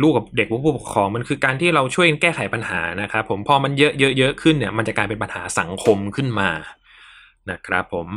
[0.00, 6.50] ลูกกับเด็กผู้ปกครองมันคือการที่เราช่วยกันแก้ไขปัญหานะครับผมพอมันเยอะเยอะเยอะขึ้นเนี่ยมันจะกลายเป็นปัญหาสังคมขึ้นมา
[7.50, 8.08] นะครับผม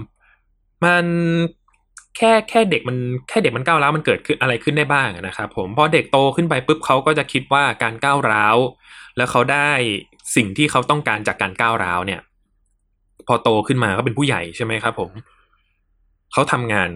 [0.83, 1.05] มัน
[2.17, 2.97] แค่แค่เด็กมัน
[3.29, 8.57] แค่เด็กมันก้าวร้าวมันเกิดขึ้นอะไรขึ้นได้บ้างนะครับผมพอเด็กโตขึ้นไปปุ๊บเขาก็จะคิดว่าการก้าวร้าว
[9.17, 9.69] แล้วเขาได้
[10.35, 12.21] สิ่งที่เขาต้องการจากการก้าวร้าวเนี่ย
[13.27, 15.11] พอโตขึ้นมาก็เป็นผู้ใหญ่ใช่ไหมครับผม
[16.33, 16.89] เขาทำงาน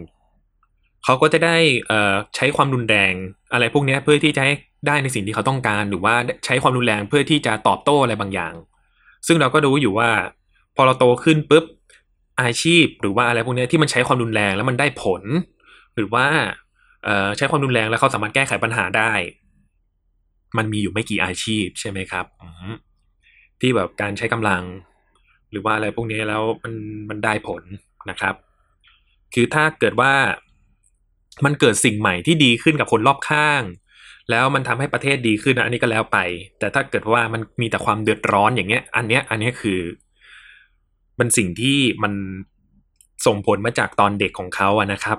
[1.03, 1.57] เขาก็จะได้
[2.35, 3.13] ใช้ความรุนแรง
[3.53, 4.53] อะไรพวกนี้เพื่อที่จะให้
[4.87, 8.53] ได้ในสิ่งที่เขาต้องการ หรือว่าใช้ความรุนแรงเพื่อที่จะตอบโต้อะไรบางอย่าง
[9.27, 10.09] ซึ่งเราก็รู้อยู่ว่า
[10.75, 11.65] พอเราโตขึ้นปุ๊บ
[12.41, 15.23] อาชีพ หรือว่าอะไรพวกนี้ที่มันใช้ความรุนแรงแล้วมันได้ผล
[15.95, 16.25] หรือว่า
[17.37, 19.11] ใช้ความรุนแรงแล้วเขาสามารถแก้ไขปัญหาได้
[20.57, 22.25] มันมีอยู่ไม่กี่อาชีพใช่ไหมครับ
[23.61, 24.63] ที่แบบการใช้กำลัง
[25.51, 26.73] หรือว่าอะไรพวกนี้แล้วมัน
[27.09, 27.63] มันได้ผล
[28.09, 28.35] นะครับ
[29.33, 30.13] คือถ้าเกิดว่า
[31.45, 33.63] มันเกิดสิ่งใหม่ที่ดีขึ้นกับคนรอบข้าง
[34.29, 36.17] แล้วมันทำให้ประเทศดีขึ้นอันนี้ก็แล้วไป
[36.59, 39.79] แต่ถ้าเกิดว่ามันมีแต่ความเดือดร้อนอย่างเงี้ย อันเนี้ย อันเนี้ยคือ
[41.19, 42.13] มันสิ่งที่มัน
[43.25, 45.17] ส่งผลมาจากตอนเด็กของเขาอะนะครับ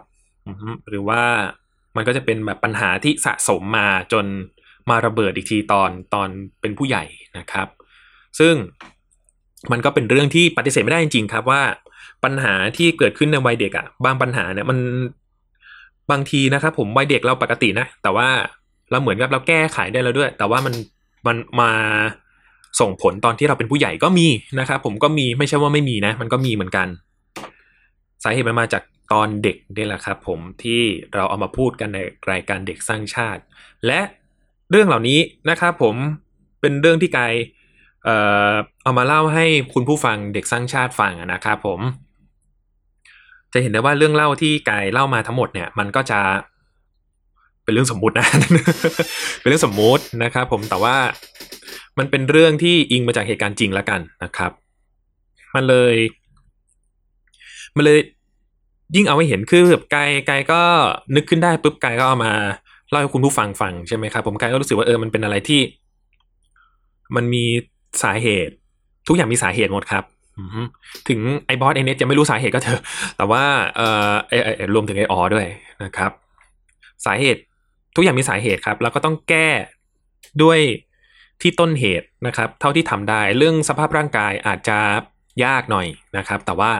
[0.88, 1.22] หรือว่า
[1.96, 4.26] มันก็จะเป็นแบบปัญหาที่สะสมมาจน
[4.90, 6.28] มาระเบิดอีกทีตอนตอน
[6.60, 7.04] เป็นผู้ใหญ่
[7.38, 7.68] นะครับ
[8.38, 8.54] ซึ่ง
[9.72, 11.62] มันก็เป็นเรื่องที่ปฏิเสธไม่ได้จริงๆครับว่า
[12.24, 14.78] ปัญหาที่เกิดขึ้นในวัยเด็กอะบางปัญหาเนี่ยมัน
[16.10, 18.28] บางทีนะครับผมวัยเด็กเราปกตินะ แต่ว่า
[18.90, 20.74] เราเหมือนกับเราแก้ไขได้แล้วด้วย แต่ว่ามัน
[21.26, 21.70] มันมา
[22.80, 24.26] ส่งผลตอนที่เราเป็นผู้ใหญ่ก็มี
[24.60, 26.88] นะครับผมก็มีไม่ใช่ว่าไม่มีนะ มันก็มีเหมือนกัน
[28.22, 28.82] สาเหตุมันมาจาก
[29.12, 30.80] ตอนเด็กนี่แหละครับผมที่
[31.14, 31.98] เราเอามาพูดกันใน
[32.30, 33.42] รายการเด็กสร้างชาติ
[33.86, 34.00] และ
[34.70, 35.18] เรื่องเหล่านี้
[35.50, 35.94] นะครับผม
[36.60, 37.34] เป็นเรื่องที่กาย
[38.04, 38.16] เอ่
[38.50, 38.52] อ
[38.82, 41.80] เอามาเล่าให้คุณผู้ฟังเด็กสร้างชาติฟังนะครับผม
[43.52, 46.20] จะเห็นได้ว่าเรื่องเล่าที่กายเล่ามาทั้งหมดเนี่ย มันก็จะ
[47.64, 48.26] เป็นเรื่องสมมุตินะ
[49.40, 50.96] เป็นเรื่องสมมุตินะครับผมแต่ว่า
[51.98, 54.50] มันเป็นเรื่องที่อิงมาจากเหตุการณ์จริงแล้วกันนะครับ
[55.54, 55.94] มันเลย
[57.76, 57.98] มันเลย
[58.96, 60.60] ยิ่งเอาให้เห็นคือแบบกายกายก็
[61.16, 62.32] นึกขึ้นได้ปุ๊บกายก็เอามา
[62.90, 65.60] เล่าให้คุณผู้ฟังฟังใช่ไหมครับผมกายก็รู้สึกว่าเออมันเป็นอะไรที่
[67.16, 67.44] มันมี
[68.02, 68.54] สาเหตุ
[69.08, 70.04] ทุกอย่างมีสาเหตุหมดครับ
[71.08, 72.80] ถึงไอ้บอสไอเนจะไม่รู้สาเหตุก็เถอะ
[73.16, 73.44] แต่ว่า
[73.76, 73.80] เอ
[74.10, 75.46] อไอรวมถึงไอออด้วย
[75.84, 76.10] นะครับ
[77.06, 77.40] สาเหตุ
[77.96, 79.48] ทุกอย่างมีสาเหตุครับ แล้วก็ต้องแก้
[80.42, 80.58] ด้วย
[81.42, 84.78] ที่ต้นเหตุนะครับ เท่าที่ทำได้เรื่องสภาพร่างกายอาจจะ
[85.44, 85.86] ยากหน่อย
[86.16, 86.72] นะครับ แต่ว่า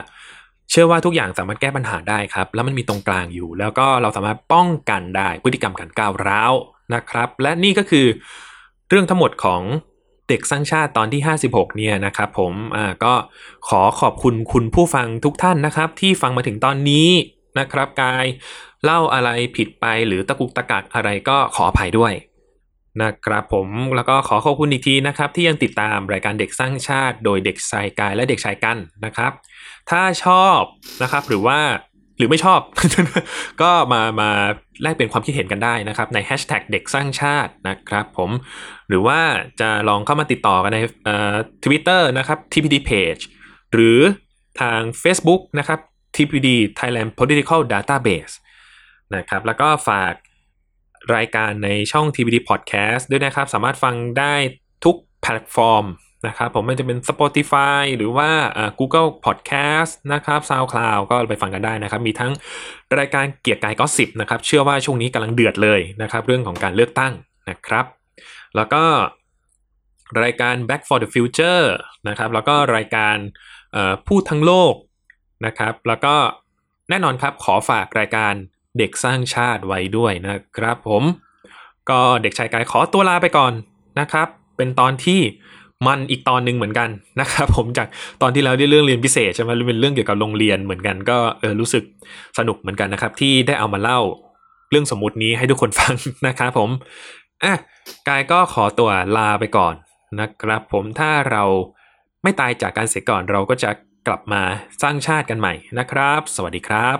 [0.69, 6.53] เชื่อว่าทุกอย่างสามารถแก้ปัญหาได้ครับ แล้วมันมีตรงกลางอยู่ แล้วก็เราสามารถป้องกันได้พฤติกรรมการก้าวร้าว
[6.93, 8.05] นะครับ และนี่ก็คือ
[8.89, 9.61] เรื่องทั้งหมดของ
[10.31, 13.13] เด็กสร้างชาติตอนที่ 56 เนี่ยนะครับผมอ่าก็
[13.69, 17.09] ขอขอบคุณคุณผู้ฟังทุกท่านนะครับ ที่ฟังมาถึงตอนนี้
[17.59, 18.25] นะครับกาย
[18.83, 22.13] เล่าอะไรผิดไปหรือตะกุกตะกักอะไรก็ขออภัยด้วย
[23.03, 29.31] นะครับผมแล้วก็ขอขอบคุณอีกทีนะครับ ที่ยังติดตามรายการเด็กสร้างชาติ โดยเด็กชายกายและเด็กชายกันนะครับ
[29.89, 30.61] ถ้าชอบ
[31.03, 31.59] นะครับหรือว่า
[32.17, 32.59] หรือไม่ชอบ
[33.61, 34.29] ก็มามา
[34.83, 38.29] แลกเปลี่ยนความคิดเห็นกันได้นะครับ ในแฮชแท็กเด็กสร้างชาตินะครับผม
[38.87, 39.19] หรือว่า
[39.59, 43.21] จะลองเข้ามาติดต่อกันในอ่อทวิตเตอร์นะครับ TPD Page
[43.73, 43.99] หรือ
[44.61, 45.79] ทาง Facebook นะครับ
[46.15, 48.33] TPD Thailand Political Database
[49.15, 50.13] นะครับแล้วก็ฝาก
[51.15, 54.35] รายการในช่อง TPD Podcast ด้วยนะครับ สามารถฟังได้
[54.85, 55.85] ทุกแพลตฟอร์ม
[56.27, 62.31] นะครับผมม่ว่าจะเป็น Spotify หรือว่าอ่า Google Podcast นะครับ SoundCloud ก็ไปฟังกันได้นะครับ มีทั้ง
[62.99, 67.13] รายการเกียร์กายก็สิบนะครับ เชื่อว่าช่วงนี้กำลังเดือดเลยนะครับ เรื่องของการเลือกตั้ง
[67.49, 67.85] นะครับ
[68.55, 68.83] แล้วก็
[70.23, 71.63] รายการ Back for the Future
[72.07, 73.15] นะครับ แล้วก็รายการ
[73.73, 74.73] เอ่อพูดทั้งโลก
[75.45, 76.15] นะครับ แล้วก็
[76.89, 78.33] แน่นอนครับขอฝากรายการ
[78.77, 81.03] เด็กสร้างชาติไว้ด้วยนะครับผม
[81.89, 83.53] ก็เด็กชายกายขอตัวลาไปก่อน
[83.99, 85.21] นะครับ เป็นตอนที่
[85.87, 87.87] มันอีกตอนหนึ่งเหมือนกันนะครับผมจาก
[88.21, 91.83] ตอนที่แล้วได้เรื่องเรียนพิเศษใช่ไหมเป็นเรื่องเกี่ยวกับโรงเรียนเหมือนกันก็เออรู้สึก
[92.37, 93.99] สนุกเหมือนกันนะครับ ที่ได้เอามาเล่า
[94.69, 95.93] เรื่องสมมุตินี้ให้ทุกคนฟัง
[96.27, 96.69] นะครับผม
[97.43, 97.53] อะ
[98.07, 99.73] กายก็ขอตัวลาไปก่อน
[100.19, 101.43] นะครับ ผมถ้าเรา
[102.23, 103.71] ไม่ตายจากการเสียก่อนเราก็จะ
[104.07, 104.41] กลับมา
[104.81, 106.97] สร้างชาติกันใหม่นะครับ สวัสดีครับ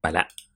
[0.00, 0.47] ไปละ